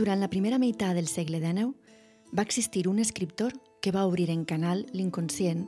Durant 0.00 0.22
la 0.22 0.30
primera 0.32 0.56
meitat 0.56 0.94
del 0.96 1.10
segle 1.12 1.42
XIX 1.42 1.74
va 2.32 2.44
existir 2.46 2.86
un 2.88 2.98
escriptor 3.02 3.52
que 3.84 3.90
va 3.92 4.06
obrir 4.08 4.30
en 4.32 4.46
canal 4.48 4.86
l'inconscient 4.96 5.66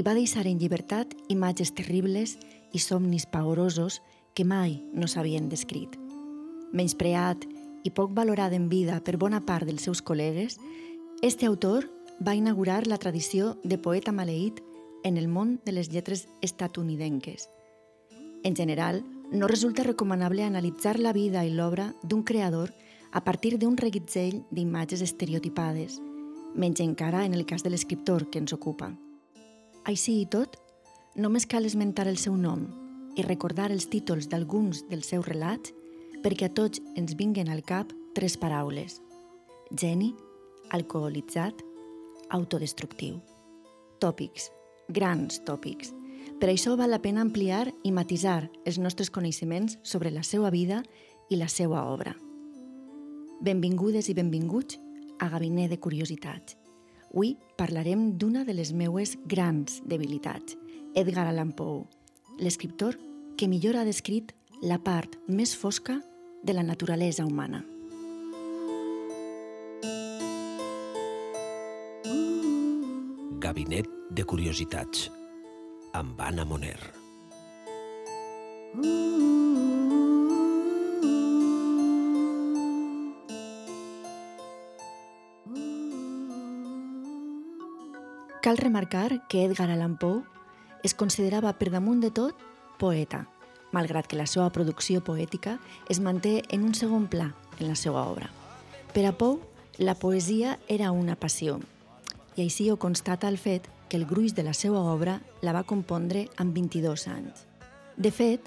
i 0.00 0.04
va 0.06 0.14
deixar 0.16 0.46
en 0.48 0.56
llibertat 0.56 1.12
imatges 1.28 1.74
terribles 1.76 2.38
i 2.72 2.80
somnis 2.80 3.26
pavorosos 3.28 3.98
que 4.32 4.46
mai 4.48 4.78
no 4.94 5.04
s'havien 5.04 5.50
descrit. 5.52 5.92
Menyspreat 6.72 7.44
i 7.84 7.92
poc 7.92 8.16
valorat 8.16 8.56
en 8.56 8.70
vida 8.72 8.96
per 9.04 9.18
bona 9.20 9.42
part 9.44 9.68
dels 9.68 9.84
seus 9.84 10.00
col·legues, 10.00 10.56
este 11.20 11.44
autor 11.44 11.90
va 12.24 12.32
inaugurar 12.32 12.86
la 12.86 12.96
tradició 12.96 13.58
de 13.62 13.76
poeta 13.76 14.16
maleït 14.16 14.64
en 15.04 15.20
el 15.20 15.28
món 15.28 15.58
de 15.68 15.76
les 15.76 15.92
lletres 15.92 16.24
estatunidenques. 16.40 17.50
En 18.42 18.56
general, 18.56 19.04
no 19.30 19.52
resulta 19.52 19.84
recomanable 19.84 20.48
analitzar 20.48 20.98
la 20.98 21.12
vida 21.12 21.44
i 21.44 21.52
l'obra 21.52 21.92
d'un 22.02 22.24
creador 22.24 22.72
a 23.16 23.24
partir 23.24 23.56
d'un 23.56 23.78
reguitzell 23.80 24.42
d'imatges 24.52 25.00
estereotipades, 25.00 25.94
menys 26.52 26.82
encara 26.84 27.22
en 27.24 27.32
el 27.32 27.46
cas 27.48 27.62
de 27.64 27.70
l'escriptor 27.72 28.26
que 28.28 28.42
ens 28.42 28.52
ocupa. 28.52 28.90
Així 29.88 30.18
i 30.20 30.26
tot, 30.28 30.58
només 31.16 31.48
cal 31.48 31.64
esmentar 31.64 32.04
el 32.10 32.20
seu 32.20 32.36
nom 32.36 32.66
i 33.16 33.24
recordar 33.24 33.70
els 33.72 33.88
títols 33.88 34.28
d'alguns 34.28 34.82
dels 34.90 35.08
seus 35.08 35.24
relats 35.24 35.72
perquè 36.20 36.50
a 36.50 36.52
tots 36.52 36.82
ens 36.92 37.16
vinguen 37.16 37.48
al 37.48 37.64
cap 37.64 37.94
tres 38.12 38.36
paraules. 38.36 39.00
Geni, 39.72 40.12
alcoholitzat, 40.76 41.64
autodestructiu. 42.36 43.16
Tòpics, 43.96 44.50
grans 44.92 45.40
tòpics. 45.48 45.94
Per 46.36 46.52
això 46.52 46.76
val 46.76 46.92
la 46.92 47.00
pena 47.00 47.24
ampliar 47.24 47.64
i 47.80 47.96
matisar 47.96 48.50
els 48.66 48.76
nostres 48.76 49.08
coneixements 49.08 49.80
sobre 49.88 50.12
la 50.12 50.20
seva 50.20 50.52
vida 50.52 50.84
i 51.32 51.40
la 51.40 51.48
seva 51.48 51.88
obra. 51.88 52.12
Benvingudes 53.40 54.08
i 54.08 54.14
benvinguts 54.16 54.78
a 55.20 55.28
Gabinet 55.28 55.70
de 55.70 55.76
Curiositats. 55.78 56.56
Avui 57.12 57.36
parlarem 57.56 58.10
d'una 58.18 58.44
de 58.44 58.54
les 58.56 58.72
meues 58.72 59.16
grans 59.28 59.80
debilitats, 59.84 60.56
Edgar 60.96 61.26
Allan 61.28 61.52
Poe, 61.52 61.84
l'escriptor 62.40 62.96
que 63.36 63.48
millor 63.48 63.76
ha 63.76 63.84
descrit 63.84 64.32
la 64.62 64.78
part 64.80 65.16
més 65.28 65.54
fosca 65.56 66.00
de 66.42 66.56
la 66.56 66.64
naturalesa 66.64 67.24
humana. 67.24 67.62
Gabinet 73.40 73.88
de 74.10 74.24
Curiositats 74.24 75.10
amb 75.92 76.20
Anna 76.20 76.44
Moner. 76.44 76.80
Cal 88.46 88.58
remarcar 88.58 89.26
que 89.26 89.44
Edgar 89.44 89.72
Allan 89.72 89.96
Poe 89.98 90.22
es 90.84 90.94
considerava 90.94 91.50
per 91.58 91.66
damunt 91.74 91.98
de 91.98 92.12
tot 92.14 92.44
poeta, 92.78 93.24
malgrat 93.74 94.06
que 94.06 94.14
la 94.20 94.28
seva 94.30 94.52
producció 94.54 95.00
poètica 95.02 95.56
es 95.90 95.98
manté 95.98 96.44
en 96.54 96.62
un 96.62 96.76
segon 96.78 97.08
pla 97.10 97.32
en 97.58 97.66
la 97.66 97.74
seva 97.74 98.04
obra. 98.06 98.30
Per 98.94 99.02
a 99.02 99.10
Poe, 99.18 99.40
la 99.82 99.96
poesia 99.98 100.60
era 100.68 100.92
una 100.94 101.18
passió, 101.18 101.58
i 102.36 102.46
així 102.46 102.68
ho 102.70 102.78
constata 102.78 103.26
el 103.26 103.40
fet 103.48 103.66
que 103.90 103.98
el 103.98 104.06
gruix 104.06 104.38
de 104.38 104.46
la 104.46 104.54
seva 104.54 104.78
obra 104.94 105.18
la 105.42 105.50
va 105.50 105.66
compondre 105.66 106.28
amb 106.38 106.54
22 106.54 107.08
anys. 107.10 107.48
De 107.98 108.14
fet, 108.14 108.46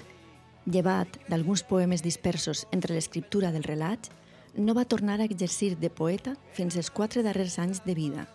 llevat 0.64 1.20
d'alguns 1.28 1.60
poemes 1.60 2.00
dispersos 2.00 2.64
entre 2.72 2.96
l'escriptura 2.96 3.52
del 3.52 3.68
relat, 3.68 4.08
no 4.56 4.72
va 4.72 4.88
tornar 4.88 5.20
a 5.20 5.28
exercir 5.28 5.74
de 5.76 5.92
poeta 5.92 6.38
fins 6.56 6.80
als 6.80 6.88
quatre 6.88 7.20
darrers 7.20 7.60
anys 7.60 7.84
de 7.84 7.92
vida, 7.92 8.30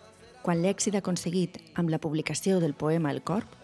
quan 0.46 0.62
l'èxit 0.62 0.94
aconseguit 1.00 1.58
amb 1.74 1.90
la 1.90 1.98
publicació 1.98 2.60
del 2.62 2.76
poema 2.78 3.10
El 3.10 3.24
Corp 3.26 3.56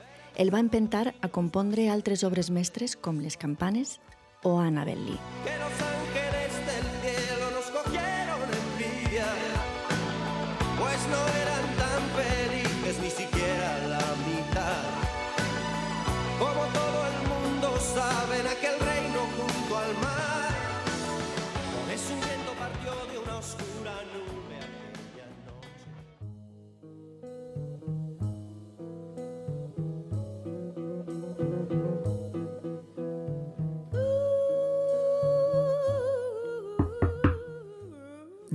el 0.42 0.50
va 0.50 0.64
empentar 0.64 1.12
a 1.22 1.30
compondre 1.30 1.90
altres 1.94 2.24
obres 2.26 2.50
mestres 2.50 2.96
com 2.98 3.22
Les 3.22 3.38
campanes 3.38 4.00
o 4.42 4.58
Annabel 4.58 5.06
Lee. 5.06 5.71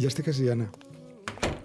Ja 0.07 0.13
estic 0.13 0.29
quasi, 0.29 0.45
Anna. 0.47 0.69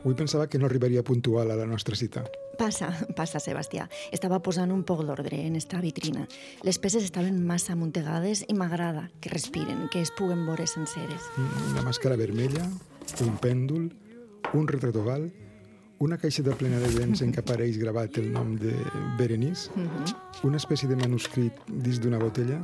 Avui 0.01 0.15
pensava 0.17 0.47
que 0.49 0.57
no 0.57 0.65
arribaria 0.65 1.03
puntual 1.05 1.51
a 1.53 1.55
la 1.59 1.67
nostra 1.69 1.93
cita. 1.95 2.23
Passa, 2.57 2.87
passa, 3.13 3.37
Sebastià. 3.37 3.83
Estava 4.09 4.39
posant 4.41 4.71
un 4.73 4.81
poc 4.81 5.03
d'ordre 5.05 5.43
en 5.45 5.59
esta 5.59 5.77
vitrina. 5.77 6.23
Les 6.65 6.79
peces 6.81 7.05
estaven 7.05 7.37
massa 7.45 7.75
amuntegades 7.75 8.41
i 8.49 8.55
m'agrada 8.57 9.11
que 9.21 9.29
respiren, 9.29 9.85
que 9.93 10.01
es 10.01 10.09
puguen 10.17 10.41
veure 10.47 10.65
senceres. 10.65 11.29
Una 11.69 11.85
màscara 11.85 12.17
vermella, 12.17 12.65
un 13.21 13.37
pèndol, 13.45 13.91
un 14.57 14.67
retratoval, 14.73 15.29
una 16.01 16.17
caixeta 16.17 16.57
plena 16.57 16.81
de 16.81 16.89
dents 16.97 17.21
en 17.21 17.29
què 17.29 17.45
apareix 17.45 17.77
gravat 17.77 18.17
el 18.17 18.33
nom 18.33 18.55
de 18.57 18.73
Berenice, 19.21 19.69
una 20.41 20.57
espècie 20.57 20.89
de 20.89 20.97
manuscrit 20.97 21.61
dins 21.69 22.01
d'una 22.01 22.17
botella. 22.17 22.57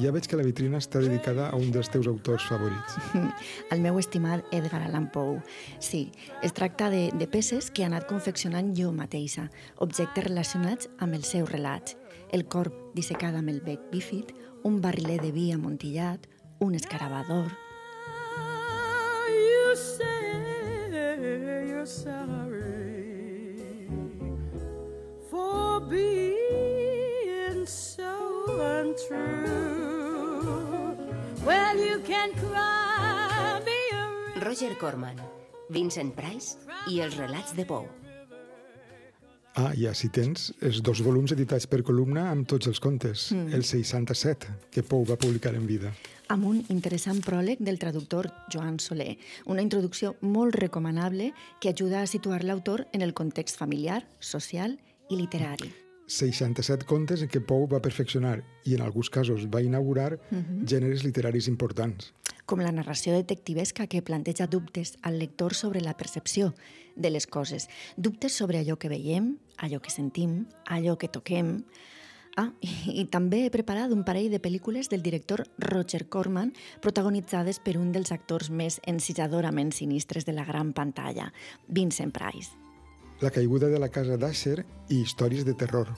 Ja 0.00 0.12
veig 0.14 0.26
que 0.28 0.38
la 0.38 0.44
vitrina 0.46 0.80
està 0.82 1.00
dedicada 1.02 1.48
a 1.50 1.56
un 1.58 1.70
dels 1.74 1.88
teus 1.92 2.08
autors 2.10 2.46
favorits. 2.48 2.96
El 3.72 3.82
meu 3.84 3.98
estimat 4.00 4.44
Edgar 4.54 4.82
Allan 4.84 5.08
Poe. 5.12 5.40
Sí, 5.80 6.10
es 6.42 6.54
tracta 6.56 6.90
de, 6.90 7.10
de 7.14 7.26
peces 7.30 7.70
que 7.70 7.82
he 7.82 7.88
anat 7.88 8.08
confeccionant 8.10 8.74
jo 8.78 8.92
mateixa, 8.92 9.48
objectes 9.78 10.26
relacionats 10.26 10.90
amb 10.98 11.18
els 11.18 11.30
seus 11.32 11.50
relats. 11.50 11.96
El 12.34 12.46
corp 12.50 12.74
dissecada 12.96 13.38
amb 13.40 13.52
el 13.52 13.62
bec 13.64 13.86
bífid, 13.92 14.34
un 14.66 14.80
barriler 14.82 15.20
de 15.22 15.32
vi 15.32 15.52
amontillat, 15.52 16.26
un 16.60 16.74
escarabador... 16.74 17.52
You 19.28 19.74
say 19.74 21.66
you're 21.68 21.84
sorry 21.84 23.06
for 25.30 25.80
being 25.80 27.66
so 27.66 28.44
untrue. 28.48 29.45
Roger 34.46 34.76
Corman, 34.78 35.16
Vincent 35.74 36.12
Price 36.14 36.54
i 36.86 37.00
els 37.02 37.16
relats 37.18 37.50
de 37.58 37.64
Poe. 37.66 37.88
Ah, 39.58 39.72
i 39.74 39.88
així 39.90 40.06
tens 40.14 40.52
els 40.62 40.78
dos 40.86 41.00
volums 41.02 41.32
editats 41.34 41.66
per 41.66 41.80
columna 41.82 42.28
amb 42.30 42.46
tots 42.46 42.68
els 42.70 42.78
contes, 42.78 43.24
mm. 43.34 43.50
el 43.56 43.64
67, 43.66 44.52
que 44.70 44.84
Pou 44.86 45.02
va 45.08 45.16
publicar 45.18 45.50
en 45.58 45.66
vida. 45.66 45.90
amb 46.30 46.46
un 46.46 46.60
interessant 46.70 47.18
pròleg 47.26 47.58
del 47.58 47.80
traductor 47.82 48.28
Joan 48.52 48.78
Soler, 48.78 49.16
una 49.46 49.62
introducció 49.62 50.14
molt 50.20 50.54
recomanable 50.54 51.32
que 51.60 51.70
ajuda 51.70 52.02
a 52.02 52.06
situar 52.06 52.44
l'autor 52.44 52.84
en 52.92 53.02
el 53.02 53.14
context 53.14 53.58
familiar, 53.58 54.04
social 54.20 54.78
i 55.10 55.18
literari. 55.18 55.72
67 56.06 56.86
contes 56.86 57.22
en 57.22 57.30
què 57.30 57.42
Pou 57.42 57.66
va 57.66 57.82
perfeccionar 57.82 58.38
i 58.64 58.78
en 58.78 58.86
alguns 58.86 59.10
casos 59.10 59.48
va 59.50 59.62
inaugurar 59.62 60.20
gèneres 60.62 61.02
literaris 61.02 61.50
importants. 61.50 62.12
Com 62.46 62.62
la 62.62 62.72
narració 62.72 63.12
detectivesca 63.12 63.88
que 63.90 64.04
planteja 64.06 64.46
dubtes 64.46 64.96
al 65.02 65.18
lector 65.18 65.54
sobre 65.54 65.82
la 65.82 65.96
percepció 65.98 66.54
de 66.94 67.10
les 67.10 67.26
coses. 67.26 67.68
Dubtes 67.96 68.32
sobre 68.32 68.58
allò 68.62 68.78
que 68.78 68.88
veiem, 68.88 69.36
allò 69.58 69.82
que 69.82 69.92
sentim, 69.92 70.46
allò 70.64 70.96
que 70.96 71.12
toquem... 71.12 71.60
Ah, 72.36 72.50
i, 72.60 72.68
i 73.00 73.02
també 73.08 73.46
he 73.46 73.52
preparat 73.52 73.94
un 73.94 74.02
parell 74.04 74.28
de 74.28 74.36
pel·lícules 74.44 74.90
del 74.92 75.00
director 75.00 75.46
Roger 75.56 76.02
Corman 76.12 76.50
protagonitzades 76.84 77.62
per 77.64 77.78
un 77.80 77.94
dels 77.94 78.12
actors 78.12 78.50
més 78.52 78.76
encisadorament 78.84 79.72
sinistres 79.72 80.28
de 80.28 80.34
la 80.36 80.44
gran 80.44 80.74
pantalla, 80.76 81.30
Vincent 81.66 82.12
Price. 82.12 82.52
La 83.24 83.30
caiguda 83.32 83.70
de 83.72 83.80
la 83.80 83.88
casa 83.88 84.18
d'Asher 84.20 84.66
i 84.92 85.00
històries 85.00 85.46
de 85.48 85.54
terror. 85.56 85.88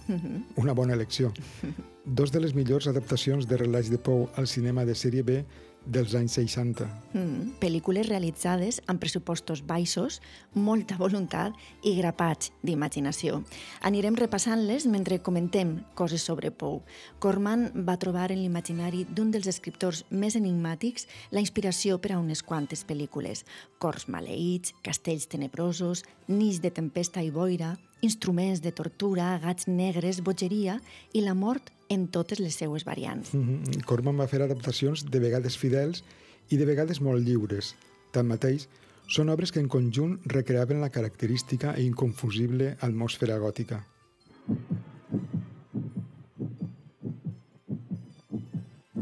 Una 0.55 0.77
bona 0.79 0.95
elecció. 0.95 1.33
Dos 2.07 2.31
de 2.31 2.39
les 2.39 2.55
millors 2.55 2.87
adaptacions 2.87 3.51
de 3.51 3.59
relats 3.59 3.91
de 3.91 3.99
Pou 3.99 4.29
al 4.39 4.47
cinema 4.47 4.87
de 4.87 4.95
sèrie 4.95 5.27
B 5.27 5.43
dels 5.89 6.13
anys 6.15 6.37
60. 6.37 6.87
Mm, 7.17 7.55
pel·lícules 7.63 8.09
realitzades 8.09 8.83
amb 8.87 9.01
pressupostos 9.01 9.63
baixos, 9.67 10.21
molta 10.55 10.99
voluntat 11.01 11.57
i 11.83 11.95
grapats 11.99 12.53
d'imaginació. 12.63 13.41
Anirem 13.89 14.19
repassant-les 14.21 14.87
mentre 14.87 15.21
comentem 15.25 15.79
coses 15.99 16.23
sobre 16.23 16.53
Pou. 16.53 16.83
Corman 17.19 17.71
va 17.89 17.97
trobar 17.97 18.29
en 18.33 18.43
l'imaginari 18.43 19.07
d'un 19.09 19.33
dels 19.33 19.49
escriptors 19.49 20.05
més 20.11 20.37
enigmàtics 20.37 21.09
la 21.33 21.41
inspiració 21.41 21.99
per 21.99 22.13
a 22.13 22.21
unes 22.21 22.45
quantes 22.45 22.85
pel·lícules. 22.85 23.45
Cors 23.81 24.09
maleïts, 24.13 24.75
castells 24.85 25.27
tenebrosos, 25.27 26.05
nits 26.29 26.61
de 26.61 26.71
tempesta 26.71 27.25
i 27.25 27.33
boira, 27.33 27.77
instruments 28.05 28.61
de 28.63 28.71
tortura, 28.71 29.33
gats 29.43 29.67
negres, 29.67 30.21
bogeria 30.23 30.79
i 31.13 31.25
la 31.25 31.35
mort 31.35 31.73
en 31.89 32.09
totes 32.09 32.41
les 32.41 32.55
seues 32.55 32.85
variants. 32.85 33.35
Mm 33.35 33.43
-hmm. 33.43 33.85
Corman 33.85 34.17
va 34.17 34.29
fer 34.29 34.43
adaptacions 34.43 35.05
de 35.05 35.21
vegades 35.21 35.57
fidels 35.57 36.05
i 36.49 36.57
de 36.57 36.65
vegades 36.65 37.01
molt 37.01 37.25
lliures. 37.27 37.75
Tanmateix, 38.13 38.69
són 39.09 39.29
obres 39.29 39.53
que 39.53 39.61
en 39.61 39.69
conjunt 39.69 40.19
recreaven 40.27 40.81
la 40.81 40.91
característica 40.91 41.75
e 41.75 41.83
inconfusible 41.83 42.77
atmosfera 42.81 43.39
gòtica. 43.39 43.87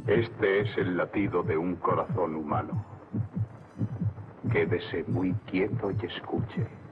Este 0.06 0.60
es 0.60 0.78
el 0.78 0.96
latido 0.96 1.42
de 1.42 1.56
un 1.56 1.74
corazón 1.76 2.36
humano. 2.36 2.84
Quédese 4.52 5.04
muy 5.08 5.34
quieto 5.50 5.90
y 5.90 6.06
escuche. 6.06 6.85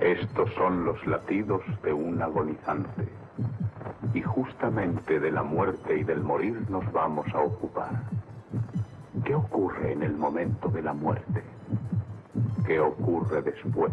Estos 0.00 0.50
son 0.54 0.86
los 0.86 1.06
latidos 1.06 1.60
de 1.82 1.92
un 1.92 2.22
agonizante. 2.22 3.06
Y 4.14 4.22
justamente 4.22 5.20
de 5.20 5.30
la 5.30 5.42
muerte 5.42 5.98
y 5.98 6.04
del 6.04 6.22
morir 6.22 6.58
nos 6.70 6.90
vamos 6.90 7.26
a 7.34 7.40
ocupar. 7.40 7.90
¿Qué 9.24 9.34
ocurre 9.34 9.92
en 9.92 10.02
el 10.02 10.16
momento 10.16 10.68
de 10.68 10.82
la 10.82 10.94
muerte? 10.94 11.44
¿Qué 12.66 12.80
ocurre 12.80 13.42
después? 13.42 13.92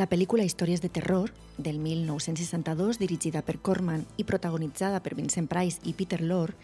La 0.00 0.08
pel·lícula 0.08 0.46
Històries 0.48 0.80
de 0.80 0.88
terror, 0.88 1.28
del 1.58 1.78
1962, 1.78 2.96
dirigida 2.98 3.42
per 3.44 3.58
Corman 3.60 4.06
i 4.16 4.24
protagonitzada 4.24 5.02
per 5.04 5.12
Vincent 5.18 5.44
Price 5.50 5.82
i 5.84 5.92
Peter 5.92 6.22
Lorre, 6.24 6.56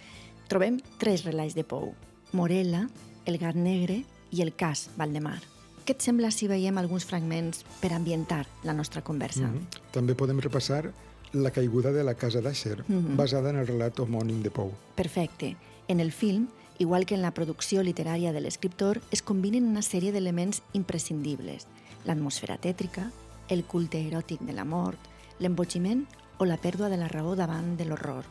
trobem 0.49 0.79
tres 0.97 1.27
relats 1.27 1.53
de 1.53 1.65
Pou. 1.65 1.93
Morella, 2.33 2.87
El 3.27 3.37
gat 3.43 3.59
negre 3.59 3.99
i 4.33 4.41
El 4.41 4.55
cas 4.56 4.87
Valdemar. 4.97 5.43
Què 5.85 5.93
et 5.93 6.06
sembla 6.06 6.31
si 6.33 6.49
veiem 6.49 6.79
alguns 6.81 7.05
fragments 7.05 7.67
per 7.83 7.93
ambientar 7.93 8.47
la 8.65 8.73
nostra 8.73 9.03
conversa? 9.03 9.49
Mm 9.49 9.55
-hmm. 9.55 9.93
També 9.93 10.15
podem 10.15 10.41
repassar 10.41 10.93
La 11.33 11.50
caiguda 11.50 11.93
de 11.93 12.05
la 12.05 12.15
casa 12.15 12.41
d'Asher, 12.41 12.85
mm 12.88 12.94
-hmm. 12.94 13.17
basada 13.17 13.50
en 13.50 13.56
el 13.56 13.67
relat 13.67 13.99
homònim 13.99 14.43
de 14.43 14.50
Pou. 14.50 14.73
Perfecte. 14.94 15.56
En 15.88 16.00
el 16.00 16.12
film, 16.12 16.49
igual 16.79 17.05
que 17.05 17.15
en 17.15 17.23
la 17.23 17.35
producció 17.35 17.83
literària 17.83 18.33
de 18.33 18.41
l'escriptor, 18.41 19.03
es 19.11 19.23
combinen 19.23 19.65
una 19.65 19.83
sèrie 19.83 20.12
d'elements 20.12 20.62
imprescindibles. 20.73 21.67
L'atmosfera 22.05 22.56
tètrica, 22.56 23.11
el 23.49 23.65
culte 23.65 24.01
eròtic 24.09 24.43
de 24.47 24.55
la 24.57 24.65
mort, 24.65 24.99
l'embogiment 25.39 26.05
o 26.39 26.45
la 26.45 26.59
pèrdua 26.61 26.89
de 26.93 26.99
la 27.01 27.09
raó 27.09 27.35
davant 27.37 27.77
de 27.77 27.87
l'horror. 27.87 28.25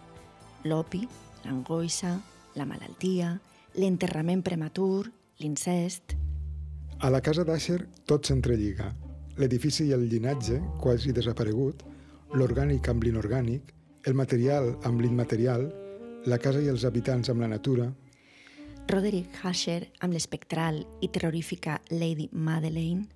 L'opi, 0.66 1.06
l'angoixa, 1.46 2.16
la 2.56 2.66
malaltia, 2.66 3.36
l'enterrament 3.76 4.44
prematur, 4.44 5.10
l'incest... 5.40 6.16
A 7.04 7.10
la 7.12 7.20
casa 7.20 7.44
d'Asher 7.44 7.82
tot 8.08 8.26
s'entrelliga. 8.26 8.88
L'edifici 9.36 9.90
i 9.90 9.92
el 9.92 10.08
llinatge, 10.08 10.62
quasi 10.80 11.12
desaparegut, 11.12 11.84
l'orgànic 12.34 12.88
amb 12.90 13.04
l'inorgànic, 13.04 13.74
el 14.08 14.16
material 14.16 14.72
amb 14.88 15.04
l'immaterial, 15.04 15.68
la 16.26 16.40
casa 16.40 16.62
i 16.64 16.72
els 16.72 16.86
habitants 16.88 17.30
amb 17.30 17.44
la 17.44 17.52
natura, 17.52 17.90
Roderick 18.88 19.34
Hasher, 19.42 19.90
amb 20.06 20.14
l'espectral 20.14 20.84
i 21.02 21.10
terrorífica 21.10 21.80
Lady 21.90 22.28
Madeleine, 22.32 23.08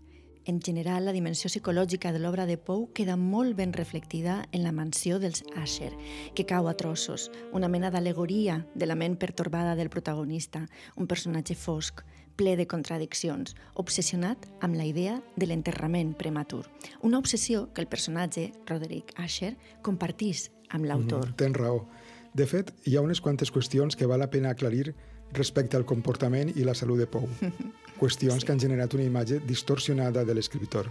en 0.50 0.60
general, 0.62 1.06
la 1.06 1.14
dimensió 1.14 1.48
psicològica 1.48 2.12
de 2.12 2.20
l'obra 2.20 2.48
de 2.50 2.58
Poe 2.58 2.90
queda 2.98 3.16
molt 3.16 3.56
ben 3.56 3.72
reflectida 3.72 4.42
en 4.52 4.64
la 4.66 4.74
mansió 4.74 5.20
dels 5.22 5.44
Asher, 5.56 5.92
que 6.34 6.48
cau 6.50 6.68
a 6.68 6.74
trossos, 6.74 7.30
una 7.54 7.70
mena 7.70 7.92
d'alegoria 7.94 8.64
de 8.74 8.88
la 8.90 8.98
ment 8.98 9.20
pertorbada 9.22 9.76
del 9.78 9.92
protagonista, 9.94 10.66
un 10.98 11.08
personatge 11.08 11.54
fosc, 11.56 12.02
ple 12.40 12.56
de 12.58 12.66
contradiccions, 12.72 13.54
obsessionat 13.76 14.48
amb 14.66 14.80
la 14.80 14.88
idea 14.90 15.20
de 15.36 15.46
l'enterrament 15.46 16.16
prematur. 16.18 16.64
Una 17.06 17.20
obsessió 17.20 17.68
que 17.74 17.86
el 17.86 17.92
personatge, 17.92 18.50
Roderick 18.66 19.14
Asher, 19.22 19.54
compartís 19.86 20.50
amb 20.70 20.90
l'autor. 20.90 21.28
Mm, 21.28 21.38
tens 21.38 21.60
raó. 21.60 21.84
De 22.34 22.48
fet, 22.50 22.74
hi 22.86 22.96
ha 22.96 23.06
unes 23.06 23.22
quantes 23.22 23.52
qüestions 23.54 23.98
que 23.98 24.10
val 24.10 24.24
la 24.24 24.32
pena 24.34 24.56
aclarir 24.56 24.96
respecte 25.34 25.78
al 25.78 25.86
comportament 25.86 26.50
i 26.56 26.66
la 26.66 26.74
salut 26.74 26.98
de 26.98 27.10
Pou. 27.10 27.30
Qüestions 28.00 28.42
sí. 28.42 28.48
que 28.48 28.56
han 28.56 28.62
generat 28.62 28.96
una 28.96 29.06
imatge 29.06 29.42
distorsionada 29.46 30.24
de 30.26 30.36
l'escriptor. 30.36 30.90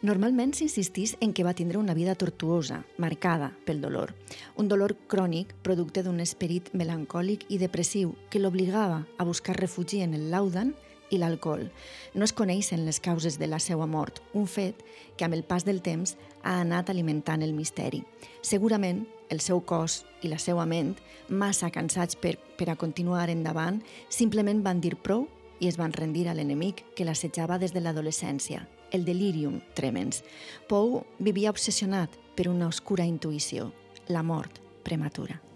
Normalment 0.00 0.52
s'insistís 0.54 1.16
en 1.20 1.32
que 1.34 1.42
va 1.42 1.56
tindre 1.58 1.78
una 1.78 1.94
vida 1.94 2.14
tortuosa, 2.14 2.84
marcada 2.96 3.50
pel 3.66 3.80
dolor. 3.82 4.14
Un 4.56 4.68
dolor 4.68 4.94
crònic, 5.10 5.54
producte 5.62 6.04
d'un 6.06 6.20
esperit 6.22 6.70
melancòlic 6.72 7.48
i 7.50 7.58
depressiu 7.58 8.14
que 8.30 8.38
l'obligava 8.38 9.04
a 9.18 9.26
buscar 9.26 9.56
refugi 9.58 10.04
en 10.06 10.14
el 10.14 10.30
laudan 10.30 10.74
i 11.10 11.18
l'alcohol. 11.18 11.68
No 12.14 12.24
es 12.24 12.34
coneixen 12.36 12.84
les 12.86 13.00
causes 13.00 13.38
de 13.38 13.48
la 13.48 13.58
seva 13.58 13.86
mort, 13.86 14.20
un 14.32 14.46
fet 14.46 14.84
que 15.16 15.26
amb 15.26 15.34
el 15.34 15.42
pas 15.42 15.64
del 15.64 15.82
temps 15.82 16.16
ha 16.42 16.60
anat 16.60 16.90
alimentant 16.90 17.42
el 17.42 17.56
misteri. 17.56 18.04
Segurament 18.42 19.06
el 19.28 19.40
seu 19.44 19.60
cos 19.60 20.04
i 20.22 20.30
la 20.30 20.38
seva 20.38 20.66
ment, 20.66 20.94
massa 21.28 21.72
cansats 21.74 22.16
per, 22.16 22.36
per 22.56 22.70
a 22.70 22.76
continuar 22.76 23.28
endavant, 23.32 23.82
simplement 24.08 24.62
van 24.62 24.80
dir 24.84 24.94
prou 24.96 25.26
i 25.60 25.68
es 25.68 25.78
van 25.80 25.92
rendir 25.92 26.28
a 26.28 26.34
l'enemic 26.36 26.84
que 26.94 27.06
l'assetjava 27.08 27.58
des 27.58 27.74
de 27.74 27.82
l'adolescència, 27.82 28.62
el 28.92 29.04
delirium 29.04 29.60
tremens. 29.74 30.22
Pou 30.68 31.02
vivia 31.18 31.50
obsessionat 31.50 32.14
per 32.36 32.48
una 32.48 32.70
oscura 32.70 33.08
intuïció, 33.08 33.72
la 34.08 34.22
mort 34.22 34.62
prematura. 34.84 35.47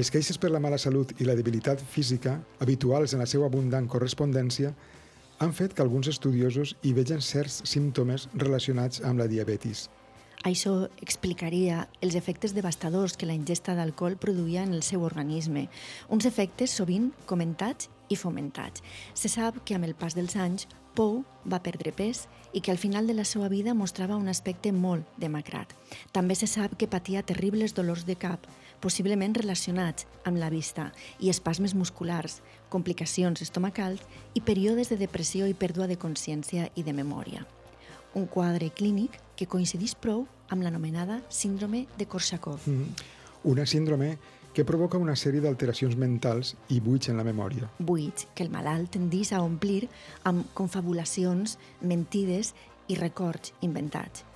Les 0.00 0.08
queixes 0.08 0.38
per 0.40 0.48
la 0.48 0.60
mala 0.64 0.78
salut 0.80 1.10
i 1.20 1.26
la 1.28 1.34
debilitat 1.36 1.82
física, 1.92 2.38
habituals 2.64 3.12
en 3.12 3.20
la 3.20 3.26
seva 3.28 3.50
abundant 3.50 3.84
correspondència, 3.92 4.70
han 5.44 5.52
fet 5.52 5.74
que 5.76 5.84
alguns 5.84 6.08
estudiosos 6.08 6.72
hi 6.80 6.94
vegen 6.96 7.20
certs 7.20 7.58
símptomes 7.68 8.24
relacionats 8.32 9.02
amb 9.04 9.20
la 9.20 9.26
diabetis. 9.28 9.90
Això 10.48 10.72
explicaria 11.04 11.82
els 12.00 12.16
efectes 12.16 12.56
devastadors 12.56 13.18
que 13.20 13.28
la 13.28 13.36
ingesta 13.36 13.74
d'alcohol 13.76 14.16
produïa 14.16 14.64
en 14.64 14.72
el 14.72 14.80
seu 14.86 15.04
organisme, 15.04 15.66
uns 16.08 16.24
efectes 16.24 16.72
sovint 16.80 17.10
comentats 17.28 17.92
i 18.08 18.16
fomentats. 18.16 18.80
Se 19.12 19.28
sap 19.28 19.60
que 19.68 19.76
amb 19.76 19.84
el 19.84 19.92
pas 19.92 20.16
dels 20.16 20.38
anys 20.40 20.64
Pou 20.90 21.20
va 21.46 21.60
perdre 21.62 21.92
pes 21.94 22.24
i 22.52 22.60
que 22.60 22.72
al 22.72 22.80
final 22.80 23.06
de 23.06 23.14
la 23.14 23.24
seva 23.24 23.48
vida 23.48 23.76
mostrava 23.78 24.16
un 24.18 24.26
aspecte 24.28 24.72
molt 24.74 25.06
demacrat. 25.22 25.70
També 26.10 26.34
se 26.34 26.48
sap 26.50 26.74
que 26.76 26.90
patia 26.90 27.22
terribles 27.22 27.76
dolors 27.76 28.02
de 28.08 28.16
cap, 28.18 28.48
possiblement 28.80 29.36
relacionats 29.36 30.06
amb 30.24 30.40
la 30.40 30.50
vista, 30.50 30.90
i 31.20 31.30
espasmes 31.30 31.74
musculars, 31.74 32.40
complicacions 32.68 33.42
estomacals 33.44 34.02
i 34.34 34.40
períodes 34.40 34.90
de 34.90 34.98
depressió 35.00 35.46
i 35.46 35.54
pèrdua 35.54 35.86
de 35.90 35.98
consciència 36.00 36.70
i 36.74 36.84
de 36.86 36.96
memòria. 36.96 37.46
Un 38.14 38.26
quadre 38.26 38.70
clínic 38.74 39.20
que 39.36 39.46
coincidís 39.46 39.94
prou 39.94 40.26
amb 40.50 40.64
l'anomenada 40.66 41.20
síndrome 41.28 41.86
de 41.96 42.06
Korsakoff. 42.06 42.66
Mm. 42.66 42.94
Una 43.44 43.66
síndrome 43.66 44.16
que 44.52 44.64
provoca 44.66 44.98
una 44.98 45.14
sèrie 45.14 45.42
d'alteracions 45.44 45.94
mentals 45.96 46.56
i 46.74 46.80
buits 46.82 47.12
en 47.12 47.20
la 47.20 47.26
memòria. 47.26 47.70
Buits 47.78 48.26
que 48.34 48.42
el 48.44 48.50
malalt 48.50 48.90
tendís 48.96 49.30
a 49.32 49.44
omplir 49.44 49.86
amb 50.26 50.50
confabulacions, 50.58 51.56
mentides 51.80 52.54
i 52.90 52.98
records 52.98 53.54
inventats. 53.62 54.26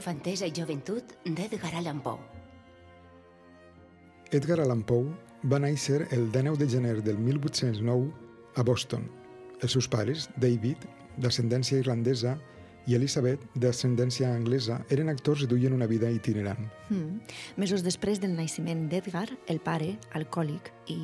Infantesa 0.00 0.46
i 0.48 0.52
joventut 0.56 1.10
d'Edgar 1.28 1.74
Allan 1.76 1.98
Poe. 2.00 2.22
Edgar 4.32 4.56
Allan 4.62 4.80
Poe 4.88 5.10
va 5.52 5.58
néixer 5.60 6.06
el 6.16 6.30
19 6.32 6.56
de 6.62 6.68
gener 6.72 6.94
del 7.04 7.18
1809 7.20 8.08
a 8.56 8.64
Boston. 8.64 9.04
Els 9.60 9.76
seus 9.76 9.88
pares, 9.92 10.30
David, 10.40 10.86
d'ascendència 11.20 11.82
irlandesa, 11.82 12.38
i 12.90 12.96
Elizabeth, 12.98 13.44
d'ascendència 13.54 14.32
anglesa, 14.34 14.80
eren 14.90 15.12
actors 15.12 15.44
i 15.44 15.48
duien 15.50 15.74
una 15.76 15.86
vida 15.86 16.10
itinerant. 16.10 16.64
Mm. 16.90 17.20
Mesos 17.60 17.84
després 17.86 18.18
del 18.18 18.34
naixement 18.34 18.88
d'Edgar, 18.90 19.28
el 19.52 19.60
pare, 19.62 19.92
alcohòlic 20.18 20.72
i, 20.90 20.96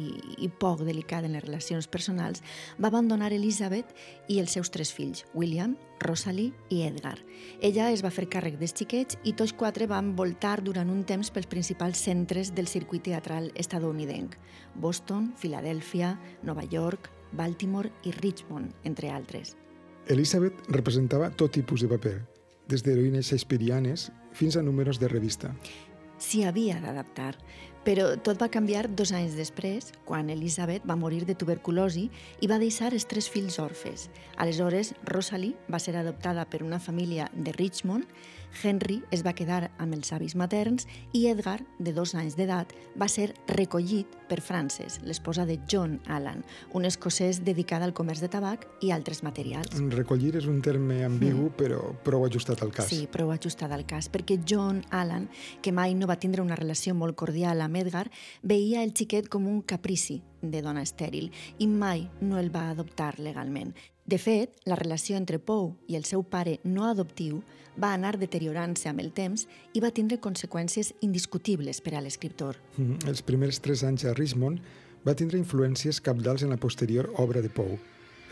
i 0.42 0.48
poc 0.50 0.82
delicat 0.82 1.28
en 1.28 1.36
les 1.36 1.44
relacions 1.44 1.86
personals, 1.86 2.42
va 2.82 2.90
abandonar 2.90 3.30
Elizabeth 3.36 3.92
i 4.26 4.40
els 4.42 4.56
seus 4.56 4.72
tres 4.74 4.90
fills, 4.96 5.22
William, 5.34 5.76
Rosalie 6.02 6.50
i 6.74 6.82
Edgar. 6.88 7.20
Ella 7.62 7.92
es 7.94 8.02
va 8.02 8.10
fer 8.10 8.26
càrrec 8.32 8.58
dels 8.58 8.74
xiquets 8.74 9.20
i 9.22 9.36
tots 9.38 9.54
quatre 9.54 9.86
van 9.86 10.10
voltar 10.18 10.58
durant 10.66 10.90
un 10.90 11.04
temps 11.06 11.30
pels 11.30 11.46
principals 11.46 12.02
centres 12.02 12.50
del 12.56 12.66
circuit 12.66 13.06
teatral 13.06 13.52
estadounidenc, 13.54 14.34
Boston, 14.74 15.30
Filadèlfia, 15.38 16.16
Nova 16.42 16.66
York, 16.66 17.12
Baltimore 17.32 17.92
i 18.02 18.16
Richmond, 18.18 18.74
entre 18.84 19.14
altres. 19.14 19.54
Elizabeth 20.08 20.68
representava 20.70 21.32
tot 21.34 21.50
tipus 21.56 21.82
de 21.82 21.88
paper, 21.90 22.20
des 22.70 22.84
d'heroïnes 22.86 23.26
shakespearianes 23.26 24.10
fins 24.36 24.56
a 24.56 24.62
números 24.62 25.00
de 25.02 25.08
revista. 25.10 25.50
S'hi 26.22 26.44
havia 26.46 26.78
d'adaptar, 26.80 27.34
però 27.86 28.08
tot 28.18 28.40
va 28.42 28.48
canviar 28.50 28.88
dos 28.98 29.12
anys 29.14 29.36
després, 29.38 29.92
quan 30.08 30.26
Elizabeth 30.34 30.82
va 30.90 30.96
morir 30.98 31.22
de 31.28 31.36
tuberculosi 31.38 32.08
i 32.42 32.48
va 32.50 32.58
deixar 32.58 32.90
els 32.90 33.06
tres 33.06 33.28
fills 33.30 33.60
orfes. 33.62 34.08
Aleshores, 34.42 34.90
Rosalie 35.06 35.54
va 35.70 35.78
ser 35.78 35.94
adoptada 35.94 36.48
per 36.50 36.64
una 36.66 36.80
família 36.82 37.30
de 37.32 37.54
Richmond, 37.54 38.10
Henry 38.62 39.02
es 39.10 39.22
va 39.26 39.34
quedar 39.36 39.70
amb 39.82 39.94
els 39.96 40.12
avis 40.16 40.34
materns 40.38 40.86
i 41.12 41.26
Edgar, 41.30 41.58
de 41.78 41.92
dos 41.92 42.14
anys 42.16 42.36
d'edat, 42.38 42.72
va 42.98 43.08
ser 43.08 43.28
recollit 43.50 44.12
per 44.30 44.40
Frances, 44.40 44.98
l'esposa 45.04 45.46
de 45.46 45.58
John 45.70 45.98
Allan, 46.10 46.42
un 46.74 46.86
escocès 46.88 47.42
dedicat 47.44 47.84
al 47.84 47.94
comerç 47.94 48.22
de 48.24 48.30
tabac 48.32 48.66
i 48.82 48.90
altres 48.94 49.22
materials. 49.26 49.76
Recollir 49.92 50.34
és 50.40 50.48
un 50.50 50.60
terme 50.64 51.02
ambigu, 51.06 51.50
però 51.56 51.82
prou 52.06 52.26
ajustat 52.26 52.62
al 52.64 52.72
cas. 52.74 52.90
Sí, 52.90 53.04
prou 53.12 53.30
ajustat 53.34 53.72
al 53.72 53.86
cas, 53.86 54.10
perquè 54.12 54.40
John 54.42 54.82
Allan, 54.90 55.28
que 55.62 55.74
mai 55.74 55.94
no 55.94 56.08
va 56.10 56.18
tindre 56.20 56.42
una 56.42 56.58
relació 56.58 56.94
molt 56.96 57.16
cordial 57.18 57.62
amb 57.64 57.75
Edgar, 57.76 58.06
veia 58.42 58.82
el 58.82 58.94
xiquet 58.96 59.28
com 59.28 59.46
un 59.46 59.60
caprici 59.62 60.22
de 60.42 60.62
dona 60.62 60.82
estèril 60.86 61.30
i 61.58 61.68
mai 61.68 62.06
no 62.20 62.40
el 62.40 62.50
va 62.54 62.70
adoptar 62.70 63.14
legalment. 63.20 63.74
De 64.06 64.18
fet, 64.22 64.52
la 64.64 64.76
relació 64.78 65.16
entre 65.18 65.40
Poe 65.42 65.72
i 65.90 65.96
el 65.98 66.04
seu 66.06 66.22
pare 66.22 66.60
no 66.62 66.86
adoptiu 66.86 67.40
va 67.76 67.92
anar 67.92 68.14
deteriorant-se 68.20 68.88
amb 68.88 69.02
el 69.02 69.10
temps 69.12 69.48
i 69.74 69.82
va 69.82 69.90
tindre 69.90 70.20
conseqüències 70.22 70.92
indiscutibles 71.02 71.82
per 71.82 71.96
a 71.96 72.02
l'escriptor. 72.04 72.60
Mm, 72.76 73.02
Els 73.10 73.22
primers 73.26 73.58
tres 73.60 73.82
anys 73.82 74.06
a 74.06 74.14
Richmond 74.14 74.60
va 75.06 75.14
tindre 75.14 75.38
influències 75.38 76.00
capdals 76.00 76.42
en 76.42 76.54
la 76.54 76.60
posterior 76.62 77.10
obra 77.16 77.42
de 77.42 77.50
Poe. 77.50 77.80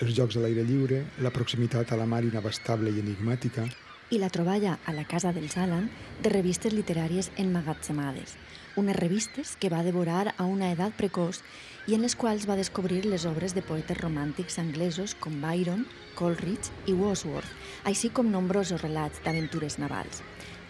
Els 0.03 0.15
jocs 0.15 0.37
a 0.37 0.41
l'aire 0.43 0.63
lliure, 0.67 1.05
la 1.23 1.31
proximitat 1.31 1.93
a 1.93 1.99
la 1.99 2.07
mar 2.07 2.25
inabastable 2.27 2.91
i 2.91 3.03
enigmàtica, 3.03 3.67
i 4.11 4.19
la 4.19 4.29
troballa 4.31 4.79
a 4.85 4.93
la 4.93 5.05
casa 5.09 5.33
dels 5.33 5.57
Allan 5.57 5.89
de 6.23 6.31
revistes 6.31 6.75
literàries 6.75 7.31
emmagatzemades, 7.41 8.37
unes 8.81 8.97
revistes 8.97 9.55
que 9.61 9.71
va 9.71 9.85
devorar 9.87 10.35
a 10.37 10.47
una 10.51 10.73
edat 10.75 10.97
precoç 10.99 11.41
i 11.87 11.95
en 11.97 12.03
les 12.03 12.17
quals 12.19 12.49
va 12.51 12.59
descobrir 12.59 13.05
les 13.07 13.27
obres 13.31 13.55
de 13.55 13.63
poetes 13.63 14.01
romàntics 14.01 14.59
anglesos 14.63 15.15
com 15.21 15.41
Byron, 15.43 15.87
Coleridge 16.19 16.73
i 16.91 16.97
Wordsworth, 16.99 17.51
així 17.85 18.11
com 18.11 18.31
nombrosos 18.33 18.83
relats 18.83 19.23
d'aventures 19.25 19.79
navals. 19.79 20.23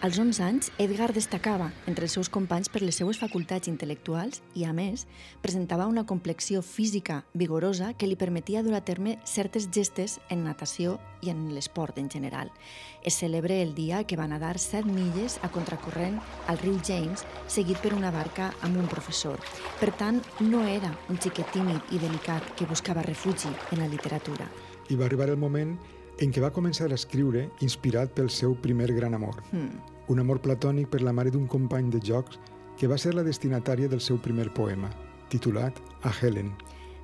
Als 0.05 0.19
11 0.19 0.43
anys, 0.43 0.67
Edgar 0.77 1.15
destacava 1.15 1.71
entre 1.89 2.05
els 2.05 2.13
seus 2.13 2.27
companys 2.29 2.67
per 2.69 2.83
les 2.83 2.99
seues 2.99 3.17
facultats 3.17 3.65
intel·lectuals 3.71 4.43
i, 4.53 4.61
a 4.69 4.69
més, 4.69 5.07
presentava 5.41 5.87
una 5.89 6.03
complexió 6.05 6.61
física 6.61 7.23
vigorosa 7.33 7.87
que 7.97 8.05
li 8.05 8.13
permetia 8.13 8.61
dur 8.61 8.75
a 8.77 8.83
terme 8.85 9.15
certes 9.25 9.65
gestes 9.73 10.19
en 10.29 10.43
natació 10.45 10.99
i 11.25 11.31
en 11.33 11.41
l'esport 11.55 11.97
en 11.97 12.11
general. 12.13 12.51
Es 13.01 13.17
celebra 13.17 13.57
el 13.63 13.73
dia 13.73 14.03
que 14.05 14.19
va 14.19 14.29
nedar 14.29 14.59
7 14.61 14.85
milles 14.85 15.39
a 15.41 15.49
contracorrent 15.49 16.21
al 16.45 16.61
riu 16.61 16.77
James, 16.85 17.25
seguit 17.47 17.81
per 17.81 17.95
una 17.97 18.13
barca 18.13 18.51
amb 18.61 18.77
un 18.77 18.85
professor. 18.85 19.41
Per 19.81 19.89
tant, 19.89 20.21
no 20.37 20.67
era 20.69 20.93
un 21.09 21.17
xiquet 21.17 21.49
tímid 21.57 21.97
i 21.97 22.03
delicat 22.05 22.53
que 22.53 22.69
buscava 22.69 23.01
refugi 23.01 23.49
en 23.71 23.81
la 23.81 23.89
literatura. 23.89 24.51
i 24.85 24.95
va 24.95 25.07
arribar 25.09 25.31
el 25.33 25.41
moment 25.41 25.79
en 26.21 26.29
què 26.29 26.43
va 26.43 26.53
començar 26.53 26.91
a 26.91 26.93
escriure 26.93 27.49
inspirat 27.65 28.13
pel 28.13 28.29
seu 28.29 28.53
primer 28.53 28.93
gran 28.93 29.17
amor. 29.17 29.41
Hmm. 29.49 29.94
Un 30.07 30.19
amor 30.21 30.37
platònic 30.37 30.91
per 30.93 31.01
la 31.01 31.13
mare 31.17 31.31
d'un 31.33 31.47
company 31.49 31.89
de 31.89 31.97
jocs 31.97 32.37
que 32.77 32.87
va 32.87 32.97
ser 33.01 33.15
la 33.15 33.23
destinatària 33.25 33.89
del 33.89 34.03
seu 34.03 34.19
primer 34.21 34.51
poema, 34.53 34.91
titulat 35.33 35.79
A 36.03 36.11
Helen. 36.13 36.51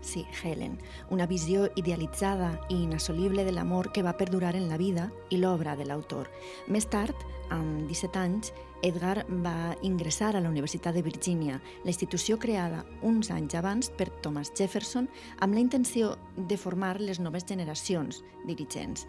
Sí, 0.02 0.26
Helen, 0.44 0.80
una 1.10 1.28
visió 1.30 1.68
idealitzada 1.76 2.56
i 2.70 2.84
inassolible 2.84 3.46
de 3.46 3.54
l'amor 3.54 3.92
que 3.94 4.04
va 4.06 4.18
perdurar 4.18 4.56
en 4.56 4.68
la 4.70 4.78
vida 4.78 5.12
i 5.30 5.38
l'obra 5.38 5.76
de 5.78 5.86
l'autor. 5.86 6.30
Més 6.68 6.86
tard, 6.90 7.18
amb 7.54 7.90
17 7.90 8.22
anys, 8.22 8.54
Edgar 8.82 9.26
va 9.30 9.76
ingressar 9.86 10.36
a 10.36 10.42
la 10.42 10.50
Universitat 10.50 10.98
de 10.98 11.04
Virgínia, 11.06 11.60
la 11.84 11.94
institució 11.94 12.40
creada 12.42 12.84
uns 13.02 13.30
anys 13.30 13.54
abans 13.56 13.92
per 13.94 14.10
Thomas 14.22 14.54
Jefferson 14.58 15.10
amb 15.40 15.54
la 15.54 15.62
intenció 15.62 16.16
de 16.36 16.58
formar 16.58 17.00
les 17.00 17.22
noves 17.22 17.46
generacions 17.46 18.24
dirigents. 18.46 19.06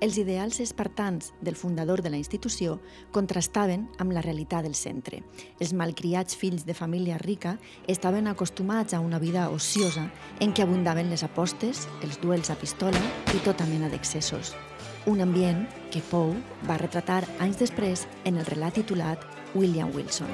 Els 0.00 0.16
ideals 0.16 0.62
espartans 0.64 1.34
del 1.44 1.56
fundador 1.60 2.00
de 2.00 2.08
la 2.08 2.16
institució 2.16 2.78
contrastaven 3.12 3.82
amb 4.00 4.14
la 4.16 4.22
realitat 4.24 4.64
del 4.64 4.74
centre. 4.74 5.18
Els 5.60 5.74
malcriats 5.76 6.38
fills 6.40 6.64
de 6.64 6.72
família 6.72 7.18
rica 7.20 7.58
estaven 7.86 8.30
acostumats 8.30 8.96
a 8.96 9.00
una 9.04 9.18
vida 9.20 9.50
ociosa 9.52 10.06
en 10.40 10.54
què 10.56 10.64
abundaven 10.64 11.12
les 11.12 11.20
apostes, 11.26 11.84
els 12.00 12.16
duels 12.22 12.48
a 12.48 12.56
pistola 12.56 13.02
i 13.36 13.44
tota 13.44 13.68
mena 13.68 13.92
d'excessos. 13.92 14.54
Un 15.04 15.20
ambient 15.20 15.66
que 15.92 16.00
Poe 16.08 16.32
va 16.64 16.80
retratar 16.80 17.26
anys 17.38 17.60
després 17.60 18.06
en 18.24 18.40
el 18.40 18.48
relat 18.48 18.80
titulat 18.80 19.20
William 19.54 19.92
Wilson. 19.92 20.32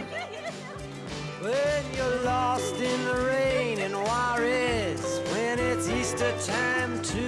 When 1.43 1.83
you're 1.99 2.23
lost 2.23 2.79
in 2.79 3.05
the 3.11 3.19
rain 3.27 3.83
in 3.83 3.99
Juarez, 3.99 5.03
when 5.35 5.59
it's 5.59 5.91
Easter 5.91 6.31
time 6.47 7.03
too. 7.03 7.26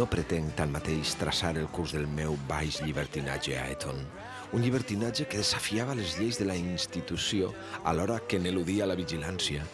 No 0.00 0.06
pretenc 0.08 0.54
tanmateix 0.56 1.10
traçar 1.20 1.50
el 1.60 1.66
curs 1.76 1.92
del 1.92 2.06
meu 2.08 2.38
baix 2.48 2.78
llibertinatge 2.80 3.58
a 3.60 3.66
Eton, 3.68 3.98
un 4.56 4.62
llibertinatge 4.64 5.26
que 5.28 5.42
desafiava 5.42 5.92
les 5.98 6.14
lleis 6.16 6.38
de 6.40 6.46
la 6.48 6.56
institució 6.56 7.50
alhora 7.84 8.16
que 8.24 8.40
n'eludia 8.40 8.88
la 8.88 8.96
vigilància. 8.96 9.66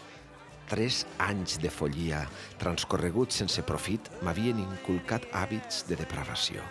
Tres 0.66 1.04
anys 1.28 1.60
de 1.62 1.70
follia 1.70 2.24
transcorreguts 2.58 3.38
sense 3.44 3.62
profit 3.70 4.10
m'havien 4.26 4.58
inculcat 4.64 5.30
hàbits 5.30 5.84
de 5.86 6.00
depravació. 6.02 6.66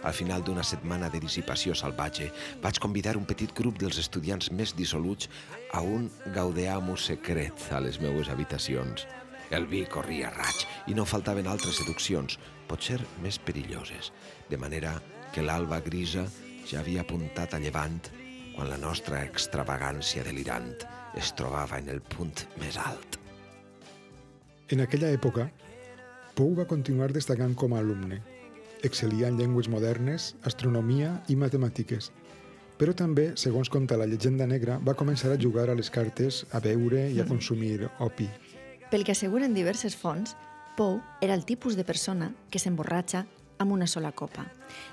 Al 0.00 0.16
final 0.16 0.40
d'una 0.46 0.64
setmana 0.64 1.12
de 1.12 1.20
dissipació 1.20 1.76
salvatge, 1.76 2.32
vaig 2.64 2.80
convidar 2.80 3.18
un 3.20 3.28
petit 3.28 3.52
grup 3.52 3.76
dels 3.84 4.00
estudiants 4.00 4.48
més 4.48 4.72
dissoluts 4.72 5.28
a 5.76 5.84
un 5.84 6.08
gaudeamus 6.32 7.10
secret 7.12 7.68
a 7.68 7.84
les 7.84 8.00
meues 8.00 8.32
habitacions. 8.32 9.04
El 9.50 9.66
vi 9.66 9.84
corria 9.88 10.28
a 10.28 10.34
raig 10.36 10.64
i 10.92 10.96
no 10.96 11.06
faltaven 11.08 11.48
altres 11.48 11.80
seduccions, 11.80 12.36
potser 12.68 12.98
més 13.24 13.38
perilloses, 13.40 14.12
de 14.50 14.58
manera 14.60 14.98
que 15.32 15.44
l'alba 15.44 15.80
grisa 15.84 16.26
ja 16.68 16.82
havia 16.82 17.04
apuntat 17.04 17.54
a 17.54 17.60
llevant 17.62 18.00
quan 18.54 18.68
la 18.68 18.80
nostra 18.80 19.22
extravagància 19.24 20.24
delirant 20.26 20.74
es 21.16 21.32
trobava 21.38 21.78
en 21.78 21.88
el 21.88 22.02
punt 22.02 22.44
més 22.60 22.76
alt. 22.76 23.16
En 24.68 24.82
aquella 24.84 25.08
època, 25.14 25.48
Poe 26.36 26.54
va 26.54 26.68
continuar 26.70 27.08
destacant 27.14 27.54
com 27.58 27.72
a 27.74 27.78
alumne. 27.82 28.20
Excel·lia 28.86 29.30
en 29.30 29.38
llengües 29.40 29.66
modernes, 29.72 30.34
astronomia 30.46 31.16
i 31.32 31.34
matemàtiques. 31.40 32.12
Però 32.78 32.92
també, 32.94 33.32
segons 33.34 33.70
conta 33.74 33.96
la 33.98 34.06
llegenda 34.06 34.46
negra, 34.46 34.76
va 34.78 34.94
començar 34.94 35.32
a 35.32 35.40
jugar 35.40 35.66
a 35.70 35.74
les 35.74 35.90
cartes, 35.90 36.44
a 36.54 36.60
beure 36.62 37.08
i 37.10 37.18
a 37.18 37.26
consumir 37.26 37.88
opi. 37.98 38.28
Pel 38.90 39.04
que 39.04 39.12
asseguren 39.12 39.52
diverses 39.52 39.96
fonts, 39.96 40.34
Poe 40.76 41.02
era 41.20 41.34
el 41.34 41.44
tipus 41.44 41.76
de 41.76 41.84
persona 41.84 42.30
que 42.48 42.60
s'emborratxa 42.62 43.26
amb 43.58 43.72
una 43.74 43.86
sola 43.86 44.12
copa. 44.12 44.46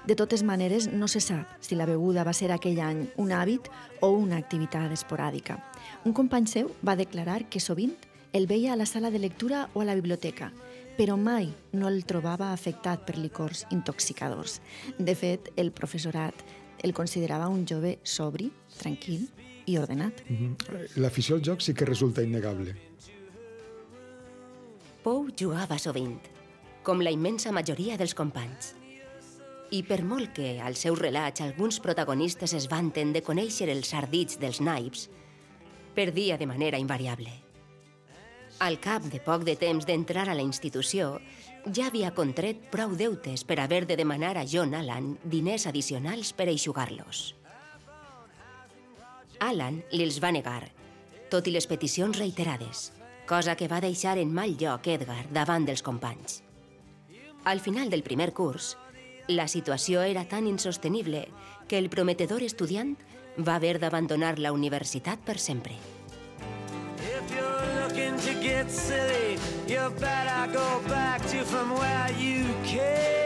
De 0.04 0.18
totes 0.20 0.42
maneres, 0.44 0.90
no 0.92 1.08
se 1.08 1.22
sap 1.22 1.48
si 1.64 1.78
la 1.80 1.86
beguda 1.86 2.26
va 2.28 2.34
ser 2.34 2.50
aquell 2.52 2.82
any 2.84 3.06
un 3.22 3.32
hàbit 3.32 3.70
o 4.02 4.10
una 4.18 4.40
activitat 4.42 4.92
esporàdica. 4.92 5.60
Un 6.04 6.12
company 6.18 6.50
seu 6.52 6.74
va 6.84 6.98
declarar 7.00 7.46
que 7.48 7.62
sovint 7.64 7.94
el 8.34 8.48
veia 8.52 8.74
a 8.74 8.76
la 8.76 8.88
sala 8.90 9.12
de 9.12 9.22
lectura 9.22 9.70
o 9.74 9.82
a 9.82 9.86
la 9.88 9.96
biblioteca, 9.96 10.52
però 10.98 11.16
mai 11.16 11.54
no 11.72 11.88
el 11.88 12.04
trobava 12.04 12.52
afectat 12.52 13.06
per 13.08 13.16
licors 13.16 13.64
intoxicadors. 13.72 14.60
De 15.00 15.16
fet, 15.16 15.54
el 15.56 15.72
professorat 15.72 16.44
el 16.84 16.94
considerava 16.94 17.48
un 17.48 17.64
jove 17.66 18.00
sobri, 18.04 18.52
tranquil 18.76 19.30
i 19.66 19.78
ordenat. 19.80 20.20
L'afició 21.00 21.40
al 21.40 21.46
joc 21.48 21.64
sí 21.64 21.74
que 21.74 21.88
resulta 21.88 22.26
innegable. 22.26 22.76
Pou 25.06 25.28
jugava 25.38 25.76
sovint, 25.78 26.18
com 26.82 26.98
la 27.06 27.12
immensa 27.14 27.52
majoria 27.54 27.94
dels 27.94 28.16
companys. 28.18 28.72
I 29.70 29.84
per 29.86 30.00
molt 30.02 30.32
que 30.34 30.56
als 30.66 30.82
seus 30.82 30.98
relats 30.98 31.44
alguns 31.46 31.78
protagonistes 31.78 32.56
es 32.58 32.66
vanten 32.72 33.12
de 33.14 33.22
conèixer 33.22 33.68
els 33.70 33.94
ardits 33.94 34.40
dels 34.42 34.64
naips, 34.66 35.04
perdia 35.94 36.40
de 36.42 36.48
manera 36.50 36.82
invariable. 36.82 37.36
Al 38.66 38.80
cap 38.82 39.06
de 39.14 39.22
poc 39.22 39.46
de 39.46 39.54
temps 39.62 39.86
d'entrar 39.86 40.26
a 40.26 40.34
la 40.34 40.42
institució, 40.42 41.20
ja 41.70 41.92
havia 41.92 42.10
contret 42.18 42.66
prou 42.74 42.98
deutes 42.98 43.46
per 43.46 43.60
haver 43.62 43.84
de 43.86 44.02
demanar 44.02 44.40
a 44.42 44.48
John 44.50 44.74
Allan 44.74 45.20
diners 45.22 45.70
addicionals 45.70 46.34
per 46.34 46.50
eixugar-los. 46.50 47.36
Alan 49.38 49.84
li'ls 49.94 50.18
va 50.18 50.34
negar, 50.34 50.64
tot 51.30 51.46
i 51.46 51.54
les 51.54 51.70
peticions 51.70 52.18
reiterades, 52.18 52.95
cosa 53.28 53.56
que 53.56 53.68
va 53.68 53.82
deixar 53.82 54.18
en 54.18 54.34
mal 54.34 54.56
lloc 54.58 54.88
Edgar 54.88 55.26
davant 55.34 55.66
dels 55.66 55.84
companys. 55.84 56.42
Al 57.46 57.60
final 57.60 57.90
del 57.90 58.04
primer 58.04 58.32
curs, 58.34 58.76
la 59.28 59.48
situació 59.48 60.02
era 60.02 60.26
tan 60.26 60.48
insostenible 60.48 61.28
que 61.68 61.78
el 61.78 61.90
prometedor 61.90 62.44
estudiant 62.46 62.96
va 63.38 63.56
haver 63.56 63.80
d'abandonar 63.80 64.38
la 64.40 64.54
universitat 64.54 65.20
per 65.20 65.38
sempre. 65.40 65.76
If 67.06 67.36
you're 67.36 68.16
to 68.26 68.34
get 68.42 68.72
silly, 68.72 69.38
you 69.68 69.90
better 70.00 70.48
go 70.54 70.82
back 70.88 71.22
to 71.28 71.44
from 71.46 71.72
where 71.78 72.12
you 72.18 72.46
came. 72.64 73.25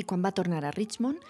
I 0.00 0.06
quan 0.08 0.24
va 0.24 0.32
tornar 0.32 0.64
a 0.64 0.72
Richmond, 0.72 1.20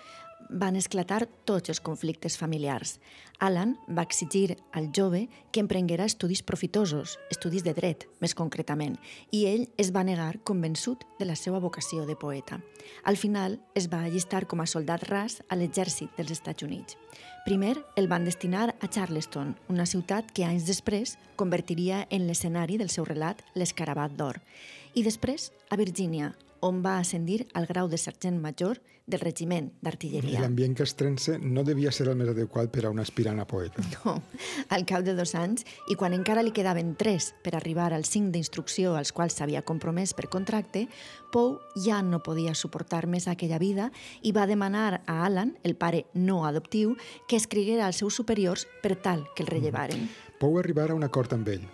van 0.48 0.76
esclatar 0.76 1.26
tots 1.44 1.70
els 1.70 1.80
conflictes 1.80 2.36
familiars. 2.38 2.98
Alan 3.38 3.76
va 3.88 4.04
exigir 4.06 4.56
al 4.72 4.90
jove 4.96 5.28
que 5.52 5.60
emprenguera 5.60 6.04
estudis 6.08 6.42
profitosos, 6.42 7.18
estudis 7.30 7.64
de 7.64 7.74
dret, 7.76 8.06
més 8.20 8.34
concretament, 8.34 8.96
i 9.32 9.44
ell 9.50 9.66
es 9.80 9.92
va 9.94 10.04
negar 10.04 10.40
convençut 10.44 11.04
de 11.18 11.28
la 11.28 11.36
seva 11.36 11.60
vocació 11.62 12.04
de 12.06 12.16
poeta. 12.16 12.60
Al 13.04 13.16
final, 13.16 13.60
es 13.74 13.88
va 13.92 14.02
allistar 14.04 14.46
com 14.46 14.60
a 14.60 14.68
soldat 14.70 15.06
ras 15.08 15.40
a 15.48 15.56
l'exèrcit 15.56 16.12
dels 16.18 16.34
Estats 16.34 16.66
Units. 16.66 16.98
Primer 17.46 17.76
el 17.96 18.08
van 18.08 18.26
destinar 18.28 18.74
a 18.80 18.88
Charleston, 18.88 19.54
una 19.68 19.86
ciutat 19.86 20.30
que 20.34 20.44
anys 20.44 20.66
després 20.68 21.16
convertiria 21.36 22.06
en 22.10 22.26
l'escenari 22.28 22.76
del 22.76 22.92
seu 22.92 23.08
relat 23.08 23.40
L'escarabat 23.54 24.14
d'or, 24.18 24.42
i 24.94 25.06
després 25.06 25.50
a 25.70 25.78
Virgínia, 25.80 26.34
on 26.60 26.82
va 26.84 26.98
ascendir 26.98 27.46
al 27.54 27.66
grau 27.66 27.88
de 27.88 27.98
sergent 27.98 28.40
major 28.40 28.80
del 29.10 29.20
regiment 29.20 29.70
d'artilleria. 29.82 30.40
L'ambient 30.44 30.76
castrense 30.78 31.38
no 31.42 31.64
devia 31.66 31.90
ser 31.92 32.06
el 32.08 32.18
més 32.18 32.30
adequat 32.30 32.70
per 32.70 32.84
a 32.86 32.92
un 32.94 33.00
aspirant 33.02 33.40
a 33.40 33.46
poeta. 33.48 33.82
No, 34.00 34.14
al 34.72 34.86
cap 34.88 35.02
de 35.04 35.12
dos 35.18 35.34
anys, 35.36 35.66
i 35.90 35.96
quan 35.98 36.14
encara 36.16 36.44
li 36.46 36.54
quedaven 36.56 36.94
tres 36.96 37.32
per 37.44 37.52
arribar 37.58 37.90
als 37.92 38.12
cinc 38.14 38.30
d'instrucció 38.32 38.94
als 38.96 39.12
quals 39.12 39.36
s'havia 39.36 39.64
compromès 39.66 40.14
per 40.16 40.30
contracte, 40.32 40.86
Pou 41.30 41.60
ja 41.78 42.00
no 42.02 42.18
podia 42.26 42.56
suportar 42.58 43.04
més 43.06 43.28
aquella 43.30 43.60
vida 43.62 43.90
i 44.26 44.32
va 44.34 44.48
demanar 44.50 45.02
a 45.06 45.20
Alan, 45.26 45.54
el 45.62 45.76
pare 45.78 46.04
no 46.14 46.42
adoptiu, 46.46 46.96
que 47.28 47.38
escriguera 47.38 47.86
als 47.86 48.02
seus 48.02 48.18
superiors 48.18 48.66
per 48.82 48.96
tal 48.98 49.28
que 49.36 49.44
el 49.46 49.50
rellevaren. 49.52 50.08
Pou 50.40 50.58
arribar 50.58 50.90
a 50.90 50.98
un 50.98 51.06
acord 51.06 51.32
amb 51.36 51.48
ell. 51.54 51.68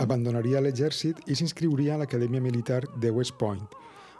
Abandonaria 0.00 0.60
l'exèrcit 0.64 1.20
i 1.28 1.36
s'inscriuria 1.36 1.96
a 1.96 2.02
l'Acadèmia 2.02 2.40
Militar 2.44 2.82
de 3.00 3.12
West 3.12 3.36
Point, 3.40 3.64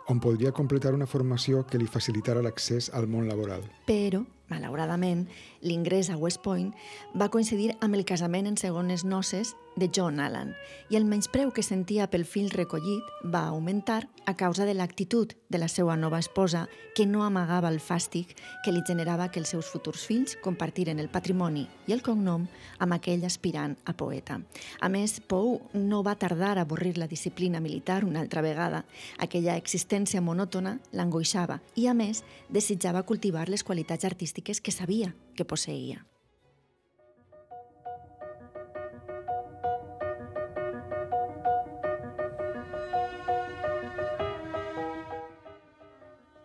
on 0.08 0.20
podria 0.24 0.52
completar 0.56 0.94
una 0.96 1.06
formació 1.06 1.62
que 1.68 1.78
li 1.78 1.86
facilitara 1.86 2.42
l'accés 2.42 2.88
al 2.96 3.06
món 3.06 3.28
laboral. 3.28 3.62
Però, 3.86 4.22
malauradament, 4.48 5.26
l'ingrés 5.60 6.08
a 6.08 6.16
West 6.16 6.40
Point 6.42 6.72
va 7.12 7.28
coincidir 7.28 7.74
amb 7.84 7.94
el 7.98 8.06
casament 8.08 8.48
en 8.48 8.56
segones 8.56 9.04
noces 9.04 9.54
de 9.78 9.90
John 9.94 10.20
Allan 10.20 10.54
i 10.90 10.96
el 10.96 11.04
menyspreu 11.08 11.52
que 11.54 11.62
sentia 11.62 12.08
pel 12.10 12.24
fill 12.26 12.50
recollit 12.50 13.06
va 13.32 13.46
augmentar 13.48 14.08
a 14.26 14.34
causa 14.36 14.66
de 14.68 14.74
l'actitud 14.74 15.32
de 15.48 15.58
la 15.58 15.68
seva 15.68 15.96
nova 15.96 16.18
esposa 16.18 16.66
que 16.94 17.06
no 17.06 17.22
amagava 17.24 17.70
el 17.72 17.80
fàstic 17.80 18.34
que 18.64 18.74
li 18.74 18.82
generava 18.86 19.30
que 19.30 19.40
els 19.40 19.54
seus 19.54 19.70
futurs 19.72 20.04
fills 20.08 20.36
compartiren 20.44 20.98
el 20.98 21.08
patrimoni 21.08 21.64
i 21.86 21.94
el 21.96 22.02
cognom 22.02 22.48
amb 22.78 22.98
aquell 22.98 23.24
aspirant 23.24 23.78
a 23.86 23.94
poeta. 23.96 24.40
A 24.80 24.88
més, 24.92 25.20
Pou 25.28 25.60
no 25.72 26.02
va 26.02 26.18
tardar 26.18 26.56
a 26.58 26.66
avorrir 26.66 26.96
la 26.98 27.08
disciplina 27.08 27.60
militar 27.60 28.02
una 28.04 28.20
altra 28.20 28.42
vegada. 28.42 28.84
Aquella 29.18 29.56
existència 29.56 30.20
monòtona 30.20 30.78
l'angoixava 30.92 31.62
i, 31.74 31.86
a 31.86 31.94
més, 31.94 32.24
desitjava 32.48 33.06
cultivar 33.08 33.48
les 33.48 33.64
qualitats 33.64 34.04
artístiques 34.04 34.60
que 34.60 34.74
sabia 34.74 35.14
que 35.36 35.48
posseïa. 35.48 36.04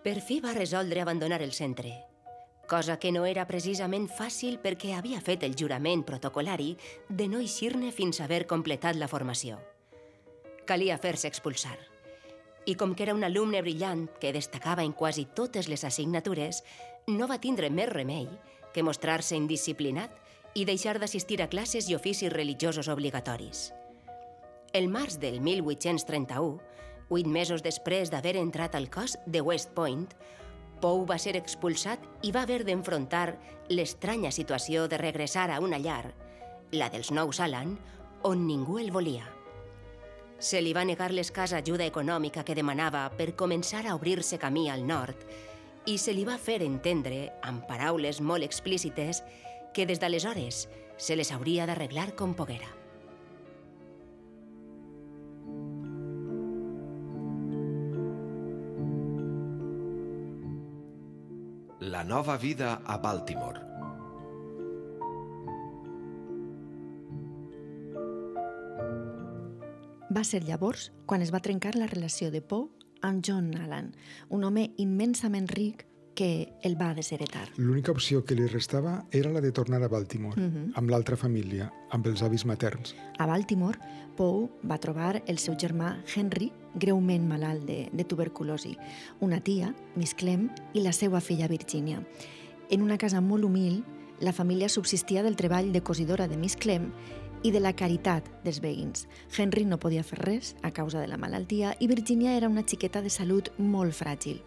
Per 0.03 0.19
fi 0.19 0.41
va 0.43 0.51
resoldre 0.51 0.99
abandonar 0.99 1.41
el 1.41 1.53
centre, 1.53 1.93
cosa 2.67 2.97
que 2.99 3.13
no 3.15 3.21
era 3.23 3.45
precisament 3.47 4.09
fàcil 4.11 4.57
perquè 4.59 4.97
havia 4.97 5.21
fet 5.23 5.45
el 5.47 5.53
jurament 5.55 6.01
protocolari 6.03 6.73
de 7.07 7.29
no 7.31 7.39
eixir-ne 7.39 7.93
fins 7.95 8.19
a 8.19 8.25
haver 8.25 8.41
completat 8.45 8.99
la 8.99 9.07
formació. 9.07 9.61
Calia 10.67 10.97
fer-se 10.99 11.31
expulsar. 11.31 11.77
I 12.67 12.75
com 12.75 12.95
que 12.95 13.05
era 13.07 13.15
un 13.15 13.23
alumne 13.23 13.61
brillant 13.63 14.09
que 14.19 14.33
destacava 14.35 14.83
en 14.83 14.91
quasi 14.91 15.23
totes 15.23 15.71
les 15.71 15.87
assignatures, 15.87 16.65
no 17.07 17.27
va 17.31 17.39
tindre 17.39 17.71
més 17.71 17.87
remei 17.87 18.27
que 18.75 18.83
mostrar-se 18.83 19.39
indisciplinat 19.39 20.19
i 20.53 20.67
deixar 20.67 20.97
d'assistir 20.99 21.39
a 21.39 21.47
classes 21.47 21.87
i 21.87 21.95
oficis 21.95 22.31
religiosos 22.35 22.91
obligatoris. 22.91 23.69
El 24.73 24.91
març 24.91 25.15
del 25.23 25.39
1831, 25.39 26.59
vuit 27.09 27.27
mesos 27.27 27.63
després 27.63 28.11
d'haver 28.11 28.35
entrat 28.37 28.75
al 28.75 28.89
cos 28.89 29.17
de 29.25 29.41
West 29.41 29.73
Point, 29.75 30.09
Pou 30.83 31.05
va 31.07 31.15
ser 31.15 31.37
expulsat 31.39 32.01
i 32.27 32.33
va 32.35 32.41
haver 32.43 32.65
d'enfrontar 32.67 33.37
l'estranya 33.71 34.33
situació 34.35 34.89
de 34.91 34.97
regressar 34.99 35.45
a 35.53 35.61
una 35.63 35.79
llar, 35.79 36.11
la 36.75 36.89
dels 36.91 37.13
nous 37.15 37.39
Alan, 37.39 37.77
on 38.27 38.43
ningú 38.49 38.81
el 38.81 38.91
volia. 38.91 39.23
Se 40.43 40.59
li 40.59 40.73
va 40.75 40.83
negar 40.83 41.13
l'escassa 41.13 41.61
ajuda 41.63 41.87
econòmica 41.87 42.43
que 42.43 42.57
demanava 42.59 43.05
per 43.15 43.31
començar 43.39 43.85
a 43.87 43.95
obrir-se 43.95 44.41
camí 44.41 44.67
al 44.69 44.83
nord 44.83 45.23
i 45.87 45.95
se 45.97 46.11
li 46.11 46.27
va 46.27 46.35
fer 46.35 46.59
entendre, 46.67 47.29
amb 47.47 47.63
paraules 47.67 48.19
molt 48.19 48.43
explícites, 48.43 49.23
que 49.73 49.87
des 49.87 50.03
d'aleshores 50.03 50.67
se 50.97 51.15
les 51.15 51.31
hauria 51.31 51.65
d'arreglar 51.65 52.11
com 52.19 52.35
poguera. 52.35 52.82
La 61.93 62.03
nova 62.03 62.37
vida 62.37 62.81
a 62.87 62.95
Baltimore. 62.97 63.59
Va 70.09 70.23
ser 70.25 70.41
llavors 70.47 70.87
quan 71.05 71.21
es 71.21 71.29
va 71.29 71.43
trencar 71.45 71.75
la 71.77 71.85
relació 71.91 72.31
de 72.33 72.41
Poe 72.41 72.65
amb 73.05 73.21
John 73.21 73.51
Allan, 73.61 73.91
un 74.33 74.47
home 74.49 74.71
immensament 74.81 75.45
ric 75.53 75.85
que 76.15 76.53
el 76.61 76.75
va 76.79 76.93
desheretar. 76.93 77.47
L'única 77.57 77.91
opció 77.91 78.23
que 78.25 78.35
li 78.37 78.45
restava 78.47 79.03
era 79.11 79.31
la 79.33 79.41
de 79.41 79.51
tornar 79.51 79.81
a 79.83 79.89
Baltimore, 79.91 80.49
amb 80.75 80.93
l'altra 80.93 81.17
família, 81.17 81.71
amb 81.91 82.07
els 82.07 82.23
avis 82.23 82.45
materns. 82.45 82.95
A 83.17 83.27
Baltimore, 83.29 83.79
Poe 84.17 84.47
va 84.69 84.77
trobar 84.77 85.23
el 85.25 85.39
seu 85.41 85.57
germà 85.57 85.95
Henry, 86.05 86.51
greument 86.75 87.25
malalt 87.29 87.65
de, 87.65 87.79
de 87.93 88.05
tuberculosi, 88.05 88.75
una 89.21 89.41
tia, 89.41 89.73
Miss 89.95 90.13
Clem, 90.13 90.49
i 90.73 90.85
la 90.85 90.93
seva 90.93 91.21
filla 91.21 91.49
Virginia. 91.49 92.03
En 92.69 92.81
una 92.85 92.97
casa 92.97 93.21
molt 93.21 93.45
humil, 93.45 93.83
la 94.23 94.33
família 94.33 94.69
subsistia 94.69 95.23
del 95.23 95.35
treball 95.35 95.71
de 95.73 95.81
cosidora 95.81 96.27
de 96.27 96.37
Miss 96.37 96.55
Clem 96.55 96.91
i 97.43 97.51
de 97.51 97.59
la 97.59 97.73
caritat 97.75 98.27
dels 98.45 98.61
veïns. 98.63 99.07
Henry 99.37 99.65
no 99.67 99.79
podia 99.79 100.03
fer 100.03 100.19
res 100.21 100.53
a 100.63 100.71
causa 100.71 101.01
de 101.01 101.07
la 101.11 101.19
malaltia 101.19 101.75
i 101.79 101.89
Virginia 101.91 102.37
era 102.37 102.49
una 102.49 102.63
xiqueta 102.63 103.01
de 103.03 103.11
salut 103.11 103.51
molt 103.57 103.93
fràgil. 103.93 104.39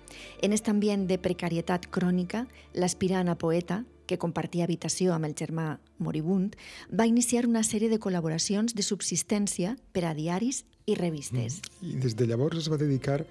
En 0.43 0.53
aquest 0.53 0.71
ambient 0.73 1.07
de 1.07 1.21
precarietat 1.21 1.91
crònica, 1.93 2.47
l'aspirant 2.75 3.29
a 3.29 3.37
poeta, 3.37 3.85
que 4.07 4.19
compartia 4.23 4.65
habitació 4.65 5.13
amb 5.13 5.27
el 5.27 5.35
germà 5.35 5.77
moribund, 5.99 6.55
va 6.89 7.09
iniciar 7.11 7.45
una 7.47 7.65
sèrie 7.67 7.91
de 7.91 7.99
col·laboracions 8.01 8.75
de 8.75 8.85
subsistència 8.87 9.77
per 9.93 10.07
a 10.07 10.15
diaris 10.15 10.65
i 10.87 10.95
revistes. 10.95 11.61
I 11.83 11.99
des 12.01 12.15
de 12.17 12.27
llavors 12.31 12.63
es 12.63 12.71
va 12.71 12.79
dedicar 12.81 13.25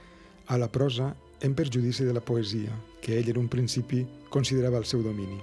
a 0.47 0.58
la 0.60 0.69
prosa 0.71 1.15
en 1.41 1.56
perjudici 1.56 2.04
de 2.04 2.13
la 2.13 2.21
poesia, 2.21 2.75
que 3.01 3.17
ell 3.19 3.30
en 3.32 3.39
un 3.45 3.49
principi 3.49 4.06
considerava 4.30 4.78
el 4.78 4.86
seu 4.86 5.01
domini. 5.04 5.39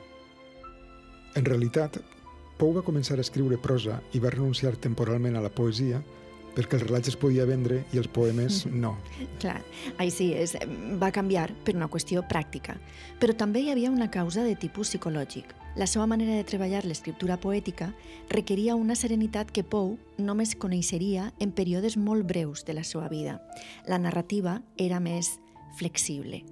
En 1.35 1.47
realitat, 1.49 1.97
Pou 2.63 2.71
va 2.71 2.85
començar 2.87 3.17
a 3.19 3.23
escriure 3.25 3.57
prosa 3.59 3.97
i 4.15 4.21
va 4.23 4.31
renunciar 4.31 4.77
temporalment 4.79 5.35
a 5.35 5.41
la 5.43 5.49
poesia 5.51 5.97
perquè 6.55 6.77
els 6.79 6.85
relats 6.85 7.11
es 7.11 7.17
podia 7.19 7.43
vendre 7.49 7.81
i 7.91 7.99
els 7.99 8.07
poemes 8.07 8.61
no. 8.85 8.93
Clar, 9.43 9.57
així 9.99 10.29
és, 10.39 10.53
va 11.01 11.09
canviar 11.11 11.49
per 11.67 11.75
una 11.75 11.89
qüestió 11.91 12.23
pràctica. 12.31 12.77
Però 13.19 13.35
també 13.35 13.65
hi 13.65 13.73
havia 13.73 13.91
una 13.91 14.07
causa 14.15 14.45
de 14.47 14.55
tipus 14.55 14.93
psicològic. 14.93 15.51
La 15.75 15.89
seva 15.91 16.07
manera 16.07 16.37
de 16.39 16.47
treballar 16.47 16.85
l'escriptura 16.87 17.35
poètica 17.43 17.89
requeria 18.31 18.79
una 18.79 18.95
serenitat 18.95 19.51
que 19.51 19.67
Pou 19.67 19.97
només 20.23 20.55
coneixeria 20.55 21.33
en 21.43 21.51
períodes 21.51 21.99
molt 21.99 22.29
breus 22.31 22.63
de 22.63 22.79
la 22.79 22.87
seva 22.87 23.09
vida. 23.11 23.41
La 23.91 23.99
narrativa 23.99 24.61
era 24.79 25.03
més 25.03 25.35
flexible. 25.81 26.45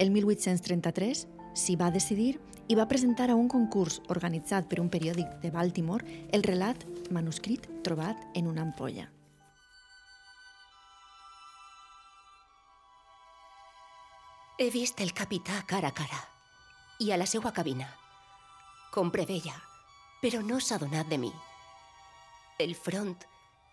El 0.00 0.08
1833 0.08 1.26
s'hi 1.52 1.76
va 1.76 1.92
decidir 1.92 2.38
i 2.70 2.76
va 2.78 2.86
presentar 2.86 3.26
a 3.32 3.34
un 3.34 3.48
concurs 3.50 3.96
organitzat 4.14 4.68
per 4.70 4.78
un 4.78 4.88
periòdic 4.94 5.40
de 5.42 5.50
Baltimore 5.50 6.06
el 6.30 6.44
relat 6.46 6.84
manuscrit 7.10 7.66
trobat 7.82 8.20
en 8.38 8.46
una 8.46 8.62
ampolla. 8.62 9.08
He 14.60 14.70
vist 14.70 15.02
el 15.02 15.10
capità 15.18 15.64
cara 15.66 15.90
a 15.90 15.96
cara 15.98 16.22
i 17.02 17.10
a 17.10 17.18
la 17.18 17.26
seva 17.26 17.50
cabina. 17.50 17.90
Com 18.94 19.10
preveia, 19.10 19.56
però 20.22 20.38
no 20.46 20.62
s'ha 20.62 20.78
donat 20.78 21.10
de 21.10 21.18
mi. 21.18 21.34
El 22.62 22.76
front, 22.78 23.16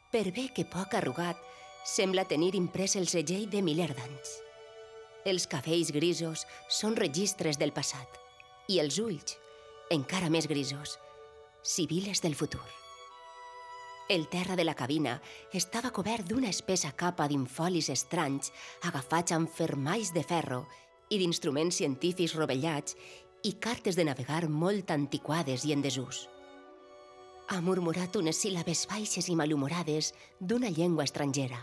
per 0.10 0.32
bé 0.34 0.50
que 0.56 0.66
poc 0.66 0.96
arrugat, 0.98 1.38
sembla 1.86 2.26
tenir 2.26 2.56
imprès 2.58 2.96
el 2.98 3.06
segell 3.06 3.46
de 3.52 3.62
miler 3.62 3.92
d'anys. 3.94 4.38
Els 5.28 5.46
cabells 5.46 5.92
grisos 5.94 6.48
són 6.72 6.96
registres 6.98 7.60
del 7.62 7.76
passat 7.76 8.24
i 8.68 8.82
els 8.84 8.98
ulls, 9.00 9.38
encara 9.94 10.30
més 10.30 10.48
grisos, 10.52 10.98
sibiles 11.64 12.20
del 12.24 12.36
futur. 12.36 12.66
El 14.10 14.28
terra 14.32 14.56
de 14.56 14.64
la 14.64 14.76
cabina 14.76 15.18
estava 15.56 15.92
cobert 15.96 16.28
d'una 16.28 16.52
espessa 16.52 16.94
capa 16.96 17.28
d'infolis 17.28 17.90
estranys 17.92 18.52
agafats 18.88 19.36
amb 19.36 19.52
fermalls 19.52 20.14
de 20.16 20.24
ferro 20.24 20.62
i 21.12 21.20
d'instruments 21.20 21.80
científics 21.80 22.36
rovellats 22.36 22.96
i 23.48 23.54
cartes 23.64 23.96
de 23.96 24.08
navegar 24.08 24.48
molt 24.48 24.92
antiquades 24.92 25.64
i 25.68 25.76
en 25.76 25.84
desús. 25.84 26.28
Ha 27.48 27.60
murmurat 27.64 28.16
unes 28.20 28.40
síl·labes 28.44 28.86
baixes 28.92 29.28
i 29.32 29.36
malhumorades 29.40 30.14
d'una 30.40 30.72
llengua 30.72 31.08
estrangera. 31.08 31.62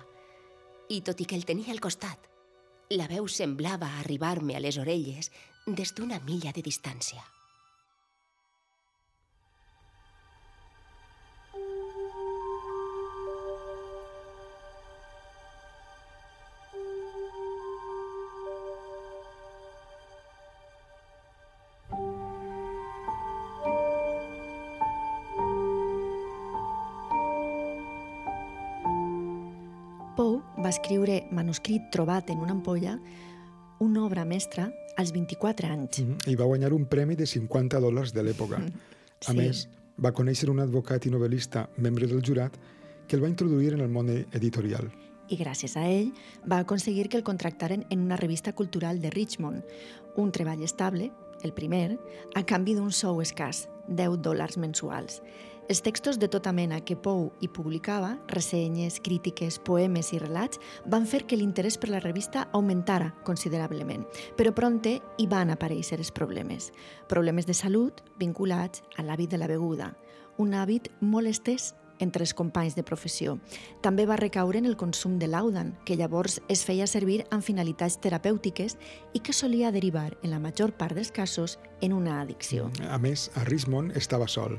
I 0.88 1.00
tot 1.04 1.20
i 1.20 1.26
que 1.28 1.36
el 1.36 1.44
tenia 1.44 1.72
al 1.72 1.80
costat, 1.84 2.30
la 2.92 3.08
veu 3.08 3.28
semblava 3.28 3.90
arribar-me 4.00 4.56
a 4.56 4.62
les 4.64 4.76
orelles 4.80 5.30
des 5.66 5.94
d'una 5.96 6.18
milla 6.20 6.52
de 6.52 6.60
distància. 6.60 7.22
Pou 30.14 30.42
va 30.60 30.68
escriure 30.68 31.24
manuscrit 31.32 31.88
trobat 31.90 32.28
en 32.30 32.44
una 32.44 32.52
ampolla, 32.52 32.98
una 33.84 34.04
obra 34.04 34.24
mestra, 34.24 34.72
als 34.96 35.12
24 35.12 35.68
anys. 35.68 36.00
Mhm. 36.00 36.16
I 36.30 36.34
va 36.34 36.44
guanyar 36.44 36.72
un 36.72 36.86
premi 36.86 37.14
de 37.16 37.26
50 37.26 37.80
dòlars 37.80 38.12
de 38.12 38.22
l'època. 38.22 38.58
A 39.26 39.30
Sí. 39.30 39.36
més, 39.36 39.68
va 40.02 40.12
conèixer 40.12 40.50
un 40.50 40.60
advocat 40.60 41.06
i 41.06 41.10
novel·lista, 41.10 41.68
membre 41.76 42.06
del 42.06 42.22
jurat, 42.22 42.52
que 43.06 43.16
el 43.16 43.22
va 43.22 43.28
introduir 43.28 43.74
en 43.74 43.80
el 43.80 43.88
món 43.88 44.08
editorial. 44.08 44.90
I 45.28 45.36
gràcies 45.36 45.76
a 45.76 45.88
ell 45.88 46.12
va 46.50 46.58
aconseguir 46.58 47.08
que 47.08 47.16
el 47.16 47.22
contractaren 47.22 47.86
en 47.90 48.00
una 48.00 48.16
revista 48.16 48.52
cultural 48.52 49.00
de 49.00 49.10
Richmond, 49.10 49.62
un 50.16 50.32
treball 50.32 50.62
estable, 50.62 51.12
el 51.42 51.52
primer, 51.52 51.98
a 52.34 52.44
canvi 52.44 52.74
d'un 52.74 52.92
sou 52.92 53.20
escàs, 53.22 53.68
10 53.88 54.18
dòlars 54.20 54.56
mensuals. 54.56 55.22
Els 55.66 55.80
textos 55.80 56.18
de 56.20 56.28
tota 56.28 56.52
mena 56.52 56.82
que 56.84 56.92
Pou 56.92 57.30
hi 57.40 57.48
publicava, 57.48 58.18
ressenyes, 58.28 58.98
crítiques, 59.00 59.56
poemes 59.64 60.10
i 60.12 60.18
relats, 60.20 60.60
van 60.92 61.06
fer 61.08 61.22
que 61.24 61.38
l'interès 61.40 61.78
per 61.80 61.88
la 61.88 62.02
revista 62.04 62.42
augmentara 62.52 63.14
considerablement, 63.24 64.04
però 64.36 64.52
pronte 64.52 64.98
hi 65.16 65.26
van 65.30 65.54
aparèixer 65.54 65.96
els 65.96 66.12
problemes. 66.12 66.68
Problemes 67.08 67.48
de 67.48 67.56
salut 67.56 68.02
vinculats 68.20 68.84
a 68.98 69.06
l'hàbit 69.06 69.32
de 69.32 69.40
la 69.40 69.48
beguda, 69.48 69.94
un 70.36 70.52
hàbit 70.52 70.90
molt 71.00 71.32
estès 71.32 71.72
entre 71.98 72.24
els 72.24 72.34
companys 72.34 72.74
de 72.74 72.84
professió. 72.86 73.38
També 73.82 74.06
va 74.06 74.18
recaure 74.20 74.58
en 74.58 74.66
el 74.66 74.76
consum 74.76 75.18
de 75.18 75.28
l'audan, 75.28 75.74
que 75.84 75.96
llavors 75.96 76.40
es 76.48 76.64
feia 76.64 76.86
servir 76.90 77.22
amb 77.30 77.44
finalitats 77.44 77.98
terapèutiques 78.00 78.78
i 79.14 79.20
que 79.20 79.32
solia 79.32 79.72
derivar, 79.72 80.16
en 80.22 80.30
la 80.34 80.40
major 80.42 80.72
part 80.72 80.96
dels 80.96 81.12
casos, 81.12 81.58
en 81.80 81.92
una 81.92 82.20
addicció. 82.20 82.70
A 82.90 82.98
més, 82.98 83.30
a 83.36 83.44
Richmond 83.44 83.96
estava 83.96 84.28
sol. 84.28 84.58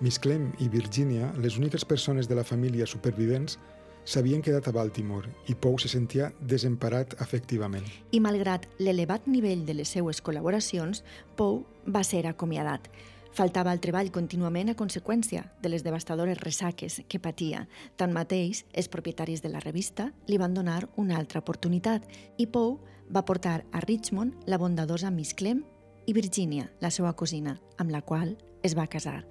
Miss 0.00 0.18
Clem 0.18 0.50
i 0.58 0.68
Virginia, 0.68 1.32
les 1.36 1.58
úniques 1.58 1.84
persones 1.84 2.28
de 2.28 2.38
la 2.38 2.44
família 2.44 2.86
supervivents, 2.86 3.58
s'havien 4.04 4.42
quedat 4.42 4.66
a 4.68 4.72
Baltimore 4.72 5.28
i 5.52 5.54
Pou 5.54 5.76
se 5.78 5.90
sentia 5.92 6.30
desemparat 6.40 7.14
afectivament. 7.20 7.84
I 8.16 8.20
malgrat 8.24 8.66
l'elevat 8.80 9.28
nivell 9.28 9.66
de 9.68 9.76
les 9.76 9.92
seues 9.92 10.22
col·laboracions, 10.24 11.04
Pou 11.36 11.64
va 11.86 12.02
ser 12.06 12.24
acomiadat. 12.26 12.88
Faltava 13.36 13.72
el 13.72 13.80
treball 13.80 14.10
contínuament 14.10 14.72
a 14.72 14.76
conseqüència 14.78 15.44
de 15.62 15.70
les 15.70 15.84
devastadores 15.86 16.40
ressaques 16.40 17.00
que 17.08 17.20
patia. 17.22 17.66
Tanmateix, 17.96 18.64
els 18.74 18.90
propietaris 18.90 19.42
de 19.44 19.52
la 19.52 19.62
revista 19.62 20.10
li 20.26 20.38
van 20.38 20.54
donar 20.54 20.88
una 20.96 21.18
altra 21.18 21.42
oportunitat 21.44 22.06
i 22.38 22.48
Pou 22.50 22.80
va 23.10 23.24
portar 23.26 23.60
a 23.70 23.82
Richmond 23.86 24.48
la 24.50 24.58
bondadosa 24.58 25.10
Miss 25.14 25.34
Clem 25.34 25.62
i 26.06 26.14
Virginia, 26.16 26.70
la 26.80 26.90
seva 26.90 27.12
cosina, 27.14 27.58
amb 27.78 27.94
la 27.94 28.02
qual 28.02 28.34
es 28.62 28.74
va 28.76 28.88
casar. 28.90 29.24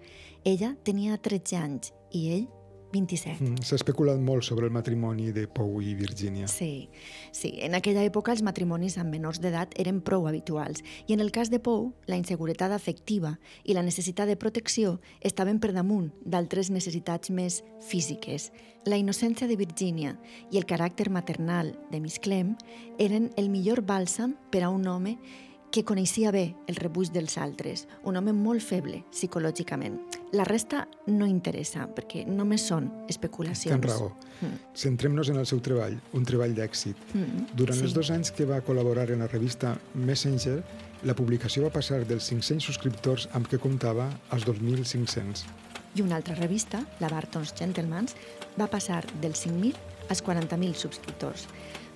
Ella 0.44 0.76
tenia 0.88 1.20
13 1.20 1.60
anys 1.60 1.94
i 2.16 2.30
ell 2.36 2.48
27. 2.94 3.44
Mm, 3.44 3.64
S'ha 3.66 3.78
especulat 3.78 4.20
molt 4.22 4.46
sobre 4.48 4.68
el 4.68 4.74
matrimoni 4.74 5.32
de 5.36 5.46
Pou 5.48 5.80
i 5.82 5.94
Virginia. 5.98 6.48
Sí, 6.48 6.90
sí. 7.32 7.54
En 7.66 7.76
aquella 7.78 8.04
època 8.08 8.34
els 8.34 8.44
matrimonis 8.46 8.98
amb 8.98 9.14
menors 9.14 9.42
d'edat 9.44 9.76
eren 9.80 10.02
prou 10.06 10.28
habituals 10.30 10.84
i 11.08 11.16
en 11.16 11.24
el 11.24 11.32
cas 11.36 11.52
de 11.54 11.62
Pou, 11.64 11.92
la 12.08 12.18
inseguretat 12.20 12.74
afectiva 12.76 13.36
i 13.64 13.76
la 13.78 13.86
necessitat 13.86 14.30
de 14.30 14.38
protecció 14.40 14.98
estaven 15.22 15.60
per 15.60 15.74
damunt 15.76 16.10
d'altres 16.26 16.72
necessitats 16.74 17.30
més 17.30 17.62
físiques. 17.86 18.50
La 18.86 18.98
innocència 18.98 19.48
de 19.48 19.60
Virginia 19.60 20.16
i 20.52 20.58
el 20.58 20.66
caràcter 20.66 21.10
maternal 21.12 21.76
de 21.92 22.00
Miss 22.00 22.20
Clem 22.24 22.56
eren 22.98 23.30
el 23.38 23.52
millor 23.52 23.84
bàlsam 23.86 24.38
per 24.50 24.64
a 24.64 24.72
un 24.74 24.88
home 24.88 25.18
que 25.72 25.86
coneixia 25.86 26.32
bé 26.34 26.56
el 26.68 26.80
rebuig 26.80 27.12
dels 27.14 27.38
altres, 27.38 27.86
un 28.04 28.18
home 28.18 28.34
molt 28.34 28.66
feble 28.66 29.04
psicològicament. 29.12 30.00
La 30.32 30.44
resta 30.46 30.84
no 31.10 31.26
interessa, 31.26 31.88
perquè 31.90 32.22
només 32.30 32.68
són 32.70 32.86
especulacions. 33.10 33.74
Tens 33.74 33.88
raó. 33.90 34.12
Centrem-nos 34.78 35.32
en 35.34 35.40
el 35.42 35.48
seu 35.50 35.62
treball, 35.66 35.96
un 36.14 36.28
treball 36.28 36.54
d'èxit. 36.54 37.00
Durant 37.58 37.80
sí. 37.80 37.88
els 37.88 37.96
dos 37.98 38.12
anys 38.14 38.30
que 38.38 38.46
va 38.46 38.60
col·laborar 38.66 39.08
en 39.10 39.26
la 39.26 39.30
revista 39.32 39.74
Messenger, 39.96 40.60
la 41.10 41.16
publicació 41.18 41.66
va 41.66 41.74
passar 41.74 42.04
dels 42.06 42.30
500 42.30 42.70
subscriptors 42.70 43.26
amb 43.34 43.50
què 43.50 43.58
comptava 43.58 44.06
als 44.30 44.46
2.500. 44.46 45.48
I 45.98 46.06
una 46.06 46.20
altra 46.20 46.36
revista, 46.38 46.84
la 47.02 47.10
Barton's 47.10 47.56
Gentlemans, 47.58 48.14
va 48.60 48.70
passar 48.70 49.02
dels 49.24 49.48
5.000 49.48 49.74
als 50.14 50.22
40.000 50.26 50.78
subscriptors. 50.78 51.48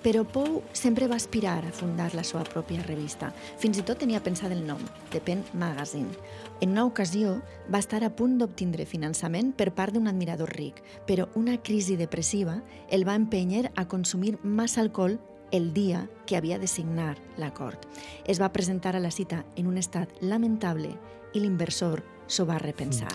Però 0.03 0.25
Pou 0.27 0.57
sempre 0.75 1.07
va 1.07 1.15
aspirar 1.15 1.61
a 1.63 1.71
fundar 1.71 2.09
la 2.11 2.25
seva 2.27 2.43
pròpia 2.43 2.83
revista. 2.83 3.29
Fins 3.61 3.77
i 3.79 3.85
tot 3.87 4.01
tenia 4.03 4.19
pensat 4.23 4.51
el 4.51 4.65
nom, 4.67 4.81
The 5.13 5.21
Pen 5.23 5.45
Magazine. 5.55 6.11
En 6.59 6.73
una 6.73 6.83
ocasió 6.83 7.37
va 7.71 7.79
estar 7.79 8.01
a 8.03 8.09
punt 8.11 8.35
d'obtindre 8.41 8.83
finançament 8.85 9.53
per 9.55 9.71
part 9.71 9.95
d'un 9.95 10.09
admirador 10.11 10.51
ric, 10.57 10.81
però 11.07 11.29
una 11.39 11.55
crisi 11.55 11.95
depressiva 11.95 12.57
el 12.91 13.07
va 13.07 13.15
empènyer 13.15 13.69
a 13.75 13.87
consumir 13.87 14.35
massa 14.43 14.81
alcohol 14.83 15.21
el 15.53 15.71
dia 15.71 16.09
que 16.27 16.35
havia 16.35 16.59
de 16.59 16.67
signar 16.67 17.15
l'acord. 17.37 17.79
Es 18.27 18.41
va 18.41 18.51
presentar 18.51 18.97
a 18.97 18.99
la 18.99 19.11
cita 19.11 19.45
en 19.55 19.71
un 19.71 19.77
estat 19.77 20.11
lamentable 20.19 20.97
i 21.33 21.39
l'inversor 21.39 22.03
s'ho 22.27 22.45
va 22.45 22.59
repensar. 22.59 23.13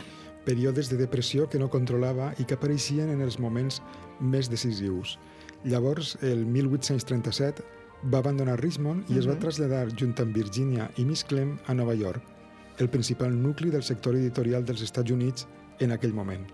períodes 0.48 0.88
de 0.88 0.96
depressió 0.96 1.44
que 1.52 1.58
no 1.60 1.68
controlava 1.68 2.30
i 2.40 2.46
que 2.48 2.56
apareixien 2.56 3.10
en 3.12 3.20
els 3.20 3.36
moments 3.36 3.82
més 4.18 4.48
decisius. 4.48 5.18
Llavors, 5.64 6.16
el 6.22 6.46
1837, 6.46 7.64
va 8.12 8.18
abandonar 8.18 8.60
Richmond 8.60 9.10
i 9.10 9.18
es 9.18 9.26
va 9.26 9.38
traslladar 9.42 9.88
junt 9.98 10.14
amb 10.22 10.36
Virginia 10.36 10.86
i 10.96 11.04
Miss 11.04 11.26
Clem 11.26 11.56
a 11.66 11.74
Nova 11.74 11.96
York, 11.98 12.22
el 12.78 12.88
principal 12.88 13.34
nucli 13.34 13.72
del 13.74 13.82
sector 13.82 14.14
editorial 14.14 14.64
dels 14.64 14.84
Estats 14.86 15.10
Units 15.10 15.48
en 15.80 15.92
aquell 15.92 16.14
moment. 16.14 16.46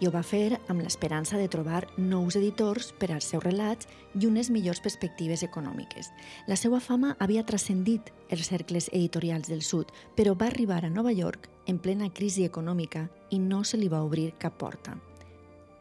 i 0.00 0.08
ho 0.08 0.10
va 0.10 0.24
fer 0.26 0.58
amb 0.68 0.82
l'esperança 0.82 1.38
de 1.38 1.46
trobar 1.48 1.84
nous 1.96 2.34
editors 2.36 2.90
per 2.98 3.12
als 3.14 3.28
seus 3.30 3.44
relats 3.44 3.86
i 4.18 4.26
unes 4.26 4.50
millors 4.50 4.82
perspectives 4.82 5.44
econòmiques. 5.46 6.10
La 6.50 6.58
seva 6.58 6.80
fama 6.80 7.14
havia 7.20 7.44
transcendit 7.46 8.10
els 8.28 8.50
cercles 8.50 8.90
editorials 8.92 9.48
del 9.48 9.62
sud, 9.62 9.92
però 10.16 10.34
va 10.34 10.50
arribar 10.50 10.82
a 10.84 10.90
Nova 10.90 11.12
York 11.14 11.48
en 11.70 11.78
plena 11.78 12.10
crisi 12.10 12.44
econòmica 12.44 13.06
i 13.30 13.38
no 13.38 13.62
se 13.64 13.78
li 13.78 13.88
va 13.88 14.02
obrir 14.02 14.32
cap 14.38 14.58
porta. 14.58 14.98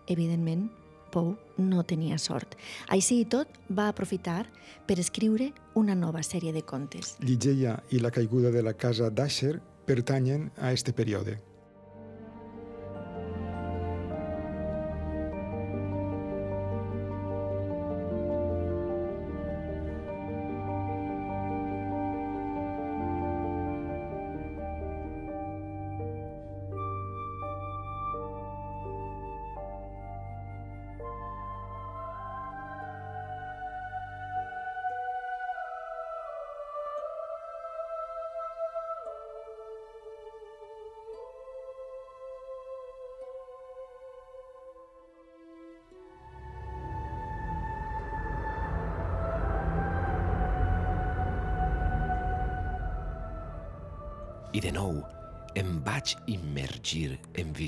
Evidentment, 0.08 0.70
Poe 1.14 1.36
no 1.62 1.86
tenia 1.86 2.18
sort. 2.18 2.58
Així 2.90 3.20
i 3.22 3.30
tot, 3.30 3.48
va 3.70 3.88
aprofitar 3.92 4.48
per 4.90 4.98
escriure 5.00 5.52
una 5.78 5.94
nova 5.96 6.26
sèrie 6.26 6.54
de 6.56 6.66
contes. 6.66 7.16
Ligeia 7.22 7.78
i 7.94 8.02
la 8.02 8.12
caiguda 8.12 8.52
de 8.52 8.66
la 8.66 8.74
casa 8.74 9.12
d'Asher 9.14 9.60
pertanyen 9.86 10.50
a 10.58 10.74
este 10.74 10.94
període. 10.94 11.38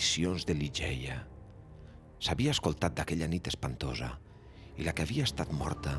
Visions 0.05 0.45
de 0.45 0.53
Ligeia. 0.53 1.15
S'havia 2.21 2.51
escoltat 2.53 2.93
d'aquella 2.93 3.25
nit 3.31 3.47
espantosa 3.49 4.11
i 4.77 4.85
la 4.85 4.93
que 4.93 5.01
havia 5.01 5.25
estat 5.25 5.49
morta 5.49 5.95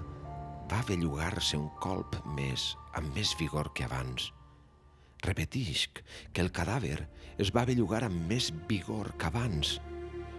va 0.70 0.78
bellugar-se 0.86 1.58
un 1.58 1.66
colp 1.82 2.14
més, 2.36 2.68
amb 2.94 3.10
més 3.18 3.32
vigor 3.40 3.72
que 3.74 3.82
abans. 3.86 4.28
Repetisc 5.26 6.04
que 6.30 6.44
el 6.44 6.52
cadàver 6.54 7.00
es 7.42 7.50
va 7.56 7.64
bellugar 7.66 8.04
amb 8.06 8.30
més 8.30 8.52
vigor 8.70 9.10
que 9.18 9.26
abans. 9.26 9.74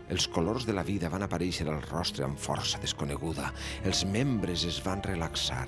Els 0.07 0.29
colors 0.31 0.63
de 0.63 0.77
la 0.77 0.85
vida 0.87 1.11
van 1.11 1.27
aparèixer 1.27 1.67
al 1.67 1.83
rostre 1.89 2.23
amb 2.23 2.39
força 2.39 2.79
desconeguda, 2.79 3.51
els 3.83 4.05
membres 4.07 4.63
es 4.63 4.79
van 4.85 5.03
relaxar, 5.03 5.67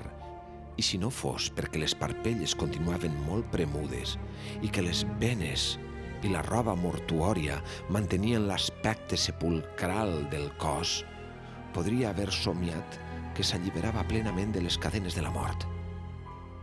i 0.80 0.88
si 0.88 0.96
no 0.96 1.12
fos 1.12 1.52
perquè 1.52 1.84
les 1.84 1.92
parpelles 1.92 2.56
continuaven 2.56 3.20
molt 3.28 3.52
premudes 3.52 4.16
i 4.64 4.72
que 4.72 4.88
les 4.88 5.04
venes 5.20 5.74
i 6.22 6.32
la 6.32 6.42
roba 6.46 6.74
mortuòria 6.76 7.60
mantenien 7.88 8.46
l'aspecte 8.48 9.16
sepulcral 9.16 10.26
del 10.32 10.50
cos, 10.60 11.00
podria 11.74 12.10
haver 12.10 12.30
somiat 12.34 12.98
que 13.36 13.46
s'alliberava 13.46 14.04
plenament 14.10 14.52
de 14.54 14.62
les 14.64 14.78
cadenes 14.78 15.16
de 15.16 15.24
la 15.24 15.32
mort. 15.34 15.66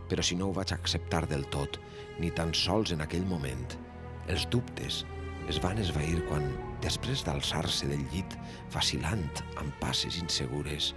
Però 0.08 0.24
si 0.24 0.36
no 0.36 0.48
ho 0.48 0.56
vaig 0.56 0.72
acceptar 0.72 1.26
del 1.28 1.44
tot, 1.52 1.80
ni 2.20 2.30
tan 2.30 2.54
sols 2.54 2.92
en 2.94 3.04
aquell 3.04 3.26
moment, 3.28 3.66
els 4.28 4.46
dubtes 4.52 5.04
es 5.48 5.60
van 5.64 5.80
esvair 5.80 6.20
quan, 6.28 6.44
després 6.84 7.24
d'alçar-se 7.24 7.88
del 7.88 8.04
llit, 8.12 8.36
vacilant 8.74 9.28
amb 9.56 9.72
passes 9.80 10.20
insegures, 10.20 10.92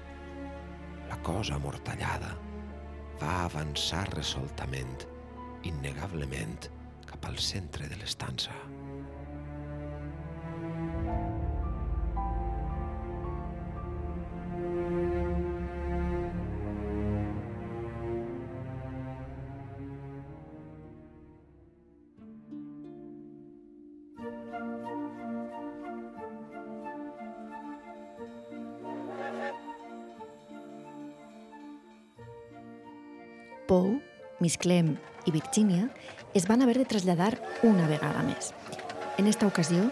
la 1.09 1.17
cosa 1.27 1.55
amortallada 1.57 2.35
va 3.21 3.33
avançar 3.45 4.05
resoltament, 4.15 5.07
innegablement, 5.67 6.69
cap 7.21 7.29
al 7.29 7.37
centre 7.37 7.87
de 7.87 7.95
l'estança. 7.95 8.51
Poe, 33.67 34.01
Miss 34.41 34.57
Clem 34.57 34.97
i 35.25 35.31
Virginia 35.31 35.89
es 36.33 36.47
van 36.47 36.61
haver 36.61 36.77
de 36.77 36.85
traslladar 36.85 37.37
una 37.63 37.87
vegada 37.87 38.23
més. 38.23 38.53
En 39.17 39.27
esta 39.27 39.47
ocasió, 39.47 39.89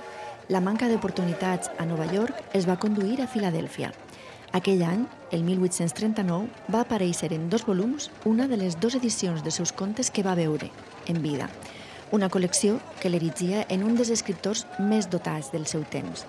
la 0.50 0.62
manca 0.62 0.88
d'oportunitats 0.90 1.70
a 1.78 1.86
Nova 1.86 2.08
York 2.10 2.56
els 2.58 2.66
va 2.68 2.80
conduir 2.82 3.20
a 3.22 3.28
Filadèlfia. 3.28 3.92
Aquell 4.58 4.82
any, 4.82 5.04
el 5.32 5.44
1839, 5.46 6.48
va 6.74 6.82
aparèixer 6.82 7.30
en 7.36 7.50
dos 7.50 7.68
volums 7.68 8.10
una 8.26 8.48
de 8.50 8.58
les 8.58 8.80
dues 8.80 8.96
edicions 8.98 9.44
de 9.46 9.52
seus 9.54 9.72
contes 9.72 10.10
que 10.10 10.24
va 10.26 10.34
veure 10.40 10.72
en 11.06 11.22
vida, 11.22 11.50
una 12.12 12.32
col·lecció 12.34 12.80
que 13.02 13.12
l'erigia 13.14 13.68
en 13.70 13.84
un 13.86 13.94
dels 14.00 14.10
escriptors 14.10 14.66
més 14.80 15.06
dotats 15.10 15.52
del 15.54 15.68
seu 15.70 15.84
temps, 15.86 16.26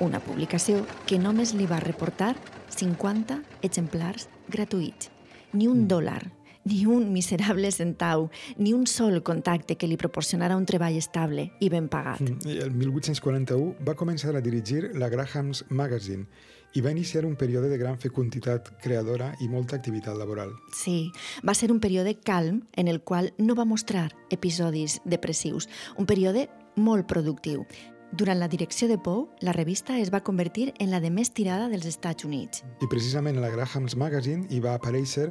una 0.00 0.18
publicació 0.18 0.82
que 1.06 1.20
només 1.22 1.54
li 1.54 1.68
va 1.70 1.78
reportar 1.84 2.34
50 2.74 3.38
exemplars 3.62 4.26
gratuïts, 4.50 5.12
ni 5.52 5.68
un 5.70 5.86
dòlar, 5.86 6.24
ni 6.64 6.84
un 6.86 7.12
miserable 7.12 7.70
centau, 7.72 8.28
ni 8.56 8.72
un 8.72 8.86
sol 8.86 9.22
contacte 9.22 9.76
que 9.76 9.88
li 9.88 9.96
proporcionara 9.96 10.56
un 10.56 10.66
treball 10.68 10.96
estable 10.98 11.50
i 11.60 11.70
ben 11.72 11.88
pagat. 11.88 12.22
I 12.44 12.60
el 12.60 12.72
1841 12.74 13.76
va 13.86 13.96
començar 13.96 14.34
a 14.36 14.44
dirigir 14.44 14.90
la 14.94 15.08
Graham's 15.08 15.64
Magazine 15.70 16.26
i 16.74 16.80
va 16.80 16.92
iniciar 16.94 17.24
un 17.26 17.34
període 17.34 17.68
de 17.68 17.78
gran 17.78 17.98
fecunditat 17.98 18.68
creadora 18.82 19.32
i 19.40 19.48
molta 19.50 19.76
activitat 19.76 20.16
laboral. 20.16 20.52
Sí, 20.76 21.10
va 21.46 21.54
ser 21.54 21.72
un 21.72 21.80
període 21.80 22.14
calm 22.14 22.62
en 22.76 22.88
el 22.88 23.00
qual 23.02 23.32
no 23.38 23.56
va 23.58 23.66
mostrar 23.66 24.10
episodis 24.30 25.00
depressius, 25.04 25.68
un 25.98 26.06
període 26.06 26.48
molt 26.76 27.08
productiu. 27.10 27.66
Durant 28.10 28.40
la 28.40 28.48
direcció 28.50 28.88
de 28.90 28.98
Poe, 28.98 29.28
la 29.40 29.52
revista 29.54 29.98
es 29.98 30.10
va 30.10 30.24
convertir 30.26 30.72
en 30.78 30.90
la 30.90 30.98
de 30.98 31.12
més 31.14 31.30
tirada 31.30 31.68
dels 31.70 31.86
Estats 31.86 32.26
Units. 32.26 32.64
I 32.82 32.88
precisament 32.90 33.38
a 33.38 33.44
la 33.44 33.52
Graham's 33.54 33.94
Magazine 33.94 34.48
hi 34.50 34.58
va 34.62 34.74
aparèixer 34.74 35.28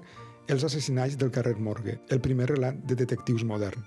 Els 0.50 0.64
assassinats 0.66 1.14
del 1.22 1.30
carrer 1.30 1.60
Morgue, 1.62 2.00
el 2.10 2.20
primer 2.26 2.48
relat 2.50 2.78
de 2.90 2.96
detectius 2.98 3.44
modern. 3.46 3.84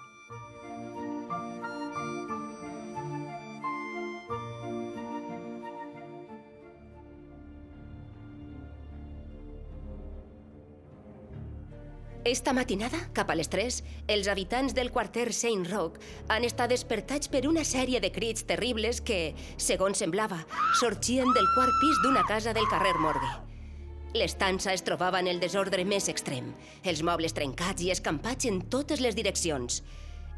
Esta 12.23 12.53
matinada, 12.55 13.09
cap 13.13 13.33
a 13.35 13.35
les 13.35 13.51
3, 13.51 13.83
els 14.15 14.29
habitants 14.31 14.79
del 14.79 14.95
quarter 14.95 15.33
Saint 15.35 15.67
Rock 15.67 15.99
han 16.31 16.47
estat 16.47 16.71
despertats 16.71 17.27
per 17.27 17.49
una 17.51 17.67
sèrie 17.67 17.99
de 17.99 18.15
crits 18.15 18.47
terribles 18.47 19.03
que, 19.03 19.35
segons 19.59 19.99
semblava, 19.99 20.45
sorgien 20.79 21.35
del 21.35 21.57
quart 21.57 21.75
pis 21.83 22.05
d'una 22.07 22.23
casa 22.31 22.55
del 22.55 22.71
carrer 22.71 22.95
Morgue. 23.03 23.52
L'estança 24.13 24.75
es 24.77 24.83
trobava 24.85 25.23
en 25.23 25.29
el 25.31 25.39
desordre 25.41 25.87
més 25.89 26.11
extrem, 26.13 26.51
els 26.85 27.01
mobles 27.01 27.33
trencats 27.33 27.81
i 27.81 27.89
escampats 27.95 28.45
en 28.45 28.59
totes 28.69 29.01
les 29.01 29.17
direccions. 29.17 29.81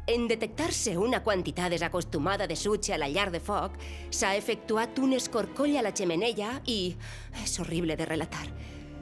En 0.07 0.29
detectar-se 0.29 0.93
una 1.01 1.19
quantitat 1.25 1.73
desacostumada 1.73 2.47
de 2.47 2.55
sutge 2.55 2.93
a 2.95 2.99
la 3.01 3.09
llar 3.11 3.31
de 3.33 3.41
foc, 3.43 3.75
s'ha 4.15 4.35
efectuat 4.39 4.99
un 5.03 5.17
escorcoll 5.17 5.75
a 5.75 5.83
la 5.83 5.91
xemeneia 5.91 6.53
i... 6.71 6.95
és 7.43 7.57
horrible 7.59 7.97
de 7.99 8.07
relatar. 8.07 8.45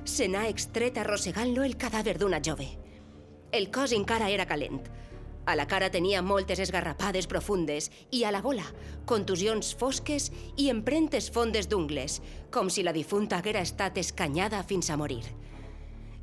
Se 0.09 0.25
n'ha 0.27 0.47
extret 0.49 0.97
arrossegant-lo 0.97 1.67
el 1.67 1.77
cadàver 1.77 2.17
d'una 2.17 2.41
jove. 2.41 2.71
El 3.53 3.69
cos 3.69 3.93
encara 3.93 4.31
era 4.33 4.47
calent. 4.49 4.81
A 5.45 5.57
la 5.59 5.65
cara 5.67 5.89
tenia 5.91 6.21
moltes 6.23 6.61
esgarrapades 6.63 7.27
profundes 7.27 7.89
i 8.15 8.23
a 8.23 8.31
la 8.31 8.39
gola 8.41 8.63
contusions 9.05 9.73
fosques 9.75 10.29
i 10.55 10.69
empremtes 10.71 11.27
fondes 11.35 11.67
d'ungles, 11.67 12.21
com 12.49 12.69
si 12.71 12.83
la 12.83 12.93
difunta 12.95 13.41
haguera 13.41 13.63
estat 13.63 13.97
escanyada 13.99 14.63
fins 14.63 14.89
a 14.89 14.97
morir. 14.97 15.23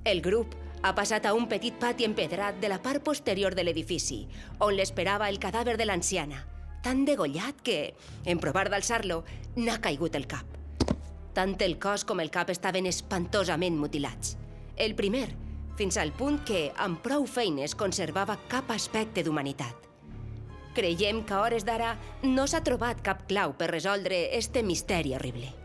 El 0.05 0.23
grup 0.25 0.55
ha 0.83 0.95
passat 0.97 1.27
a 1.29 1.35
un 1.37 1.45
petit 1.49 1.77
pati 1.77 2.07
empedrat 2.09 2.57
de 2.63 2.71
la 2.73 2.81
part 2.81 3.05
posterior 3.05 3.55
de 3.55 3.67
l'edifici, 3.67 4.23
on 4.59 4.73
l'esperava 4.73 5.29
el 5.29 5.37
cadàver 5.39 5.77
de 5.77 5.85
l'anciana, 5.85 6.41
tan 6.81 7.05
degollat 7.05 7.61
que, 7.61 7.93
en 8.25 8.41
provar 8.41 8.71
d'alçar-lo, 8.73 9.21
n'ha 9.57 9.77
caigut 9.85 10.17
el 10.17 10.25
cap. 10.27 10.57
Tant 11.37 11.59
el 11.61 11.77
cos 11.79 12.07
com 12.09 12.25
el 12.25 12.33
cap 12.33 12.49
estaven 12.51 12.89
espantosament 12.89 13.77
mutilats. 13.77 14.39
El 14.81 14.97
primer, 14.97 15.29
fins 15.81 15.97
al 15.97 16.11
punt 16.13 16.43
que, 16.45 16.67
amb 16.77 16.99
prou 17.01 17.25
feines, 17.25 17.73
conservava 17.73 18.37
cap 18.53 18.69
aspecte 18.75 19.25
d'humanitat. 19.25 19.87
Creiem 20.77 21.23
que 21.25 21.35
a 21.35 21.41
hores 21.47 21.65
d'ara 21.65 21.95
no 22.27 22.45
s'ha 22.47 22.61
trobat 22.67 23.01
cap 23.07 23.25
clau 23.31 23.57
per 23.57 23.71
resoldre 23.73 24.27
este 24.37 24.63
misteri 24.63 25.17
horrible. 25.17 25.60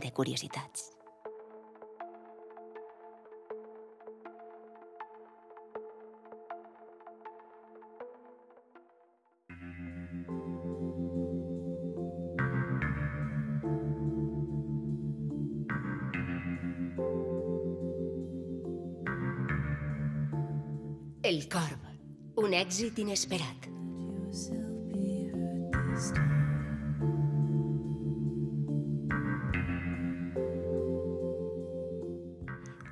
De 0.00 0.12
curiositats. 0.12 0.90
El 21.22 21.46
corb, 21.48 21.84
un 22.42 22.52
èxit 22.52 22.98
inesperat. 22.98 23.71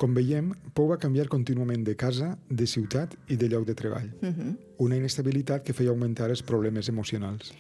Com 0.00 0.14
veiem, 0.16 0.54
Pou 0.72 0.86
va 0.88 0.96
canviar 0.96 1.26
contínuament 1.28 1.82
de 1.84 1.92
casa, 1.98 2.30
de 2.48 2.64
ciutat 2.64 3.12
i 3.28 3.36
de 3.36 3.50
lloc 3.52 3.66
de 3.68 3.74
treball. 3.76 4.06
Una 4.80 4.96
inestabilitat 4.96 5.66
que 5.66 5.74
feia 5.76 5.92
augmentar 5.92 6.30
els 6.32 6.40
problemes 6.40 6.88
emocionals. 6.88 7.50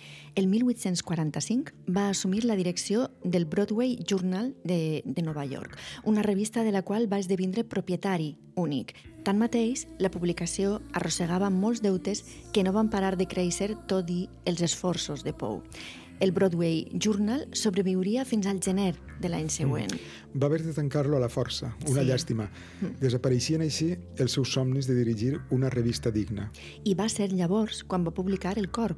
El 0.40 0.48
1845 0.48 1.92
va 1.92 2.06
assumir 2.08 2.46
la 2.48 2.56
direcció 2.56 3.10
del 3.24 3.44
Broadway 3.44 3.98
Journal 4.08 4.54
de, 4.64 5.02
de 5.04 5.26
Nova 5.26 5.44
York, 5.44 5.76
una 6.04 6.22
revista 6.24 6.64
de 6.64 6.72
la 6.72 6.80
qual 6.80 7.10
va 7.12 7.20
esdevindre 7.20 7.64
propietari 7.64 8.36
únic. 8.56 8.94
Tanmateix, 9.26 9.84
la 10.00 10.08
publicació 10.08 10.78
arrossegava 10.96 11.52
molts 11.52 11.84
deutes 11.84 12.24
que 12.54 12.64
no 12.64 12.72
van 12.72 12.88
parar 12.88 13.18
de 13.20 13.28
créixer 13.28 13.74
tot 13.84 14.08
i 14.08 14.30
els 14.48 14.64
esforços 14.64 15.28
de 15.28 15.36
Pou. 15.36 15.60
El 16.24 16.32
Broadway 16.32 16.86
Journal 16.96 17.50
sobreviuria 17.52 18.24
fins 18.24 18.48
al 18.48 18.64
gener 18.64 18.94
de 19.20 19.28
l'any 19.28 19.48
següent. 19.50 19.92
Va 20.34 20.46
haver 20.46 20.62
de 20.64 20.72
tancar-lo 20.72 21.16
a 21.16 21.20
la 21.20 21.28
força, 21.28 21.74
una 21.88 22.02
Sí. 22.02 22.08
llàstima. 22.08 22.48
Desapareixien 23.00 23.60
així 23.60 23.96
els 24.18 24.32
seus 24.32 24.52
somnis 24.52 24.86
de 24.86 24.94
dirigir 24.94 25.40
una 25.50 25.70
revista 25.70 26.10
digna. 26.10 26.50
I 26.84 26.94
va 26.94 27.08
ser 27.08 27.32
llavors 27.32 27.84
quan 27.84 28.04
va 28.06 28.10
publicar 28.10 28.58
El 28.58 28.70
Corb, 28.70 28.96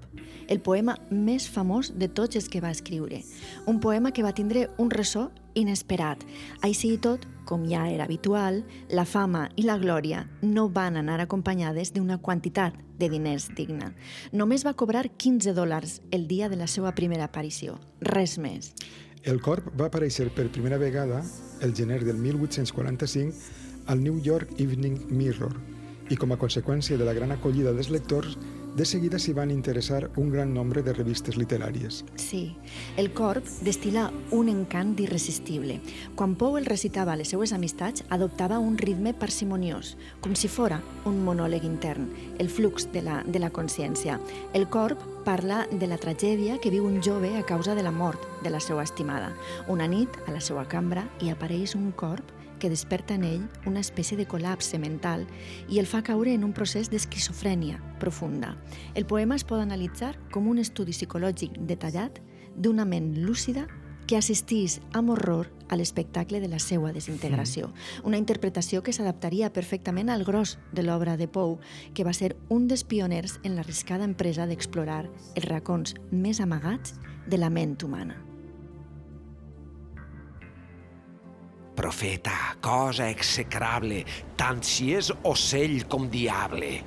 el 0.48 0.60
poema 0.60 0.96
més 1.10 1.48
famós 1.50 1.92
de 1.98 2.08
tots 2.08 2.36
els 2.36 2.48
que 2.48 2.60
va 2.60 2.70
escriure. 2.70 3.22
Un 3.66 3.80
poema 3.80 4.12
que 4.12 4.22
va 4.22 4.32
tindre 4.32 4.70
un 4.78 4.90
ressò 4.90 5.30
inesperat. 5.54 6.22
Així 6.62 6.94
i 6.94 6.98
tot, 6.98 7.26
com 7.44 7.66
ja 7.68 7.88
era 7.90 8.04
habitual, 8.04 8.64
la 8.88 9.04
fama 9.04 9.50
i 9.56 9.62
la 9.62 9.76
glòria 9.78 10.28
no 10.40 10.68
van 10.70 10.96
anar 10.96 11.20
acompanyades 11.20 11.92
d'una 11.92 12.18
quantitat 12.18 12.74
de 12.98 13.08
diners 13.10 13.50
digna. 13.54 13.92
Només 14.32 14.64
va 14.64 14.74
cobrar 14.74 15.10
15 15.16 15.52
dòlars 15.52 16.00
el 16.10 16.26
dia 16.28 16.48
de 16.48 16.56
la 16.56 16.66
seva 16.66 16.94
primera 16.94 17.24
aparició. 17.24 17.78
Res 18.00 18.38
més. 18.38 18.72
El 19.22 19.38
corp 19.38 19.68
va 19.78 19.86
aparèixer 19.86 20.32
per 20.34 20.48
primera 20.50 20.80
vegada 20.82 21.20
el 21.62 21.76
gener 21.78 22.00
del 22.02 22.16
1845 22.18 23.86
al 23.86 24.02
New 24.02 24.18
York 24.18 24.58
Evening 24.58 24.98
Mirror 25.14 25.54
i 26.10 26.18
com 26.18 26.34
a 26.34 26.38
conseqüència 26.40 26.98
de 26.98 27.06
la 27.06 27.14
gran 27.14 27.30
acollida 27.30 27.70
dels 27.72 27.92
lectors, 27.94 28.34
de 28.74 28.86
seguida 28.88 29.20
s'hi 29.20 29.34
van 29.36 29.52
interessar 29.52 30.08
un 30.16 30.32
gran 30.32 30.52
nombre 30.56 30.82
de 30.82 30.94
revistes 30.96 31.36
literàries. 31.38 32.02
Sí, 32.16 32.56
el 32.96 33.12
corp 33.14 33.46
destil·la 33.62 34.08
un 34.32 34.48
encant 34.50 34.96
irresistible. 35.04 35.78
Quan 36.16 36.34
Pou 36.40 36.58
el 36.58 36.66
recitava 36.66 37.14
les 37.20 37.30
seues 37.30 37.52
amistats, 37.52 38.02
adoptava 38.10 38.58
un 38.58 38.78
ritme 38.80 39.14
parsimoniós, 39.14 39.94
com 40.24 40.34
si 40.34 40.48
fora 40.48 40.80
un 41.06 41.22
monòleg 41.22 41.68
intern, 41.68 42.08
el 42.40 42.48
flux 42.48 42.88
de 42.92 43.04
la, 43.06 43.22
de 43.28 43.44
la 43.44 43.52
consciència. 43.52 44.18
El 44.52 44.66
corp 44.72 45.04
parla 45.24 45.66
de 45.70 45.86
la 45.86 45.98
tragèdia 45.98 46.58
que 46.60 46.70
viu 46.70 46.84
un 46.86 47.00
jove 47.02 47.32
a 47.38 47.42
causa 47.46 47.74
de 47.74 47.82
la 47.82 47.92
mort 47.94 48.22
de 48.42 48.50
la 48.50 48.60
seva 48.60 48.82
estimada. 48.82 49.32
Una 49.68 49.86
nit, 49.88 50.10
a 50.26 50.32
la 50.34 50.40
seva 50.40 50.64
cambra, 50.68 51.06
hi 51.20 51.30
apareix 51.30 51.76
un 51.78 51.92
corp 51.92 52.32
que 52.62 52.70
desperta 52.70 53.14
en 53.14 53.24
ell 53.26 53.44
una 53.66 53.82
espècie 53.82 54.16
de 54.18 54.26
col·lapse 54.30 54.78
mental 54.78 55.24
i 55.68 55.80
el 55.82 55.88
fa 55.90 56.02
caure 56.06 56.30
en 56.30 56.44
un 56.46 56.52
procés 56.54 56.90
d'esquizofrènia 56.92 57.80
profunda. 57.98 58.54
El 58.94 59.06
poema 59.06 59.34
es 59.34 59.42
pot 59.42 59.58
analitzar 59.58 60.14
com 60.30 60.46
un 60.46 60.62
estudi 60.62 60.94
psicològic 60.94 61.58
detallat 61.66 62.20
d'una 62.54 62.86
ment 62.86 63.16
lúcida 63.18 63.66
que 64.06 64.16
assistís 64.18 64.80
amb 64.92 65.14
horror 65.14 65.50
a 65.72 65.76
l'espectacle 65.76 66.40
de 66.40 66.48
la 66.52 66.58
seva 66.60 66.92
desintegració. 66.92 67.70
Una 68.04 68.18
interpretació 68.20 68.82
que 68.82 68.92
s'adaptaria 68.92 69.52
perfectament 69.52 70.10
al 70.12 70.24
gros 70.24 70.58
de 70.72 70.84
l'obra 70.84 71.16
de 71.16 71.28
Pou, 71.28 71.58
que 71.94 72.04
va 72.04 72.12
ser 72.12 72.34
un 72.48 72.68
dels 72.68 72.84
pioners 72.84 73.38
en 73.42 73.56
l'arriscada 73.56 74.04
empresa 74.04 74.46
d'explorar 74.46 75.06
els 75.06 75.48
racons 75.48 75.96
més 76.10 76.42
amagats 76.44 76.94
de 77.26 77.40
la 77.40 77.50
ment 77.50 77.78
humana. 77.82 78.18
Profeta, 81.72 82.56
cosa 82.60 83.08
execrable, 83.08 84.02
tant 84.36 84.60
si 84.62 84.92
és 84.92 85.08
ocell 85.24 85.86
com 85.88 86.04
diable. 86.12 86.82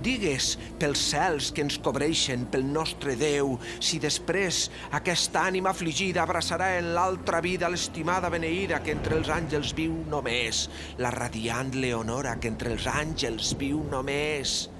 Digues 0.00 0.54
pels 0.80 1.00
cels 1.10 1.50
que 1.52 1.60
ens 1.66 1.76
cobreixen 1.84 2.46
pel 2.52 2.64
nostre 2.72 3.18
Déu, 3.20 3.58
si 3.84 3.98
després 4.00 4.62
aquesta 4.96 5.42
ànima 5.50 5.74
afligida 5.74 6.22
abraçarà 6.22 6.70
en 6.78 6.94
l'altra 6.96 7.42
vida 7.44 7.68
l'estimada 7.68 8.30
beneïda 8.32 8.80
que 8.80 8.94
entre 8.96 9.18
els 9.20 9.28
àngels 9.28 9.74
viu 9.76 9.98
només, 10.08 10.62
la 11.04 11.12
radiant 11.12 11.74
Leonora 11.76 12.38
que 12.40 12.48
entre 12.48 12.72
els 12.72 12.88
àngels 12.88 13.52
viu 13.60 13.84
només. 13.92 14.70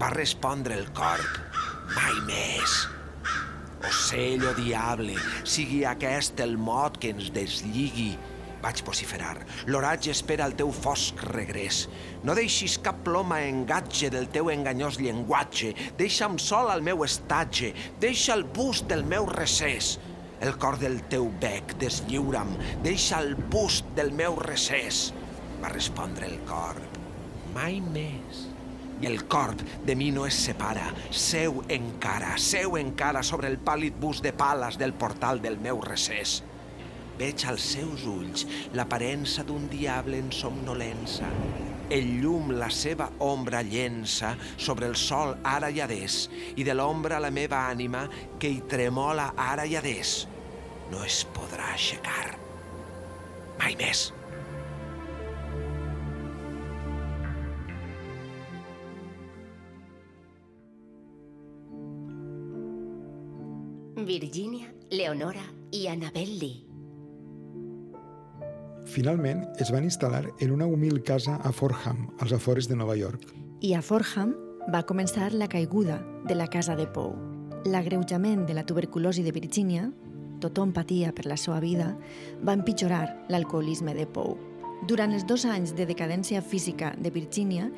Va 0.00 0.10
respondre 0.10 0.74
el 0.74 0.90
corp, 0.90 1.38
mai 1.94 2.18
més. 2.26 2.78
Ocell 3.86 4.42
o 4.48 4.54
diable, 4.58 5.14
sigui 5.46 5.84
aquest 5.86 6.40
el 6.42 6.56
mot 6.58 6.98
que 6.98 7.14
ens 7.14 7.30
deslligui, 7.30 8.14
vaig 8.64 8.80
vociferar. 8.86 9.36
L'oratge 9.68 10.12
espera 10.14 10.46
el 10.48 10.56
teu 10.58 10.72
fosc 10.72 11.20
regrés. 11.28 11.84
No 12.24 12.36
deixis 12.38 12.78
cap 12.84 13.02
ploma 13.04 13.42
engatge 13.44 14.10
del 14.14 14.30
teu 14.32 14.50
enganyós 14.52 14.98
llenguatge. 15.02 15.74
Deixa'm 16.00 16.38
sol 16.40 16.72
al 16.72 16.82
meu 16.86 17.04
estatge. 17.04 17.74
Deixa 18.00 18.34
el 18.38 18.46
bust 18.56 18.88
del 18.90 19.04
meu 19.04 19.28
recés. 19.30 19.98
El 20.44 20.56
cor 20.60 20.78
del 20.80 20.98
teu 21.12 21.28
bec, 21.40 21.76
deslliura'm. 21.80 22.56
Deixa 22.84 23.20
el 23.22 23.36
bust 23.36 23.86
del 23.96 24.12
meu 24.12 24.36
recés. 24.40 25.06
Va 25.62 25.70
respondre 25.72 26.26
el 26.28 26.40
corb. 26.48 26.98
Mai 27.54 27.78
més. 27.94 28.48
I 29.00 29.08
el 29.10 29.24
corb 29.28 29.60
de 29.86 29.94
mi 29.98 30.10
no 30.14 30.24
es 30.26 30.36
separa. 30.46 30.86
Seu 31.10 31.62
encara, 31.72 32.34
seu 32.40 32.78
encara 32.80 33.22
sobre 33.26 33.50
el 33.52 33.60
pàl·lid 33.64 33.96
bust 34.00 34.24
de 34.24 34.32
pales 34.32 34.78
del 34.80 34.94
portal 34.96 35.42
del 35.44 35.58
meu 35.60 35.80
recés. 35.84 36.42
Veig 37.18 37.44
als 37.46 37.68
seus 37.76 38.06
ulls 38.10 38.46
l'aparença 38.74 39.44
d'un 39.46 39.68
diable 39.70 40.18
en 40.18 40.32
somnolença. 40.34 41.28
El 41.94 42.08
llum 42.22 42.50
la 42.58 42.70
seva 42.72 43.10
ombra 43.22 43.60
llença 43.62 44.32
sobre 44.56 44.88
el 44.90 44.96
sol 44.98 45.36
ara 45.44 45.70
i 45.70 45.82
adés, 45.84 46.24
i 46.56 46.64
de 46.66 46.74
l'ombra 46.74 47.20
la 47.22 47.30
meva 47.30 47.66
ànima 47.68 48.06
que 48.40 48.50
hi 48.50 48.64
tremola 48.70 49.30
ara 49.36 49.68
i 49.68 49.76
adés. 49.78 50.24
No 50.90 51.04
es 51.04 51.22
podrà 51.36 51.70
aixecar. 51.76 52.34
Mai 53.60 53.78
més. 53.78 54.08
Virginia, 64.04 64.68
Leonora 64.90 65.46
i 65.72 65.86
Annabel 65.88 66.38
Lee. 66.38 66.73
Finalment, 68.84 69.44
es 69.58 69.70
van 69.72 69.86
instal·lar 69.88 70.26
en 70.44 70.52
una 70.52 70.66
humil 70.68 71.02
casa 71.02 71.38
a 71.42 71.52
Forham, 71.52 72.08
als 72.20 72.32
afores 72.36 72.68
de 72.68 72.76
Nova 72.76 72.96
York. 72.96 73.32
I 73.64 73.74
a 73.74 73.82
Forham 73.82 74.34
va 74.72 74.84
començar 74.84 75.32
la 75.32 75.48
caiguda 75.48 75.98
de 76.28 76.36
la 76.36 76.48
casa 76.52 76.76
de 76.76 76.86
Pou. 76.86 77.14
L'agreujament 77.64 78.44
de 78.46 78.54
la 78.54 78.66
tuberculosi 78.68 79.24
de 79.24 79.32
Virgínia, 79.32 79.90
tothom 80.40 80.72
patia 80.76 81.14
per 81.16 81.24
la 81.26 81.38
seva 81.40 81.60
vida, 81.64 81.94
va 82.44 82.56
empitjorar 82.56 83.06
l'alcoholisme 83.32 83.94
de 83.96 84.06
Poe. 84.06 84.53
Durant 84.84 85.14
els 85.16 85.24
dos 85.24 85.46
anys 85.48 85.70
de 85.72 85.86
decadència 85.88 86.42
física 86.44 86.90
de 87.00 87.08
Virginia 87.08 87.70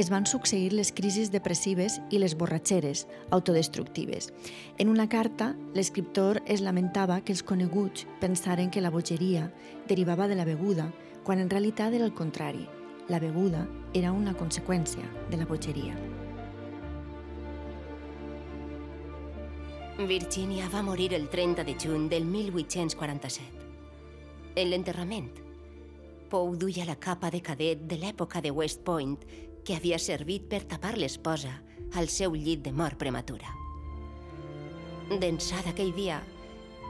es 0.00 0.08
van 0.08 0.24
succeir 0.24 0.70
les 0.72 0.94
crisis 0.96 1.28
depressives 1.28 1.98
i 2.08 2.16
les 2.22 2.32
borratxeres 2.40 3.02
autodestructives. 3.36 4.30
En 4.78 4.88
una 4.88 5.04
carta, 5.12 5.50
l'escriptor 5.74 6.40
es 6.46 6.62
lamentava 6.64 7.20
que 7.20 7.36
els 7.36 7.44
coneguts 7.44 8.06
pensaren 8.22 8.70
que 8.70 8.80
la 8.80 8.88
bogeria 8.88 9.50
derivava 9.88 10.24
de 10.26 10.40
la 10.40 10.48
beguda, 10.48 10.88
quan 11.22 11.38
en 11.38 11.52
realitat 11.52 11.92
era 11.92 12.08
el 12.08 12.14
contrari. 12.14 12.64
La 13.12 13.20
beguda 13.20 13.68
era 13.92 14.12
una 14.16 14.32
conseqüència 14.32 15.04
de 15.28 15.36
la 15.36 15.44
bogeria. 15.44 15.92
Virginia 20.00 20.72
va 20.72 20.82
morir 20.82 21.12
el 21.12 21.28
30 21.28 21.62
de 21.62 21.76
juny 21.76 22.08
del 22.08 22.24
1847. 22.24 23.64
En 24.56 24.70
l'enterrament, 24.70 25.43
Poe 26.34 26.56
duia 26.58 26.82
la 26.82 26.96
capa 26.98 27.28
de 27.30 27.38
cadet 27.38 27.84
de 27.86 27.94
l'època 27.94 28.40
de 28.42 28.50
West 28.50 28.80
Point 28.82 29.20
que 29.62 29.76
havia 29.76 30.00
servit 30.02 30.48
per 30.50 30.64
tapar 30.66 30.96
l'esposa 30.98 31.52
al 31.94 32.08
seu 32.10 32.34
llit 32.34 32.64
de 32.64 32.72
mort 32.74 32.98
prematura. 32.98 33.52
D'ençà 35.12 35.62
d'aquell 35.62 35.92
dia, 35.94 36.16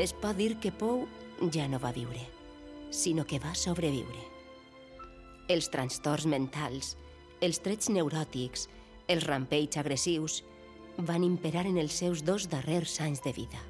es 0.00 0.16
pot 0.16 0.40
dir 0.40 0.54
que 0.64 0.72
Poe 0.72 1.04
ja 1.52 1.68
no 1.68 1.76
va 1.82 1.92
viure, 1.92 2.24
sinó 2.88 3.26
que 3.28 3.42
va 3.44 3.52
sobreviure. 3.52 4.24
Els 5.52 5.68
trastorns 5.68 6.24
mentals, 6.24 6.94
els 7.44 7.60
trets 7.60 7.92
neuròtics, 7.92 8.64
els 9.12 9.28
rampeigs 9.28 9.76
agressius 9.76 10.40
van 10.96 11.20
imperar 11.20 11.68
en 11.68 11.76
els 11.84 12.00
seus 12.00 12.24
dos 12.24 12.48
darrers 12.48 12.96
anys 13.04 13.20
de 13.20 13.36
vida. 13.44 13.60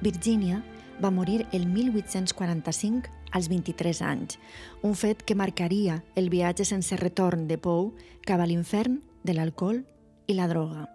Virginia 0.00 0.64
va 1.02 1.10
morir 1.10 1.46
el 1.52 1.66
1845 1.66 3.10
als 3.32 3.48
23 3.48 4.02
anys, 4.02 4.38
un 4.82 4.94
fet 4.94 5.22
que 5.22 5.34
marcaria 5.34 6.02
el 6.14 6.30
viatge 6.30 6.64
sense 6.64 6.96
retorn 6.96 7.46
de 7.48 7.58
Poe 7.58 7.92
cap 8.26 8.40
a 8.40 8.46
l'infern 8.46 9.00
de 9.24 9.34
l'alcohol 9.34 9.84
i 10.26 10.34
la 10.34 10.48
droga. 10.48 10.86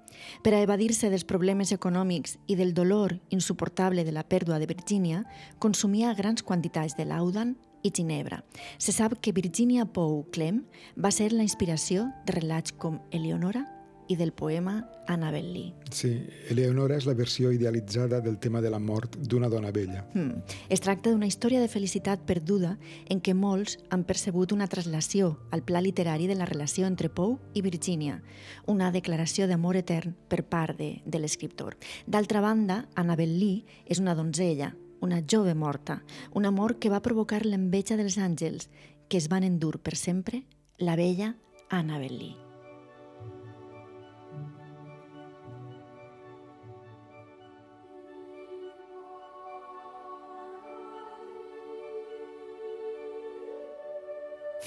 Per 0.43 0.53
a 0.55 0.61
evadir-se 0.63 1.09
dels 1.11 1.27
problemes 1.27 1.73
econòmics 1.75 2.37
i 2.47 2.55
del 2.55 2.73
dolor 2.73 3.17
insuportable 3.29 4.05
de 4.07 4.13
la 4.15 4.23
pèrdua 4.23 4.59
de 4.59 4.69
Virginia, 4.69 5.25
consumia 5.59 6.13
grans 6.15 6.43
quantitats 6.43 6.95
de 6.95 7.05
laudan 7.05 7.55
i 7.83 7.91
ginebra. 7.91 8.43
Se 8.77 8.95
sap 8.95 9.19
que 9.21 9.35
Virginia 9.35 9.85
Poe 9.85 10.23
Clem 10.31 10.63
va 10.97 11.11
ser 11.11 11.31
la 11.33 11.43
inspiració 11.43 12.09
de 12.25 12.39
relats 12.39 12.73
com 12.73 13.01
Eleonora 13.11 13.65
i 14.07 14.15
del 14.15 14.31
poema 14.33 14.89
Annabel 15.07 15.51
Lee. 15.53 15.73
Sí, 15.91 16.11
Eleonora 16.49 16.97
és 16.97 17.05
la 17.05 17.13
versió 17.13 17.51
idealitzada 17.53 18.21
del 18.21 18.37
tema 18.39 18.61
de 18.61 18.69
la 18.73 18.79
mort 18.79 19.17
d'una 19.17 19.49
dona 19.49 19.71
vella. 19.71 20.05
Hmm. 20.13 20.43
Es 20.69 20.81
tracta 20.81 21.11
d'una 21.11 21.27
història 21.29 21.61
de 21.61 21.69
felicitat 21.71 22.25
perduda 22.25 22.75
en 23.09 23.21
què 23.21 23.35
molts 23.37 23.77
han 23.89 24.05
percebut 24.05 24.53
una 24.55 24.67
traslació 24.67 25.35
al 25.51 25.63
pla 25.63 25.81
literari 25.81 26.27
de 26.27 26.37
la 26.37 26.49
relació 26.49 26.87
entre 26.87 27.09
Poe 27.09 27.37
i 27.53 27.61
Virginia, 27.65 28.21
una 28.65 28.91
declaració 28.91 29.47
d'amor 29.47 29.77
etern 29.81 30.15
per 30.29 30.43
part 30.43 30.77
de, 30.77 31.01
de 31.05 31.21
l'escriptor. 31.21 31.77
D'altra 32.05 32.41
banda, 32.41 32.85
Annabel 32.95 33.37
Lee 33.39 33.65
és 33.85 34.01
una 34.01 34.15
donzella, 34.15 34.73
una 35.01 35.21
jove 35.21 35.53
morta, 35.53 36.01
un 36.33 36.45
amor 36.45 36.79
que 36.79 36.89
va 36.89 37.03
provocar 37.05 37.45
l'enveja 37.45 37.97
dels 37.97 38.17
àngels, 38.17 38.69
que 39.09 39.17
es 39.21 39.29
van 39.29 39.45
endur 39.45 39.77
per 39.79 39.95
sempre 39.95 40.45
la 40.77 40.95
vella 40.95 41.35
Annabel 41.69 42.17
Lee. 42.17 42.44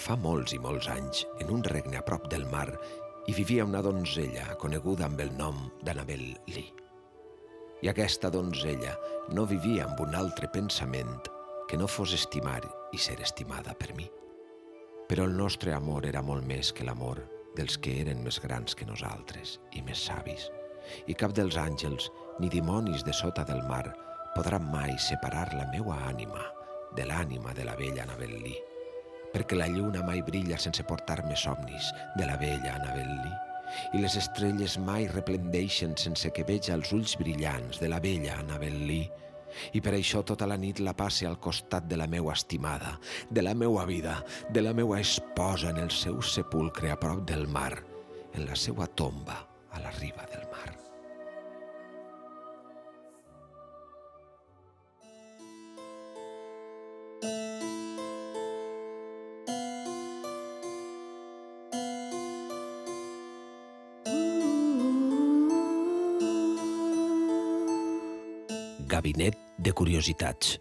Fa 0.09 0.15
molts 0.17 0.55
i 0.57 0.59
molts 0.65 0.87
anys, 0.89 1.19
en 1.37 1.51
un 1.53 1.61
regne 1.69 1.99
a 1.99 2.01
prop 2.01 2.31
del 2.33 2.47
mar, 2.49 2.71
hi 3.29 3.33
vivia 3.37 3.67
una 3.69 3.83
donzella 3.85 4.55
coneguda 4.57 5.05
amb 5.05 5.19
el 5.21 5.35
nom 5.37 5.59
d'Annabel 5.85 6.23
Lee. 6.49 6.71
I 7.85 7.91
aquesta 7.93 8.31
donzella 8.33 8.95
no 9.37 9.45
vivia 9.51 9.83
amb 9.85 10.01
un 10.01 10.17
altre 10.17 10.49
pensament 10.55 11.29
que 11.69 11.77
no 11.77 11.91
fos 11.93 12.15
estimar 12.17 12.63
i 12.97 13.01
ser 13.05 13.19
estimada 13.21 13.75
per 13.77 13.91
mi. 13.99 14.07
Però 15.13 15.27
el 15.29 15.37
nostre 15.37 15.77
amor 15.77 16.09
era 16.09 16.25
molt 16.25 16.49
més 16.49 16.73
que 16.73 16.89
l'amor 16.89 17.21
dels 17.61 17.77
que 17.77 17.99
eren 18.01 18.25
més 18.25 18.41
grans 18.41 18.73
que 18.73 18.89
nosaltres 18.89 19.59
i 19.77 19.85
més 19.85 20.07
savis. 20.09 20.49
I 21.05 21.19
cap 21.21 21.37
dels 21.37 21.61
àngels 21.61 22.09
ni 22.41 22.49
dimonis 22.49 23.05
de 23.05 23.13
sota 23.13 23.45
del 23.45 23.61
mar 23.69 23.85
podran 24.33 24.73
mai 24.73 24.97
separar 25.11 25.51
la 25.53 25.69
meua 25.77 26.01
ànima 26.09 26.49
de 26.97 27.05
l'ànima 27.05 27.53
de 27.53 27.69
la 27.69 27.77
vella 27.77 28.09
Annabel 28.09 28.39
Lee 28.41 28.68
perquè 29.35 29.59
la 29.59 29.68
lluna 29.68 30.03
mai 30.07 30.22
brilla 30.24 30.59
sense 30.61 30.85
portar-me 30.89 31.37
somnis 31.37 31.93
de 32.16 32.26
la 32.26 32.39
vella 32.41 32.76
Annabel 32.76 33.12
Lee 33.20 33.45
i 33.95 34.03
les 34.03 34.16
estrelles 34.16 34.79
mai 34.81 35.07
replendeixen 35.12 35.97
sense 36.01 36.31
que 36.35 36.47
veja 36.49 36.74
els 36.76 36.93
ulls 36.97 37.16
brillants 37.20 37.81
de 37.83 37.91
la 37.93 38.01
vella 38.01 38.39
Annabel 38.41 38.79
Lee 38.89 39.11
i 39.76 39.83
per 39.85 39.95
això 39.97 40.22
tota 40.26 40.49
la 40.49 40.59
nit 40.61 40.81
la 40.85 40.95
passe 40.97 41.26
al 41.29 41.39
costat 41.41 41.89
de 41.89 41.97
la 41.97 42.07
meua 42.07 42.35
estimada, 42.37 42.99
de 43.31 43.43
la 43.43 43.55
meua 43.55 43.87
vida, 43.89 44.18
de 44.51 44.62
la 44.62 44.74
meua 44.76 45.01
esposa 45.01 45.72
en 45.72 45.83
el 45.85 45.91
seu 45.91 46.20
sepulcre 46.22 46.93
a 46.93 46.99
prop 47.01 47.24
del 47.29 47.49
mar, 47.49 47.72
en 48.35 48.47
la 48.47 48.57
seua 48.57 48.87
tomba 48.87 49.41
a 49.72 49.81
la 49.81 49.91
riba 49.99 50.29
del 50.33 50.45
mar. 50.53 50.76
Gabinet 69.09 69.37
de 69.57 69.73
Curiositats. 69.73 70.59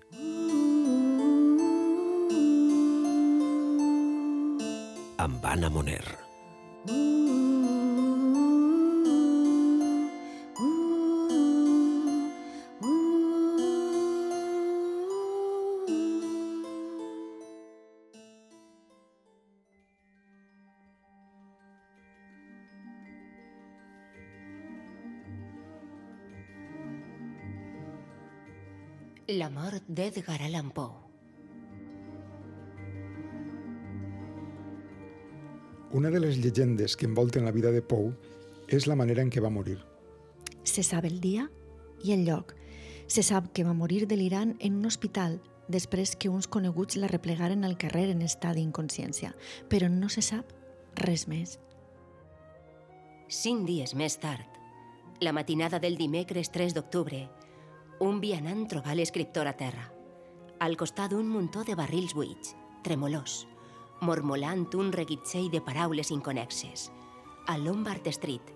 Amb 5.17 5.43
Anna 5.43 5.69
Moner. 5.69 6.26
Mort 29.87 29.95
d'Edgar 29.95 30.41
Allan 30.41 30.71
Poe. 30.71 30.91
Una 35.93 36.09
de 36.09 36.19
les 36.19 36.37
llegendes 36.37 36.97
que 36.97 37.05
envolten 37.05 37.45
la 37.45 37.51
vida 37.51 37.71
de 37.71 37.81
Poe 37.81 38.11
és 38.67 38.87
la 38.87 38.95
manera 38.95 39.21
en 39.21 39.29
què 39.31 39.39
va 39.39 39.49
morir. 39.49 39.77
Se 40.63 40.83
sap 40.83 41.05
el 41.05 41.21
dia 41.21 41.47
i 42.03 42.11
el 42.11 42.25
lloc. 42.25 42.53
Se 43.07 43.23
sap 43.23 43.53
que 43.53 43.63
va 43.63 43.73
morir 43.73 44.07
delirant 44.07 44.57
en 44.59 44.75
un 44.75 44.85
hospital 44.85 45.39
després 45.69 46.15
que 46.15 46.29
uns 46.29 46.47
coneguts 46.47 46.97
la 46.97 47.07
replegaren 47.07 47.63
al 47.63 47.77
carrer 47.77 48.09
en 48.11 48.21
estat 48.21 48.55
d'inconsciència, 48.59 49.33
però 49.69 49.87
no 49.87 50.09
se 50.09 50.21
sap 50.21 50.51
res 50.99 51.27
més. 51.27 51.59
Cinc 53.29 53.65
dies 53.67 53.95
més 53.95 54.19
tard, 54.19 54.47
la 55.21 55.31
matinada 55.31 55.79
del 55.79 55.95
dimecres 55.95 56.51
3 56.51 56.75
d'octubre, 56.75 57.29
un 57.99 58.19
vianant 58.21 58.67
trobà 58.69 58.93
l'escriptor 58.93 59.47
a 59.49 59.55
terra, 59.57 59.87
al 60.61 60.77
costat 60.77 61.13
d'un 61.13 61.27
muntó 61.29 61.63
de 61.65 61.75
barrils 61.77 62.13
buits, 62.13 62.53
tremolós, 62.85 63.45
mormolant 64.01 64.67
un 64.77 64.91
reguitzell 64.93 65.49
de 65.49 65.61
paraules 65.65 66.11
inconexes, 66.13 66.91
a 67.47 67.57
Lombard 67.57 68.05
Street, 68.13 68.53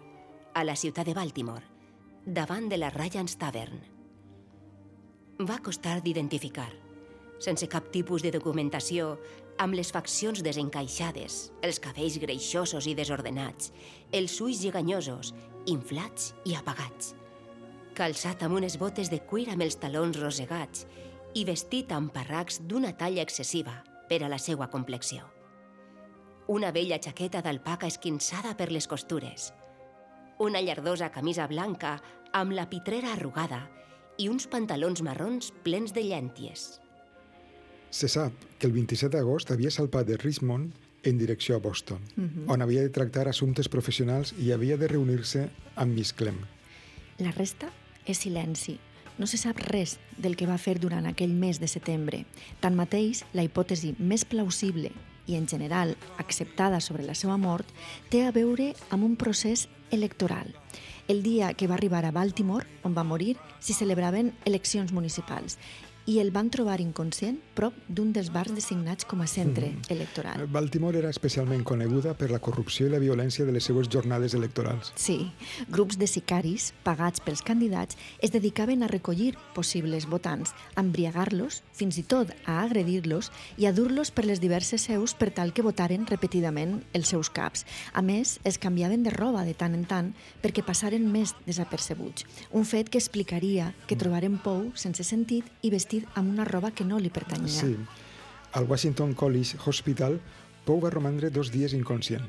a 0.53 0.63
la 0.63 0.75
ciutat 0.75 1.07
de 1.07 1.15
Baltimore, 1.17 1.63
davant 2.25 2.69
de 2.69 2.77
la 2.77 2.91
Ryans 2.93 3.37
Tavern. 3.41 3.81
Va 5.41 5.57
costar 5.65 6.01
d'identificar, 6.05 6.69
sense 7.41 7.65
cap 7.65 7.89
tipus 7.89 8.21
de 8.21 8.33
documentació, 8.35 9.15
amb 9.57 9.73
les 9.73 9.89
faccions 9.93 10.43
desencaixades, 10.45 11.47
els 11.65 11.81
cabells 11.81 12.19
greixosos 12.21 12.85
i 12.85 12.93
desordenats, 12.93 13.73
els 14.13 14.37
ulls 14.41 14.61
lleganyosos, 14.61 15.33
inflats 15.65 16.35
i 16.45 16.53
apagats, 16.57 17.15
calçat 18.01 18.41
amb 18.41 18.57
unes 18.57 18.79
botes 18.81 19.11
de 19.13 19.19
cuir 19.29 19.51
amb 19.53 19.61
els 19.61 19.75
talons 19.77 20.17
rosegats 20.17 20.87
i 21.37 21.43
vestit 21.45 21.91
amb 21.93 22.09
parracs 22.09 22.57
d'una 22.65 22.95
talla 22.97 23.21
excessiva 23.21 23.75
per 24.09 24.23
a 24.25 24.29
la 24.31 24.39
seva 24.41 24.65
complexió. 24.73 25.27
Una 26.49 26.71
vella 26.73 26.97
jaqueta 26.97 27.43
d'alpaca 27.45 27.85
esquinçada 27.85 28.55
per 28.57 28.71
les 28.73 28.87
costures, 28.89 29.51
una 30.41 30.63
llardosa 30.65 31.11
camisa 31.13 31.45
blanca 31.47 31.99
amb 32.33 32.55
la 32.57 32.65
pitrera 32.71 33.11
arrugada 33.13 33.67
i 34.17 34.31
uns 34.31 34.47
pantalons 34.49 35.03
marrons 35.05 35.51
plens 35.61 35.93
de 35.93 36.01
llànties. 36.07 36.79
Se 37.91 38.09
sap 38.09 38.33
que 38.57 38.65
el 38.65 38.73
27 38.73 39.13
d'agost 39.13 39.53
havia 39.53 39.69
salpat 39.69 40.09
de 40.09 40.17
Richmond 40.17 40.73
en 41.05 41.21
direcció 41.21 41.59
a 41.59 41.61
Boston, 41.61 42.01
on 42.47 42.65
havia 42.65 42.81
de 42.81 42.93
tractar 42.97 43.27
assumptes 43.29 43.69
professionals 43.69 44.33
i 44.39 44.49
havia 44.55 44.79
de 44.81 44.89
reunir-se 44.89 45.45
amb 45.75 45.93
Miss 45.93 46.15
Clem. 46.17 46.41
La 47.21 47.33
resta 47.37 47.69
és 48.05 48.23
silenci. 48.23 48.77
No 49.17 49.27
se 49.27 49.37
sap 49.37 49.59
res 49.67 49.97
del 50.17 50.37
que 50.39 50.47
va 50.49 50.57
fer 50.57 50.77
durant 50.79 51.05
aquell 51.05 51.33
mes 51.37 51.59
de 51.61 51.67
setembre. 51.69 52.23
Tanmateix, 52.63 53.25
la 53.33 53.45
hipòtesi 53.45 53.93
més 53.99 54.25
plausible 54.25 54.91
i 55.27 55.35
en 55.37 55.47
general 55.47 55.95
acceptada 56.17 56.79
sobre 56.81 57.05
la 57.05 57.15
seva 57.15 57.37
mort 57.37 57.69
té 58.09 58.25
a 58.25 58.33
veure 58.35 58.71
amb 58.89 59.05
un 59.05 59.15
procés 59.15 59.67
electoral. 59.91 60.55
El 61.07 61.21
dia 61.23 61.53
que 61.53 61.67
va 61.67 61.75
arribar 61.75 62.05
a 62.05 62.11
Baltimore, 62.15 62.65
on 62.83 62.95
va 62.95 63.03
morir, 63.03 63.35
s'hi 63.59 63.75
celebraven 63.75 64.31
eleccions 64.45 64.93
municipals 64.95 65.57
i 66.05 66.17
el 66.19 66.31
van 66.33 66.49
trobar 66.49 66.79
inconscient 66.81 67.37
prop 67.55 67.75
d'un 67.87 68.11
dels 68.15 68.31
bars 68.33 68.53
designats 68.55 69.05
com 69.05 69.21
a 69.21 69.27
centre 69.29 69.71
electoral. 69.93 70.47
Baltimore 70.51 70.97
era 70.97 71.11
especialment 71.13 71.63
coneguda 71.67 72.15
per 72.17 72.31
la 72.31 72.39
corrupció 72.39 72.87
i 72.87 72.93
la 72.93 73.01
violència 73.01 73.45
de 73.45 73.53
les 73.53 73.67
seues 73.67 73.89
jornades 73.91 74.33
electorals. 74.37 74.91
Sí, 74.95 75.31
grups 75.69 75.99
de 76.01 76.07
sicaris, 76.09 76.71
pagats 76.83 77.21
pels 77.21 77.43
candidats, 77.45 77.97
es 78.19 78.33
dedicaven 78.33 78.83
a 78.83 78.89
recollir 78.89 79.35
possibles 79.55 80.07
votants, 80.09 80.55
a 80.75 80.81
embriagar-los, 80.81 81.61
fins 81.77 81.99
i 82.01 82.03
tot 82.03 82.33
a 82.45 82.61
agredir-los 82.63 83.31
i 83.61 83.67
a 83.69 83.73
dur-los 83.75 84.11
per 84.11 84.25
les 84.25 84.41
diverses 84.41 84.87
seus 84.89 85.13
per 85.13 85.29
tal 85.35 85.53
que 85.53 85.65
votaren 85.65 86.07
repetidament 86.09 86.79
els 86.97 87.13
seus 87.13 87.29
caps. 87.29 87.65
A 87.93 88.01
més, 88.01 88.39
es 88.43 88.57
canviaven 88.57 89.03
de 89.03 89.13
roba 89.13 89.45
de 89.45 89.53
tant 89.53 89.75
en 89.77 89.85
tant 89.85 90.11
perquè 90.41 90.65
passaren 90.65 91.05
més 91.11 91.35
desapercebuts. 91.45 92.25
Un 92.51 92.65
fet 92.65 92.89
que 92.89 92.99
explicaria 93.01 93.71
que 93.87 93.99
trobaren 93.99 94.39
Pou 94.41 94.71
sense 94.79 95.03
sentit 95.05 95.45
i 95.61 95.69
vestit 95.69 96.00
amb 96.15 96.31
una 96.33 96.45
roba 96.47 96.71
que 96.71 96.85
no 96.85 96.99
li 96.99 97.09
pertanyia. 97.09 97.53
Sí. 97.61 97.75
Al 98.59 98.67
Washington 98.67 99.13
College 99.15 99.57
Hospital, 99.65 100.19
Pou 100.65 100.81
va 100.81 100.91
romandre 100.93 101.31
dos 101.33 101.49
dies 101.53 101.73
inconscient. 101.73 102.27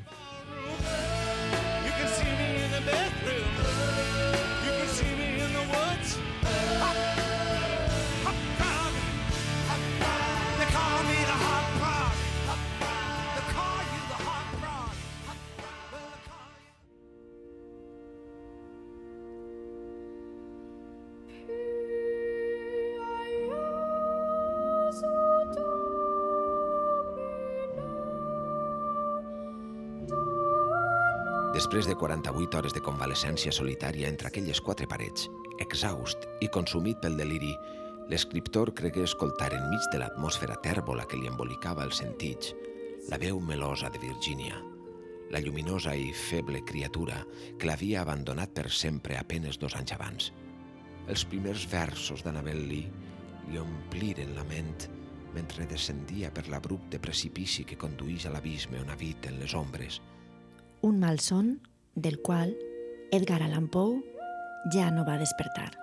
Després 31.63 31.87
de 31.87 31.93
48 31.95 32.57
hores 32.59 32.73
de 32.75 32.81
convalescència 32.83 33.51
solitària 33.55 34.09
entre 34.11 34.27
aquelles 34.27 34.59
quatre 34.59 34.83
parets, 34.83 35.29
exhaust 35.63 36.25
i 36.43 36.49
consumit 36.51 36.97
pel 36.99 37.13
deliri, 37.15 37.53
l'escriptor 38.11 38.73
cregué 38.75 39.05
escoltar 39.07 39.47
enmig 39.55 39.85
de 39.93 40.01
l'atmosfera 40.01 40.57
tèrbola 40.65 41.05
que 41.07 41.15
li 41.15 41.29
embolicava 41.31 41.85
els 41.87 42.01
sentits 42.01 42.51
la 43.07 43.15
veu 43.21 43.39
melosa 43.39 43.87
de 43.93 44.01
Virginia, 44.03 44.59
la 45.31 45.39
lluminosa 45.39 45.95
i 45.95 46.11
feble 46.11 46.65
criatura 46.67 47.21
que 47.55 47.69
l'havia 47.69 48.01
abandonat 48.03 48.51
per 48.59 48.67
sempre 48.67 49.15
a 49.15 49.23
penes 49.23 49.55
dos 49.61 49.79
anys 49.79 49.95
abans. 49.95 50.33
Els 51.07 51.23
primers 51.23 51.63
versos 51.71 52.25
d'Annabel 52.27 52.59
Lee 52.73 52.91
li 53.53 53.61
ompliren 53.61 54.35
la 54.35 54.43
ment 54.51 54.89
mentre 55.31 55.69
descendia 55.71 56.27
per 56.35 56.49
l'abrupte 56.51 56.99
precipici 56.99 57.63
que 57.63 57.79
conduïx 57.79 58.27
a 58.27 58.35
l'abisme 58.35 58.83
on 58.83 58.91
habiten 58.91 59.39
les 59.39 59.55
ombres, 59.55 60.01
Un 60.83 60.99
malson 60.99 61.61
del 61.95 62.21
qual 62.21 62.57
Edgar 63.09 63.41
Allan 63.41 63.69
Poe 63.69 64.01
ja 64.73 64.89
no 64.91 65.05
va 65.07 65.15
despertar. 65.17 65.82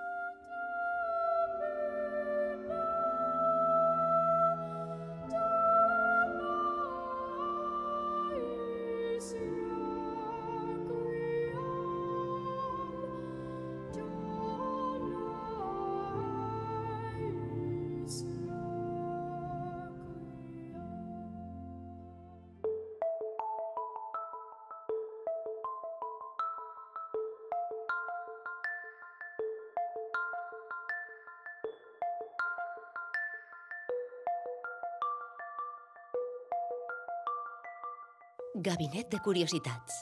Gabinet 38.71 39.09
de 39.11 39.19
curiositats. 39.19 39.95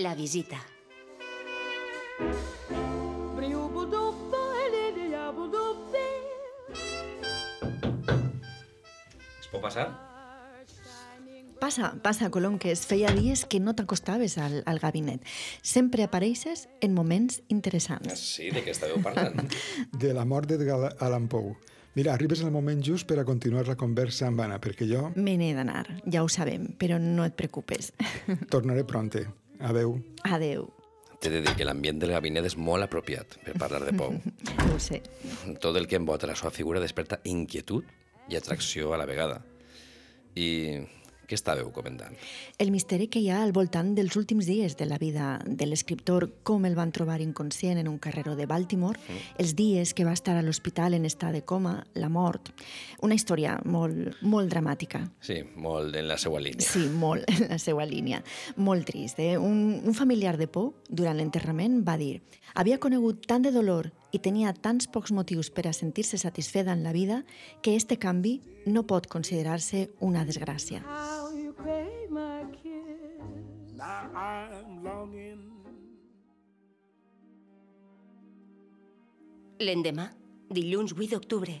La 0.00 0.14
visita. 0.14 0.56
Es 9.36 9.50
pot 9.52 9.60
passar? 9.60 10.09
Passa, 11.70 11.94
passa, 12.02 12.30
Colom, 12.34 12.56
que 12.58 12.72
es 12.74 12.80
feia 12.82 13.12
dies 13.14 13.44
que 13.46 13.60
no 13.62 13.76
t'acostaves 13.78 14.32
al, 14.42 14.56
al 14.66 14.80
gabinet. 14.82 15.22
Sempre 15.62 16.02
apareixes 16.02 16.64
en 16.82 16.96
moments 16.96 17.44
interessants. 17.46 18.18
Sí, 18.18 18.48
de 18.50 18.64
què 18.66 18.72
estàveu 18.74 18.98
parlant? 19.04 19.38
De 20.02 20.10
la 20.10 20.24
mort 20.26 20.50
d'Edgar 20.50 20.96
Allan 20.98 21.28
Poe. 21.30 21.54
Mira, 21.94 22.16
arribes 22.18 22.42
al 22.42 22.50
moment 22.50 22.82
just 22.82 23.06
per 23.06 23.20
a 23.22 23.26
continuar 23.28 23.68
la 23.70 23.78
conversa 23.78 24.26
amb 24.26 24.42
Anna, 24.42 24.58
perquè 24.58 24.90
jo 24.90 25.12
Me 25.14 25.36
n'he 25.38 25.52
d'anar, 25.54 25.84
ja 26.10 26.26
ho 26.26 26.32
sabem, 26.34 26.72
però 26.74 26.98
no 26.98 27.22
et 27.22 27.38
preocupes. 27.38 27.92
tornaré 28.50 28.82
pronte. 28.82 29.28
Adeu. 29.62 29.94
Adeu. 30.26 30.66
T'he 31.22 31.30
de 31.30 31.46
dir 31.46 31.54
que 31.54 31.70
l'ambient 31.70 32.02
del 32.02 32.16
gabinet 32.18 32.50
és 32.50 32.58
molt 32.58 32.82
apropiat 32.82 33.38
per 33.46 33.54
parlar 33.62 33.84
de 33.86 33.94
Pou. 33.94 34.18
Ho 34.72 34.82
sé. 34.82 35.04
Tot 35.62 35.78
el 35.78 35.86
que 35.86 36.02
envolta 36.02 36.26
la 36.26 36.34
seva 36.34 36.50
figura 36.50 36.82
desperta 36.82 37.22
inquietud 37.30 37.86
i 38.26 38.42
atracció 38.42 38.90
a 38.90 38.98
la 38.98 39.06
vegada. 39.06 39.44
I 40.34 40.50
què 41.30 41.38
estàveu 41.38 41.70
comentant? 41.70 42.16
El 42.58 42.72
misteri 42.74 43.06
que 43.06 43.22
hi 43.22 43.28
ha 43.30 43.38
al 43.44 43.54
voltant 43.54 43.92
dels 43.94 44.16
últims 44.18 44.48
dies 44.50 44.74
de 44.80 44.88
la 44.90 44.98
vida 44.98 45.36
de 45.46 45.68
l'escriptor, 45.68 46.26
com 46.42 46.66
el 46.66 46.74
van 46.74 46.90
trobar 46.90 47.20
inconscient 47.22 47.78
en 47.78 47.88
un 47.88 48.00
carreró 48.02 48.34
de 48.34 48.48
Baltimore, 48.50 48.98
els 49.38 49.54
dies 49.54 49.94
que 49.94 50.06
va 50.08 50.16
estar 50.16 50.34
a 50.36 50.42
l'hospital 50.42 50.98
en 50.98 51.06
estat 51.06 51.36
de 51.36 51.44
coma, 51.46 51.78
la 51.94 52.10
mort... 52.10 52.50
Una 53.00 53.16
història 53.16 53.54
molt, 53.64 54.18
molt 54.28 54.50
dramàtica. 54.52 54.98
Sí, 55.24 55.38
molt 55.56 55.94
en 55.96 56.04
la 56.10 56.18
seva 56.20 56.36
línia. 56.42 56.66
Sí, 56.66 56.82
molt 57.00 57.24
en 57.32 57.46
la 57.48 57.56
seva 57.62 57.86
línia. 57.88 58.18
Molt 58.60 58.84
trist. 58.90 59.22
Eh? 59.24 59.38
Un, 59.40 59.80
un 59.80 59.96
familiar 59.96 60.34
de 60.36 60.50
Poe, 60.52 60.74
durant 60.90 61.16
l'enterrament, 61.16 61.78
va 61.86 61.96
dir 61.96 62.18
havia 62.54 62.80
conegut 62.82 63.24
tant 63.30 63.44
de 63.46 63.52
dolor 63.54 63.90
i 64.12 64.18
tenia 64.18 64.52
tants 64.52 64.88
pocs 64.90 65.12
motius 65.12 65.50
per 65.50 65.66
a 65.68 65.72
sentir-se 65.72 66.18
satisfeda 66.18 66.72
en 66.72 66.82
la 66.82 66.92
vida 66.92 67.22
que 67.62 67.76
este 67.76 67.98
canvi 67.98 68.40
no 68.66 68.86
pot 68.86 69.06
considerar-se 69.06 69.88
una 70.00 70.24
desgràcia. 70.24 70.82
L'endemà, 79.60 80.06
dilluns 80.48 80.94
8 80.96 81.10
d'octubre, 81.12 81.60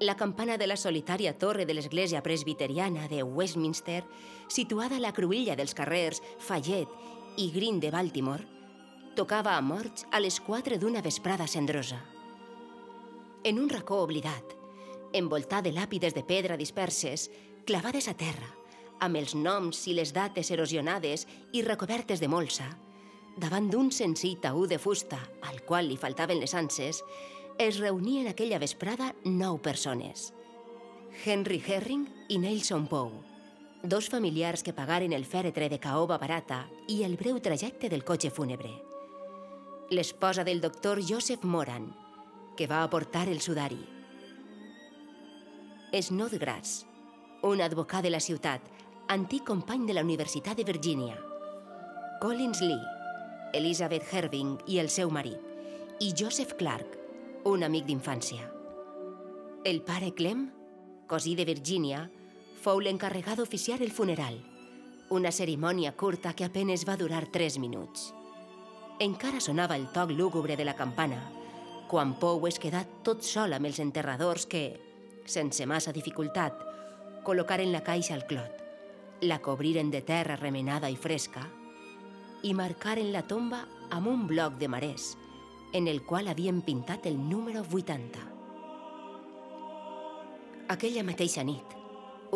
la 0.00 0.16
campana 0.16 0.56
de 0.56 0.66
la 0.66 0.76
solitària 0.80 1.34
torre 1.36 1.66
de 1.68 1.74
l'església 1.76 2.22
presbiteriana 2.24 3.06
de 3.08 3.22
Westminster, 3.22 4.02
situada 4.48 4.96
a 4.96 5.02
la 5.04 5.12
cruïlla 5.16 5.56
dels 5.56 5.74
carrers 5.76 6.22
Fayette 6.40 7.40
i 7.40 7.50
Green 7.52 7.80
de 7.80 7.90
Baltimore, 7.92 8.59
tocava 9.16 9.56
a 9.56 9.60
morts 9.60 10.06
a 10.10 10.20
les 10.20 10.38
4 10.40 10.78
d'una 10.78 11.02
vesprada 11.02 11.46
cendrosa. 11.46 11.98
En 13.44 13.58
un 13.58 13.68
racó 13.68 14.02
oblidat, 14.04 14.54
envoltat 15.12 15.64
de 15.64 15.72
làpides 15.72 16.14
de 16.14 16.22
pedra 16.22 16.56
disperses, 16.60 17.30
clavades 17.66 18.08
a 18.08 18.14
terra, 18.14 18.48
amb 19.00 19.16
els 19.16 19.34
noms 19.34 19.86
i 19.88 19.96
les 19.96 20.12
dates 20.12 20.50
erosionades 20.50 21.26
i 21.52 21.64
recobertes 21.66 22.20
de 22.20 22.28
molsa, 22.28 22.68
davant 23.40 23.70
d'un 23.70 23.90
senzill 23.90 24.38
taú 24.42 24.66
de 24.68 24.78
fusta, 24.78 25.18
al 25.48 25.62
qual 25.64 25.88
li 25.88 25.96
faltaven 25.96 26.40
les 26.40 26.54
anses, 26.54 27.02
es 27.58 27.80
reunien 27.80 28.28
aquella 28.28 28.60
vesprada 28.60 29.14
nou 29.24 29.58
persones. 29.58 30.30
Henry 31.24 31.62
Herring 31.66 32.06
i 32.28 32.38
Nelson 32.38 32.86
Poe, 32.86 33.24
dos 33.82 34.08
familiars 34.12 34.62
que 34.62 34.76
pagaren 34.76 35.12
el 35.16 35.24
fèretre 35.24 35.68
de 35.68 35.80
caoba 35.80 36.18
barata 36.20 36.66
i 36.88 37.02
el 37.04 37.16
breu 37.16 37.40
trajecte 37.40 37.88
del 37.88 38.04
cotxe 38.04 38.30
fúnebre. 38.30 38.89
L'esposa 39.90 40.44
del 40.44 40.60
doctor 40.60 41.00
Joseph 41.02 41.42
Moran, 41.42 41.88
que 42.56 42.68
va 42.68 42.84
aportar 42.84 43.28
el 43.28 43.40
sudari. 43.40 43.80
Snodgrass, 45.90 46.86
un 47.42 47.58
advocat 47.60 48.06
de 48.06 48.12
la 48.14 48.20
ciutat, 48.22 48.62
antic 49.08 49.42
company 49.42 49.88
de 49.88 49.96
la 49.98 50.04
Universitat 50.06 50.56
de 50.56 50.62
Virgínia. 50.68 51.16
Collins 52.22 52.60
Lee, 52.62 52.78
Elizabeth 53.52 54.06
Herving 54.14 54.60
i 54.70 54.78
el 54.78 54.92
seu 54.94 55.10
marit, 55.10 55.42
i 55.98 56.12
Joseph 56.14 56.54
Clark, 56.54 56.94
un 57.50 57.66
amic 57.66 57.90
d'infància. 57.90 58.46
El 59.64 59.82
pare 59.82 60.12
Clem, 60.14 60.46
cosí 61.10 61.34
de 61.34 61.48
Virgínia, 61.50 62.04
fou 62.62 62.78
l'encarregat 62.78 63.42
d'oficiar 63.42 63.82
el 63.82 63.90
funeral, 63.90 64.38
una 65.10 65.34
cerimònia 65.34 65.96
curta 65.98 66.30
que 66.30 66.46
apenes 66.46 66.86
va 66.86 66.94
durar 66.94 67.26
tres 67.34 67.58
minuts. 67.58 68.12
Encara 69.00 69.38
sonava 69.40 69.78
el 69.80 69.86
toc 69.94 70.10
lúgubre 70.12 70.58
de 70.60 70.64
la 70.68 70.74
campana, 70.76 71.18
quan 71.88 72.10
Pou 72.20 72.42
es 72.44 72.58
quedà 72.60 72.82
tot 73.00 73.22
sol 73.24 73.56
amb 73.56 73.64
els 73.64 73.78
enterradors 73.80 74.44
que, 74.44 74.64
sense 75.24 75.64
massa 75.64 75.94
dificultat, 75.96 76.58
col·locaren 77.24 77.72
la 77.72 77.80
caixa 77.80 78.12
al 78.12 78.26
clot, 78.28 78.58
la 79.24 79.38
cobriren 79.40 79.88
de 79.88 80.02
terra 80.04 80.36
remenada 80.36 80.90
i 80.92 80.98
fresca 81.00 81.46
i 82.44 82.52
marcaren 82.52 83.08
la 83.14 83.24
tomba 83.24 83.62
amb 83.88 84.12
un 84.12 84.26
bloc 84.28 84.60
de 84.60 84.68
marès, 84.68 85.14
en 85.72 85.88
el 85.88 86.02
qual 86.04 86.28
havien 86.28 86.60
pintat 86.60 87.08
el 87.08 87.16
número 87.16 87.64
80. 87.64 88.26
Aquella 90.76 91.08
mateixa 91.08 91.40
nit, 91.40 91.72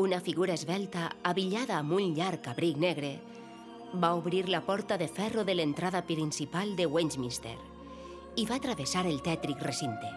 una 0.01 0.25
figura 0.25 0.57
esvelta, 0.57 1.11
avillada 1.23 1.77
amb 1.77 1.93
un 2.01 2.17
llarg 2.17 2.49
abric 2.49 2.81
negre, 2.81 3.19
va 4.01 4.15
obrir 4.15 4.49
la 4.49 4.61
porta 4.61 4.99
de 4.99 5.07
ferro 5.09 5.45
de 5.45 5.55
l'entrada 5.55 6.03
principal 6.07 6.75
de 6.77 6.87
Westminster 6.87 7.57
i 8.37 8.47
va 8.47 8.59
travessar 8.59 9.05
el 9.07 9.21
tètric 9.23 9.61
recinte. 9.63 10.11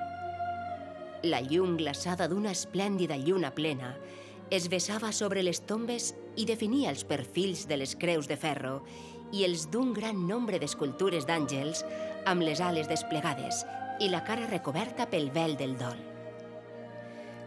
La 1.23 1.41
llum 1.41 1.75
glaçada 1.77 2.27
d'una 2.27 2.53
esplèndida 2.55 3.17
lluna 3.17 3.53
plena 3.53 3.95
es 4.49 4.69
vessava 4.69 5.11
sobre 5.11 5.43
les 5.43 5.61
tombes 5.69 6.13
i 6.35 6.45
definia 6.49 6.89
els 6.89 7.03
perfils 7.05 7.67
de 7.67 7.77
les 7.77 7.95
creus 7.95 8.29
de 8.29 8.37
ferro 8.37 8.81
i 9.31 9.43
els 9.45 9.67
d'un 9.69 9.93
gran 9.93 10.25
nombre 10.27 10.57
d'escultures 10.59 11.27
d'àngels 11.27 11.83
amb 12.25 12.41
les 12.47 12.61
ales 12.61 12.89
desplegades 12.89 13.65
i 13.99 14.09
la 14.09 14.23
cara 14.23 14.47
recoberta 14.47 15.09
pel 15.11 15.29
vel 15.31 15.57
del 15.57 15.77
dol. 15.77 15.99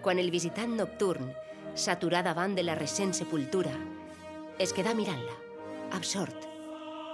Quan 0.03 0.19
el 0.19 0.31
visitant 0.31 0.77
nocturn 0.77 1.33
s'aturà 1.75 2.23
davant 2.23 2.55
de 2.55 2.67
la 2.67 2.77
recent 2.79 3.15
sepultura, 3.17 3.73
es 4.61 4.75
quedà 4.77 4.93
mirant-la, 4.95 5.40
absort, 5.97 6.47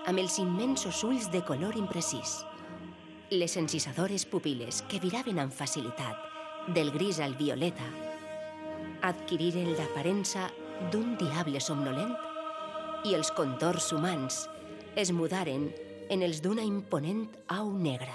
amb 0.06 0.20
els 0.22 0.38
immensos 0.38 1.02
ulls 1.06 1.30
de 1.32 1.42
color 1.44 1.76
imprecís. 1.78 2.38
Les 3.30 3.56
encisadores 3.58 4.26
pupil·les 4.30 4.84
que 4.90 5.00
viraven 5.02 5.40
amb 5.42 5.54
facilitat 5.54 6.70
del 6.74 6.92
gris 6.94 7.18
al 7.22 7.34
violeta 7.38 7.86
adquiriren 9.06 9.72
l'aparença 9.76 10.48
d'un 10.92 11.16
diable 11.18 11.60
somnolent 11.62 12.14
i 13.06 13.14
els 13.14 13.30
contorns 13.34 13.90
humans 13.94 14.46
es 14.98 15.12
mudaren 15.12 15.68
en 16.10 16.22
els 16.22 16.40
d'una 16.42 16.64
imponent 16.64 17.26
au 17.52 17.72
negra. 17.72 18.14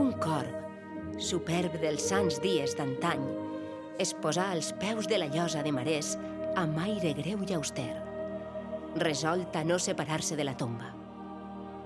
Un 0.00 0.12
corb, 0.22 0.52
superb 1.20 1.76
dels 1.82 2.04
sants 2.10 2.40
dies 2.42 2.76
d'antany, 2.78 3.24
es 4.00 4.14
posà 4.16 4.50
als 4.54 4.72
peus 4.80 5.08
de 5.10 5.18
la 5.20 5.28
llosa 5.32 5.64
de 5.64 5.72
marès 5.74 6.14
amb 6.56 6.78
aire 6.80 7.12
greu 7.18 7.44
i 7.44 7.56
auster, 7.56 8.09
resolt 8.96 9.54
a 9.56 9.64
no 9.64 9.78
separar-se 9.78 10.36
de 10.36 10.44
la 10.44 10.56
tomba. 10.56 10.94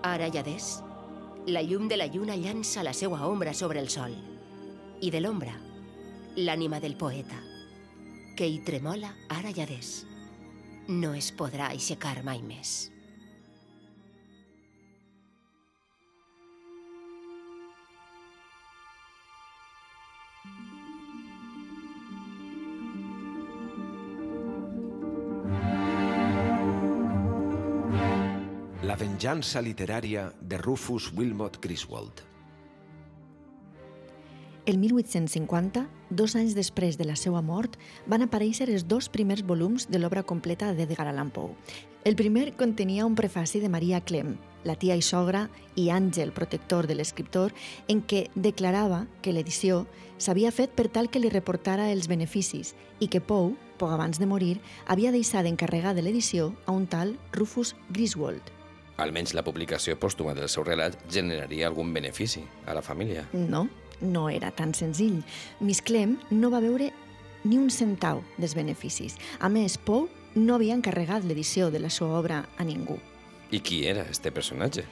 Ara 0.02 0.30
ja 0.32 0.42
des, 0.42 0.82
la 1.46 1.62
llum 1.62 1.88
de 1.88 1.96
la 1.96 2.06
lluna 2.06 2.36
llança 2.36 2.82
la 2.82 2.92
seua 2.92 3.26
ombra 3.26 3.54
sobre 3.54 3.80
el 3.80 3.88
sol, 3.88 4.14
i 5.00 5.10
de 5.10 5.20
l'ombra, 5.20 5.54
l'ànima 6.36 6.80
del 6.80 6.96
poeta, 6.96 7.36
que 8.36 8.48
hi 8.48 8.62
tremola 8.64 9.12
ara 9.28 9.52
ja 9.52 9.66
des. 9.68 10.04
No 10.88 11.14
es 11.14 11.30
podrà 11.32 11.70
aixecar 11.70 12.22
mai 12.24 12.42
més. 12.42 12.93
Venjança 29.04 29.60
literària 29.60 30.32
de 30.40 30.56
Rufus 30.56 31.10
Wilmot 31.12 31.58
Griswold. 31.60 32.22
El 34.64 34.78
1850, 34.78 35.82
dos 36.08 36.32
anys 36.40 36.54
després 36.56 36.96
de 36.96 37.04
la 37.04 37.16
seva 37.20 37.42
mort, 37.44 37.76
van 38.08 38.24
aparèixer 38.24 38.70
els 38.72 38.86
dos 38.88 39.10
primers 39.12 39.42
volums 39.44 39.84
de 39.92 40.00
l'obra 40.00 40.22
completa 40.22 40.70
d'Edgar 40.72 41.04
Allan 41.10 41.34
Poe. 41.34 41.52
El 42.08 42.16
primer 42.16 42.54
contenia 42.56 43.04
un 43.04 43.18
prefaci 43.18 43.60
de 43.60 43.68
Maria 43.68 44.00
Clem, 44.00 44.38
la 44.64 44.78
tia 44.80 44.96
i 44.96 45.04
sogra 45.04 45.50
i 45.76 45.90
àngel 45.92 46.32
protector 46.32 46.88
de 46.88 46.96
l'escriptor, 46.96 47.52
en 47.92 48.00
què 48.00 48.30
declarava 48.34 49.04
que 49.20 49.36
l'edició 49.36 49.84
s'havia 50.16 50.54
fet 50.54 50.72
per 50.72 50.88
tal 50.88 51.12
que 51.12 51.20
li 51.20 51.28
reportara 51.28 51.92
els 51.92 52.08
beneficis 52.08 52.72
i 53.04 53.12
que 53.12 53.20
Poe, 53.20 53.52
poc 53.76 53.92
abans 53.92 54.16
de 54.16 54.32
morir, 54.32 54.56
havia 54.88 55.12
deixat 55.12 55.44
d'encarregar 55.44 55.92
de 55.92 56.08
l'edició 56.08 56.54
a 56.64 56.72
un 56.72 56.88
tal 56.88 57.18
Rufus 57.36 57.76
Griswold. 57.90 58.63
Almenys 58.96 59.34
la 59.34 59.42
publicació 59.42 59.96
pòstuma 59.98 60.34
del 60.38 60.48
seu 60.48 60.62
relat 60.66 60.96
generaria 61.10 61.66
algun 61.66 61.92
benefici 61.94 62.44
a 62.66 62.74
la 62.76 62.82
família. 62.82 63.24
No, 63.32 63.66
no 64.00 64.28
era 64.30 64.52
tan 64.54 64.74
senzill. 64.74 65.22
Miss 65.60 65.82
Clem 65.82 66.18
no 66.30 66.50
va 66.50 66.62
veure 66.62 66.92
ni 67.44 67.58
un 67.58 67.70
centau 67.70 68.22
dels 68.38 68.54
beneficis. 68.54 69.18
A 69.40 69.50
més, 69.50 69.76
Poe 69.78 70.06
no 70.34 70.54
havia 70.54 70.76
encarregat 70.78 71.26
l'edició 71.26 71.70
de 71.70 71.82
la 71.82 71.90
seva 71.90 72.18
obra 72.18 72.44
a 72.56 72.64
ningú. 72.64 73.00
I 73.50 73.60
qui 73.60 73.84
era 73.86 74.06
este 74.10 74.32
personatge? 74.32 74.86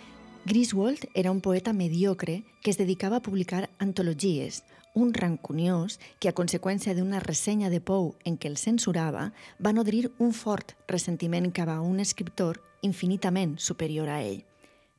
Griswold 0.45 1.07
era 1.15 1.31
un 1.31 1.41
poeta 1.41 1.73
mediocre 1.73 2.43
que 2.63 2.71
es 2.71 2.79
dedicava 2.79 3.17
a 3.17 3.23
publicar 3.23 3.71
antologies, 3.79 4.65
un 4.95 5.13
rancuniós 5.15 5.99
que, 6.21 6.29
a 6.29 6.37
conseqüència 6.37 6.95
d'una 6.97 7.21
ressenya 7.21 7.71
de 7.73 7.81
Poe 7.81 8.13
en 8.29 8.37
què 8.39 8.51
el 8.51 8.59
censurava, 8.61 9.31
va 9.63 9.73
nodrir 9.73 10.11
un 10.19 10.33
fort 10.37 10.77
ressentiment 10.89 11.51
cap 11.53 11.73
a 11.73 11.81
un 11.81 12.01
escriptor 12.01 12.61
infinitament 12.83 13.57
superior 13.59 14.11
a 14.11 14.21
ell. 14.23 14.43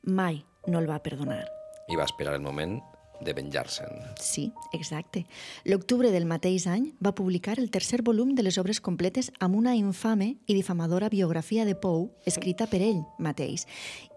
Mai 0.02 0.42
no 0.66 0.80
el 0.80 0.90
va 0.90 1.02
perdonar. 1.04 1.44
I 1.88 1.96
va 2.00 2.08
esperar 2.08 2.34
el 2.34 2.42
moment 2.42 2.80
de 3.24 3.32
venjar-se'n. 3.32 4.00
Sí, 4.20 4.52
exacte. 4.72 5.24
L'octubre 5.64 6.10
del 6.10 6.26
mateix 6.26 6.66
any 6.66 6.90
va 7.04 7.14
publicar 7.14 7.58
el 7.60 7.70
tercer 7.70 8.02
volum 8.02 8.34
de 8.34 8.42
les 8.42 8.58
obres 8.58 8.80
completes 8.80 9.30
amb 9.38 9.56
una 9.56 9.76
infame 9.78 10.34
i 10.46 10.56
difamadora 10.56 11.08
biografia 11.08 11.64
de 11.64 11.76
Poe 11.78 12.10
escrita 12.26 12.66
per 12.66 12.82
ell 12.82 13.04
mateix 13.18 13.68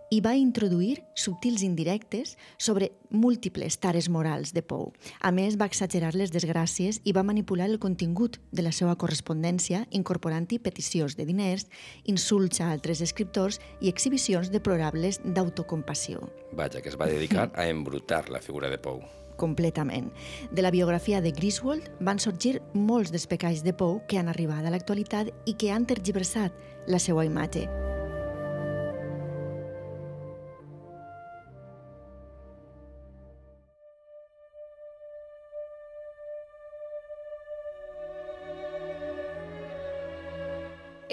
i 0.09 0.21
va 0.23 0.35
introduir 0.35 1.03
subtils 1.15 1.63
indirectes 1.65 2.37
sobre 2.57 2.91
múltiples 3.09 3.77
tares 3.79 4.07
morals 4.09 4.53
de 4.53 4.63
Poe. 4.63 4.93
A 5.19 5.31
més, 5.35 5.57
va 5.59 5.67
exagerar 5.67 6.13
les 6.15 6.31
desgràcies 6.31 7.01
i 7.03 7.13
va 7.15 7.25
manipular 7.27 7.67
el 7.67 7.79
contingut 7.79 8.39
de 8.51 8.63
la 8.63 8.71
seva 8.71 8.95
correspondència 8.95 9.85
incorporant-hi 9.91 10.59
peticions 10.63 11.17
de 11.17 11.27
diners, 11.27 11.67
insults 12.05 12.61
a 12.61 12.71
altres 12.71 13.01
escriptors 13.03 13.59
i 13.81 13.91
exhibicions 13.91 14.51
deplorables 14.53 15.19
d'autocompassió. 15.23 16.23
Vaja, 16.53 16.81
que 16.81 16.89
es 16.89 16.99
va 16.99 17.11
dedicar 17.11 17.51
a 17.55 17.67
embrutar 17.67 18.29
la 18.29 18.41
figura 18.41 18.69
de 18.69 18.77
Poe. 18.79 19.03
completament. 19.37 20.11
De 20.49 20.63
la 20.63 20.71
biografia 20.71 21.21
de 21.21 21.31
Griswold 21.31 21.91
van 21.99 22.17
sorgir 22.17 22.61
molts 22.73 23.11
dels 23.13 23.27
pecats 23.27 23.61
de 23.61 23.71
Poe 23.71 24.01
que 24.09 24.17
han 24.17 24.31
arribat 24.33 24.65
a 24.65 24.73
l'actualitat 24.73 25.29
i 25.45 25.53
que 25.53 25.69
han 25.69 25.85
tergiversat 25.85 26.51
la 26.87 26.97
seva 26.97 27.23
imatge. 27.23 27.67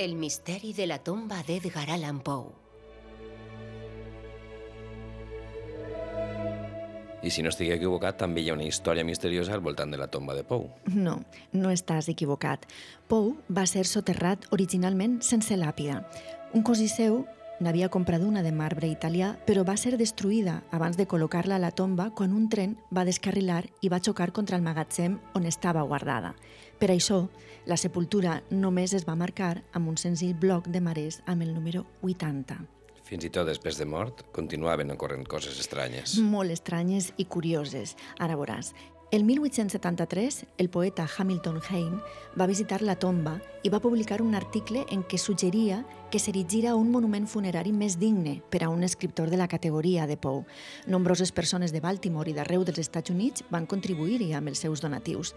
El 0.04 0.16
misteri 0.16 0.74
de 0.76 0.84
la 0.84 0.98
tomba 1.00 1.38
d'Edgar 1.48 1.86
Allan 1.94 2.18
Poe. 2.20 2.50
I 7.24 7.30
si 7.32 7.40
no 7.40 7.48
estigui 7.48 7.72
equivocat, 7.72 8.18
també 8.20 8.42
hi 8.44 8.50
ha 8.50 8.56
una 8.58 8.66
història 8.68 9.06
misteriosa 9.08 9.54
al 9.56 9.62
voltant 9.64 9.94
de 9.94 9.96
la 9.96 10.10
tomba 10.12 10.36
de 10.36 10.42
Poe. 10.44 10.68
No, 10.92 11.14
no 11.56 11.72
estàs 11.72 12.10
equivocat. 12.12 12.66
Poe 13.08 13.32
va 13.48 13.64
ser 13.64 13.86
soterrat 13.88 14.44
originalment 14.52 15.22
sense 15.24 15.56
làpida. 15.56 16.02
Un 16.52 16.66
cosí 16.68 16.90
seu, 16.92 17.22
n'havia 17.64 17.88
comprat 17.88 18.28
una 18.28 18.44
de 18.44 18.52
marbre 18.52 18.92
italià, 18.92 19.38
però 19.48 19.64
va 19.64 19.78
ser 19.80 19.96
destruïda 19.96 20.58
abans 20.68 21.00
de 21.00 21.08
col·locar-la 21.08 21.56
a 21.56 21.64
la 21.64 21.72
tomba 21.72 22.10
quan 22.12 22.36
un 22.36 22.50
tren 22.52 22.76
va 22.92 23.08
descarrilar 23.08 23.62
i 23.80 23.88
va 23.88 24.04
xocar 24.04 24.34
contra 24.36 24.60
el 24.60 24.68
magatzem 24.68 25.16
on 25.32 25.48
estava 25.48 25.88
guardada. 25.88 26.34
Per 26.78 26.90
això, 26.90 27.24
la 27.66 27.78
sepultura 27.80 28.40
només 28.50 28.92
es 28.96 29.06
va 29.08 29.16
marcar 29.16 29.62
amb 29.72 29.88
un 29.88 29.98
senzill 30.00 30.34
bloc 30.36 30.68
de 30.68 30.82
marès 30.84 31.20
amb 31.26 31.46
el 31.46 31.54
número 31.54 31.86
80. 32.02 32.58
Fins 33.04 33.24
i 33.24 33.30
tot 33.30 33.46
després 33.48 33.76
de 33.78 33.86
mort, 33.88 34.24
continuaven 34.32 34.90
ocorrent 34.94 35.26
coses 35.28 35.58
estranyes. 35.60 36.16
Molt 36.18 36.52
estranyes 36.52 37.12
i 37.20 37.28
curioses. 37.28 37.94
Ara 38.18 38.36
veuràs. 38.40 38.72
El 39.14 39.22
1873, 39.24 40.46
el 40.58 40.70
poeta 40.70 41.06
Hamilton 41.06 41.60
Hayne 41.68 42.00
va 42.40 42.48
visitar 42.50 42.80
la 42.82 42.96
tomba 42.98 43.36
i 43.62 43.70
va 43.70 43.78
publicar 43.78 44.18
un 44.24 44.34
article 44.34 44.82
en 44.90 45.04
què 45.06 45.20
suggeria 45.22 45.84
que 46.14 46.20
s'erigira 46.22 46.76
un 46.78 46.92
monument 46.94 47.24
funerari 47.26 47.72
més 47.74 47.96
digne 47.98 48.36
per 48.46 48.60
a 48.62 48.68
un 48.70 48.84
escriptor 48.86 49.32
de 49.32 49.38
la 49.40 49.48
categoria 49.50 50.04
de 50.06 50.14
Poe. 50.14 50.44
Nombroses 50.86 51.32
persones 51.34 51.72
de 51.74 51.80
Baltimore 51.82 52.30
i 52.30 52.34
d'arreu 52.36 52.62
dels 52.62 52.78
Estats 52.78 53.10
Units 53.10 53.42
van 53.50 53.66
contribuir-hi 53.66 54.28
amb 54.38 54.52
els 54.52 54.62
seus 54.62 54.78
donatius 54.78 55.32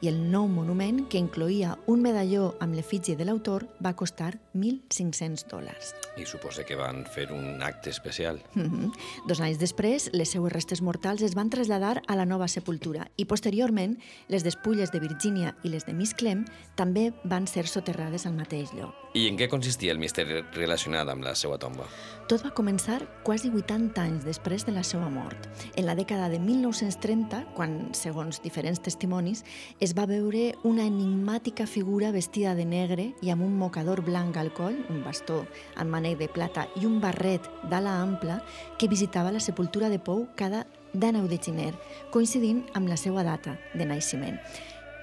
i 0.00 0.08
el 0.08 0.16
nou 0.32 0.48
monument, 0.48 1.02
que 1.12 1.20
incloïa 1.20 1.74
un 1.86 2.00
medalló 2.00 2.54
amb 2.64 2.72
l'efígie 2.78 3.12
de 3.14 3.26
l'autor, 3.28 3.66
va 3.84 3.92
costar 3.92 4.30
1.500 4.56 5.44
dòlars. 5.52 5.92
I 6.16 6.24
suposa 6.24 6.64
que 6.64 6.80
van 6.80 7.04
fer 7.04 7.28
un 7.32 7.60
acte 7.60 7.90
especial. 7.90 8.40
Mm 8.54 8.70
-hmm. 8.70 8.92
Dos 9.28 9.40
anys 9.40 9.58
després, 9.58 10.08
les 10.12 10.30
seues 10.30 10.52
restes 10.52 10.80
mortals 10.80 11.20
es 11.22 11.34
van 11.34 11.50
traslladar 11.50 12.02
a 12.08 12.16
la 12.16 12.24
nova 12.24 12.48
sepultura 12.48 13.10
i 13.16 13.26
posteriorment 13.26 13.98
les 14.28 14.44
despulles 14.44 14.90
de 14.90 15.00
Virgínia 15.00 15.56
i 15.62 15.68
les 15.68 15.84
de 15.84 15.92
Miss 15.92 16.14
Clem 16.14 16.46
també 16.74 17.12
van 17.24 17.46
ser 17.46 17.66
soterrades 17.66 18.26
al 18.26 18.32
mateix 18.32 18.72
lloc. 18.72 18.94
I 19.14 19.28
en 19.28 19.36
què 19.36 19.48
consistia 19.48 19.92
el 19.92 19.98
misteri 19.98 20.21
relacionat 20.56 21.08
amb 21.08 21.24
la 21.24 21.34
seva 21.38 21.58
tomba? 21.60 21.86
Tot 22.30 22.44
va 22.46 22.52
començar 22.54 23.00
quasi 23.26 23.50
80 23.50 23.98
anys 24.00 24.24
després 24.24 24.64
de 24.64 24.72
la 24.72 24.84
seva 24.86 25.08
mort. 25.12 25.48
En 25.76 25.84
la 25.88 25.96
dècada 25.98 26.28
de 26.32 26.38
1930, 26.40 27.42
quan, 27.56 27.74
segons 27.98 28.38
diferents 28.44 28.80
testimonis, 28.80 29.42
es 29.80 29.94
va 29.98 30.06
veure 30.08 30.52
una 30.68 30.86
enigmàtica 30.88 31.66
figura 31.66 32.12
vestida 32.14 32.54
de 32.54 32.64
negre 32.64 33.10
i 33.20 33.32
amb 33.34 33.44
un 33.44 33.56
mocador 33.58 34.04
blanc 34.06 34.38
al 34.38 34.52
coll, 34.56 34.78
un 34.88 35.02
bastó 35.04 35.42
amb 35.76 35.92
manec 35.92 36.20
de 36.22 36.30
plata 36.32 36.68
i 36.80 36.86
un 36.88 37.00
barret 37.02 37.50
d'ala 37.70 37.98
ampla 38.00 38.40
que 38.78 38.88
visitava 38.88 39.34
la 39.34 39.42
sepultura 39.42 39.90
de 39.92 40.00
Pou 40.02 40.28
cada 40.36 40.64
19 40.94 41.28
de 41.28 41.40
gener, 41.40 41.72
coincidint 42.12 42.64
amb 42.76 42.88
la 42.88 42.96
seva 43.00 43.24
data 43.24 43.58
de 43.74 43.88
naixement. 43.88 44.38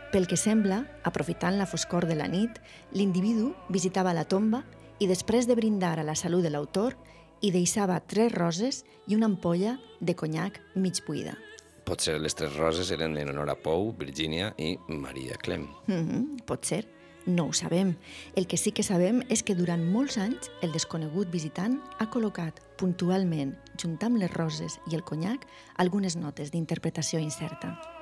Pel 0.09 0.25
que 0.25 0.37
sembla, 0.41 0.83
aprofitant 1.05 1.59
la 1.59 1.67
foscor 1.69 2.07
de 2.09 2.15
la 2.17 2.25
nit, 2.25 2.55
l'individu 2.97 3.51
visitava 3.69 4.13
la 4.17 4.25
tomba 4.25 4.63
i 4.99 5.07
després 5.07 5.47
de 5.47 5.55
brindar 5.55 5.97
a 5.99 6.03
la 6.03 6.15
salut 6.15 6.43
de 6.43 6.51
l'autor, 6.51 6.95
hi 7.41 7.51
deixava 7.55 7.99
tres 8.03 8.33
roses 8.35 8.83
i 9.07 9.15
una 9.15 9.29
ampolla 9.31 9.77
de 9.99 10.15
conyac 10.15 10.59
mig 10.75 10.99
buida. 11.07 11.37
Potser 11.87 12.19
les 12.19 12.35
tres 12.35 12.53
roses 12.59 12.91
eren 12.91 13.15
en 13.17 13.31
honor 13.31 13.49
a 13.49 13.55
Pou, 13.57 13.93
Virgínia 13.97 14.51
i 14.57 14.75
Maria 14.87 15.37
Clem. 15.41 15.67
Mm 15.87 16.07
-hmm, 16.07 16.43
pot 16.45 16.65
ser. 16.65 16.85
No 17.25 17.45
ho 17.45 17.53
sabem. 17.53 17.95
El 18.35 18.47
que 18.47 18.57
sí 18.57 18.71
que 18.71 18.83
sabem 18.83 19.23
és 19.29 19.43
que 19.43 19.55
durant 19.55 19.83
molts 19.83 20.17
anys 20.17 20.51
el 20.61 20.71
desconegut 20.71 21.29
visitant 21.31 21.81
ha 21.99 22.09
col·locat 22.09 22.59
puntualment, 22.77 23.55
junt 23.77 23.97
amb 24.01 24.17
les 24.17 24.33
roses 24.33 24.79
i 24.91 24.95
el 24.95 25.03
conyac, 25.03 25.45
algunes 25.75 26.15
notes 26.15 26.51
d'interpretació 26.51 27.19
incerta. 27.19 27.98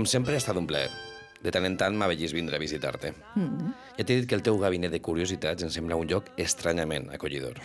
Com 0.00 0.06
sempre, 0.08 0.32
ha 0.32 0.40
estat 0.40 0.56
un 0.56 0.64
plaer. 0.64 0.88
De 1.44 1.50
tant 1.52 1.66
en 1.68 1.74
tant 1.76 1.92
m'ha 1.92 2.06
vegis 2.08 2.32
vindre 2.32 2.56
a 2.56 2.60
visitar-te. 2.62 3.10
Mm 3.34 3.48
-hmm. 3.48 3.72
Ja 3.98 4.04
t'he 4.04 4.16
dit 4.16 4.28
que 4.28 4.34
el 4.34 4.40
teu 4.42 4.56
gabinet 4.58 4.90
de 4.90 5.00
curiositats 5.02 5.62
em 5.62 5.68
sembla 5.68 5.96
un 5.96 6.06
lloc 6.08 6.30
estranyament 6.38 7.10
acollidor. 7.12 7.60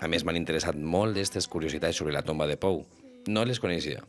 A 0.00 0.08
més, 0.08 0.24
m'han 0.24 0.36
interessat 0.36 0.74
molt 0.74 1.10
aquestes 1.10 1.46
curiositats 1.48 1.96
sobre 1.96 2.14
la 2.14 2.22
tomba 2.22 2.46
de 2.46 2.56
Pou. 2.56 2.86
No 3.26 3.44
les 3.44 3.60
coneixia. 3.60 4.02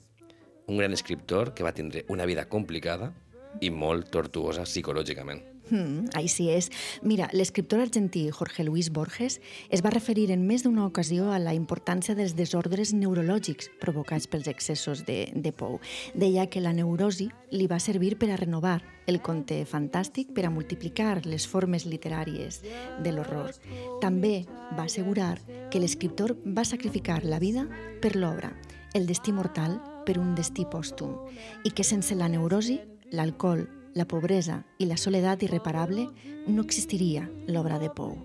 Un 0.68 0.78
gran 0.78 0.93
escriptor 0.93 1.54
que 1.54 1.64
va 1.64 1.74
tindre 1.74 2.06
una 2.08 2.26
vida 2.26 2.45
complicada 2.45 3.14
i 3.60 3.70
molt 3.70 4.10
tortuosa 4.10 4.64
psicològicament. 4.64 5.51
Mm, 5.72 6.11
així 6.19 6.49
és. 6.51 6.67
Mira, 7.01 7.30
l'escriptor 7.32 7.80
argentí 7.80 8.26
Jorge 8.36 8.65
Luis 8.67 8.91
Borges 8.91 9.39
es 9.72 9.82
va 9.84 9.93
referir 9.93 10.28
en 10.36 10.43
més 10.47 10.65
d'una 10.65 10.86
ocasió 10.86 11.32
a 11.32 11.39
la 11.39 11.55
importància 11.55 12.15
dels 12.15 12.36
desordres 12.36 12.91
neurològics 12.93 13.72
provocats 13.80 14.28
pels 14.28 14.51
excessos 14.51 15.05
de, 15.07 15.32
de 15.32 15.53
Pou. 15.55 15.80
Deia 16.13 16.49
que 16.51 16.59
la 16.59 16.76
neurosi 16.76 17.30
li 17.55 17.69
va 17.72 17.80
servir 17.80 18.17
per 18.19 18.34
a 18.34 18.39
renovar 18.41 18.82
el 19.07 19.22
conte 19.24 19.63
fantàstic 19.65 20.36
per 20.36 20.45
a 20.45 20.51
multiplicar 20.51 21.22
les 21.26 21.47
formes 21.47 21.88
literàries 21.88 22.61
de 23.03 23.15
l'horror. 23.15 23.55
També 24.03 24.43
va 24.78 24.86
assegurar 24.89 25.38
que 25.72 25.80
l'escriptor 25.80 26.36
va 26.45 26.67
sacrificar 26.67 27.24
la 27.24 27.39
vida 27.39 27.65
per 28.03 28.17
l'obra, 28.19 28.51
el 28.93 29.07
destí 29.07 29.32
mortal 29.32 29.80
per 30.05 30.19
un 30.19 30.36
destí 30.36 30.67
pòstum, 30.67 31.15
i 31.63 31.72
que 31.72 31.88
sense 31.88 32.15
la 32.15 32.28
neurosi, 32.28 32.82
l'alcohol, 33.11 33.67
la 33.94 34.06
pobresa 34.06 34.62
i 34.80 34.88
la 34.89 34.98
soledat 34.98 35.44
irreparable, 35.44 36.08
no 36.48 36.64
existiria 36.64 37.28
l'obra 37.48 37.80
de 37.80 37.89
Pou. 37.89 38.16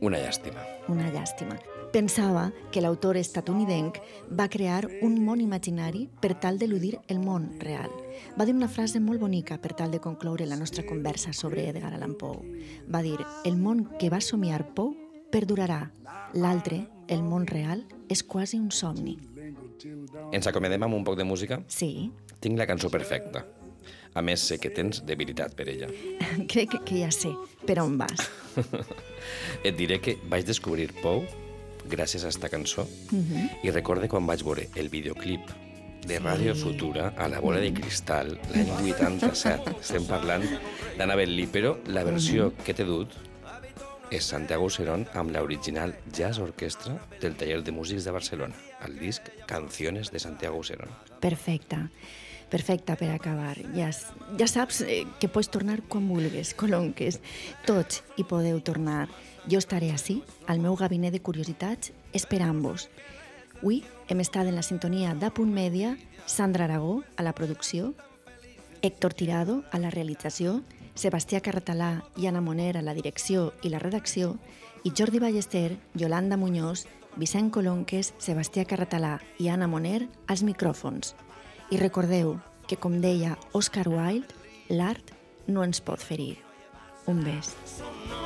Una 0.00 0.20
llàstima. 0.20 0.60
Una 0.92 1.08
llàstima. 1.10 1.56
Pensava 1.92 2.50
que 2.72 2.82
l'autor 2.82 3.16
estatunidenc 3.16 3.96
va 4.28 4.50
crear 4.52 4.84
un 5.00 5.14
món 5.24 5.40
imaginari 5.40 6.02
per 6.20 6.34
tal 6.42 6.58
d'eludir 6.60 6.98
el 7.08 7.22
món 7.22 7.48
real. 7.62 7.88
Va 8.36 8.44
dir 8.44 8.52
una 8.52 8.68
frase 8.68 9.00
molt 9.00 9.22
bonica 9.22 9.56
per 9.62 9.72
tal 9.78 9.94
de 9.94 10.02
concloure 10.04 10.44
la 10.44 10.58
nostra 10.60 10.84
conversa 10.84 11.32
sobre 11.32 11.68
Edgar 11.70 11.94
Allan 11.94 12.14
Poe. 12.18 12.44
Va 12.92 13.00
dir, 13.00 13.16
el 13.44 13.56
món 13.56 13.86
que 13.98 14.10
va 14.12 14.20
somiar 14.20 14.74
Poe 14.74 14.92
perdurarà. 15.32 15.86
L'altre, 16.34 16.84
el 17.08 17.22
món 17.22 17.46
real, 17.46 17.86
és 18.12 18.22
quasi 18.22 18.60
un 18.60 18.70
somni. 18.70 19.16
Ens 20.32 20.46
acomodem 20.46 20.82
amb 20.82 20.96
un 20.98 21.04
poc 21.06 21.16
de 21.16 21.24
música? 21.24 21.62
Sí. 21.68 22.10
Tinc 22.40 22.58
la 22.58 22.66
cançó 22.68 22.90
perfecta. 22.92 23.46
A 24.16 24.22
més, 24.24 24.40
sé 24.48 24.56
que 24.56 24.70
tens 24.72 25.02
debilitat 25.04 25.52
per 25.56 25.68
ella. 25.68 25.90
Crec 26.52 26.72
que, 26.72 26.80
que 26.88 27.02
ja 27.02 27.10
sé 27.12 27.34
per 27.68 27.76
on 27.82 27.98
vas. 28.00 28.30
Et 29.66 29.76
diré 29.76 30.00
que 30.00 30.16
vaig 30.30 30.46
descobrir 30.48 30.88
Pou 31.02 31.26
gràcies 31.86 32.24
a 32.24 32.32
esta 32.32 32.48
cançó 32.48 32.86
Mm 33.12 33.20
-hmm. 33.20 33.50
i 33.62 33.70
recorde 33.70 34.08
quan 34.08 34.26
vaig 34.26 34.42
veure 34.42 34.68
el 34.74 34.88
videoclip 34.88 35.40
de 36.06 36.20
Ràdio 36.20 36.54
Sí. 36.54 36.62
Futura 36.62 37.14
a 37.16 37.28
la 37.28 37.40
bola 37.40 37.60
de 37.60 37.72
cristal 37.72 38.38
l'any 38.54 38.70
87. 38.90 39.76
Estem 39.80 40.04
parlant 40.06 40.44
d'Anabel 40.98 41.36
Lee, 41.36 41.48
però 41.48 41.76
la 41.86 42.04
versió 42.04 42.52
que 42.64 42.74
t'he 42.74 42.84
dut 42.84 43.08
és 44.10 44.24
Santiago 44.24 44.70
Serón 44.70 45.06
amb 45.14 45.30
l'original 45.30 45.94
Jazz 46.12 46.38
Orquestra 46.38 46.94
del 47.20 47.34
Taller 47.34 47.62
de 47.62 47.72
Músics 47.72 48.04
de 48.04 48.10
Barcelona, 48.10 48.54
el 48.86 48.98
disc 48.98 49.22
Canciones 49.46 50.10
de 50.10 50.18
Santiago 50.18 50.62
Serón. 50.62 50.88
Perfecte. 51.20 51.76
Perfecte 51.76 52.25
per 52.50 52.62
acabar. 53.10 53.56
Ja, 53.74 53.90
ja 54.38 54.46
saps 54.46 54.82
eh, 54.82 55.04
que 55.20 55.28
pots 55.28 55.50
tornar 55.50 55.82
quan 55.88 56.08
vulguis, 56.08 56.54
colonques. 56.54 57.20
Tots 57.66 58.02
hi 58.16 58.24
podeu 58.24 58.60
tornar. 58.60 59.08
Jo 59.50 59.58
estaré 59.58 59.90
així, 59.92 60.22
al 60.46 60.58
meu 60.58 60.76
gabinet 60.76 61.12
de 61.12 61.22
curiositats, 61.22 61.92
esperant-vos. 62.12 62.88
Avui 63.60 63.82
hem 64.08 64.20
estat 64.20 64.46
en 64.46 64.54
la 64.54 64.62
sintonia 64.62 65.14
d'Apunt 65.14 65.50
Mèdia, 65.50 65.96
Sandra 66.26 66.66
Aragó 66.66 67.02
a 67.16 67.22
la 67.22 67.32
producció, 67.32 67.94
Héctor 68.82 69.14
Tirado 69.14 69.64
a 69.72 69.78
la 69.78 69.90
realització, 69.90 70.60
Sebastià 70.94 71.40
Carratalà 71.42 72.04
i 72.16 72.28
Anna 72.28 72.40
Moner 72.40 72.76
a 72.76 72.82
la 72.82 72.94
direcció 72.94 73.52
i 73.62 73.72
la 73.72 73.80
redacció, 73.82 74.36
i 74.84 74.92
Jordi 74.94 75.18
Ballester, 75.18 75.76
Yolanda 75.94 76.36
Muñoz, 76.36 76.86
Vicent 77.16 77.50
Colonques, 77.50 78.12
Sebastià 78.18 78.66
Carratalà 78.68 79.16
i 79.42 79.48
Anna 79.48 79.66
Moner 79.66 80.06
als 80.28 80.44
micròfons. 80.46 81.14
I 81.70 81.78
recordeu 81.80 82.36
que, 82.68 82.76
com 82.78 83.00
deia 83.02 83.34
Oscar 83.52 83.88
Wilde, 83.90 84.30
l'art 84.70 85.10
no 85.50 85.66
ens 85.66 85.82
pot 85.82 86.02
ferir. 86.02 86.36
Un 87.10 87.24
bes. 87.26 87.54
para 87.80 88.25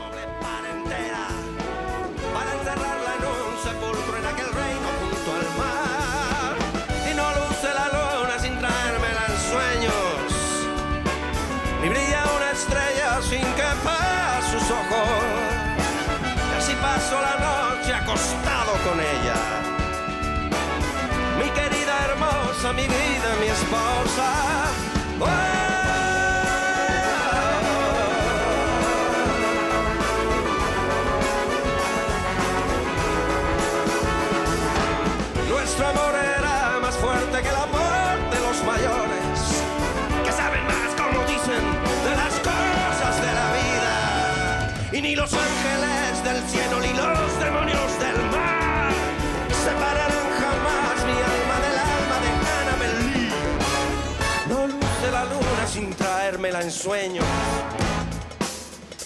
vida, 23.71 24.50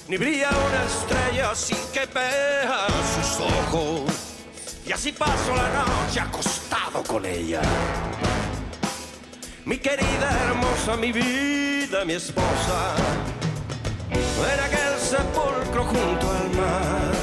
ni 0.06 0.16
brilla 0.16 0.48
una 0.48 0.84
estrella 0.84 1.54
sin 1.56 1.76
que 1.92 2.06
vea 2.06 2.86
sus 3.14 3.40
ojos. 3.40 4.02
Y 4.86 4.92
así 4.92 5.10
paso 5.10 5.54
la 5.56 5.84
noche 5.84 6.20
acostado 6.20 7.02
con 7.02 7.26
ella. 7.26 7.62
Mi 9.64 9.78
querida, 9.78 10.30
hermosa, 10.44 10.96
mi 10.96 11.10
vida, 11.10 12.04
mi 12.04 12.12
esposa. 12.12 12.94
En 14.10 14.60
aquel 14.60 14.98
sepulcro 15.00 15.84
junto 15.84 16.30
al 16.30 16.50
mar. 16.50 17.13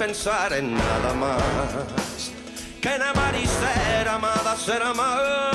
Pensar 0.00 0.54
en 0.54 0.74
nada 0.74 1.12
más. 1.12 2.32
Que 2.80 2.94
en 2.94 3.02
amar 3.02 3.34
y 3.34 3.46
ser 3.46 4.08
amada, 4.08 4.56
ser 4.56 4.82
amada 4.82 5.49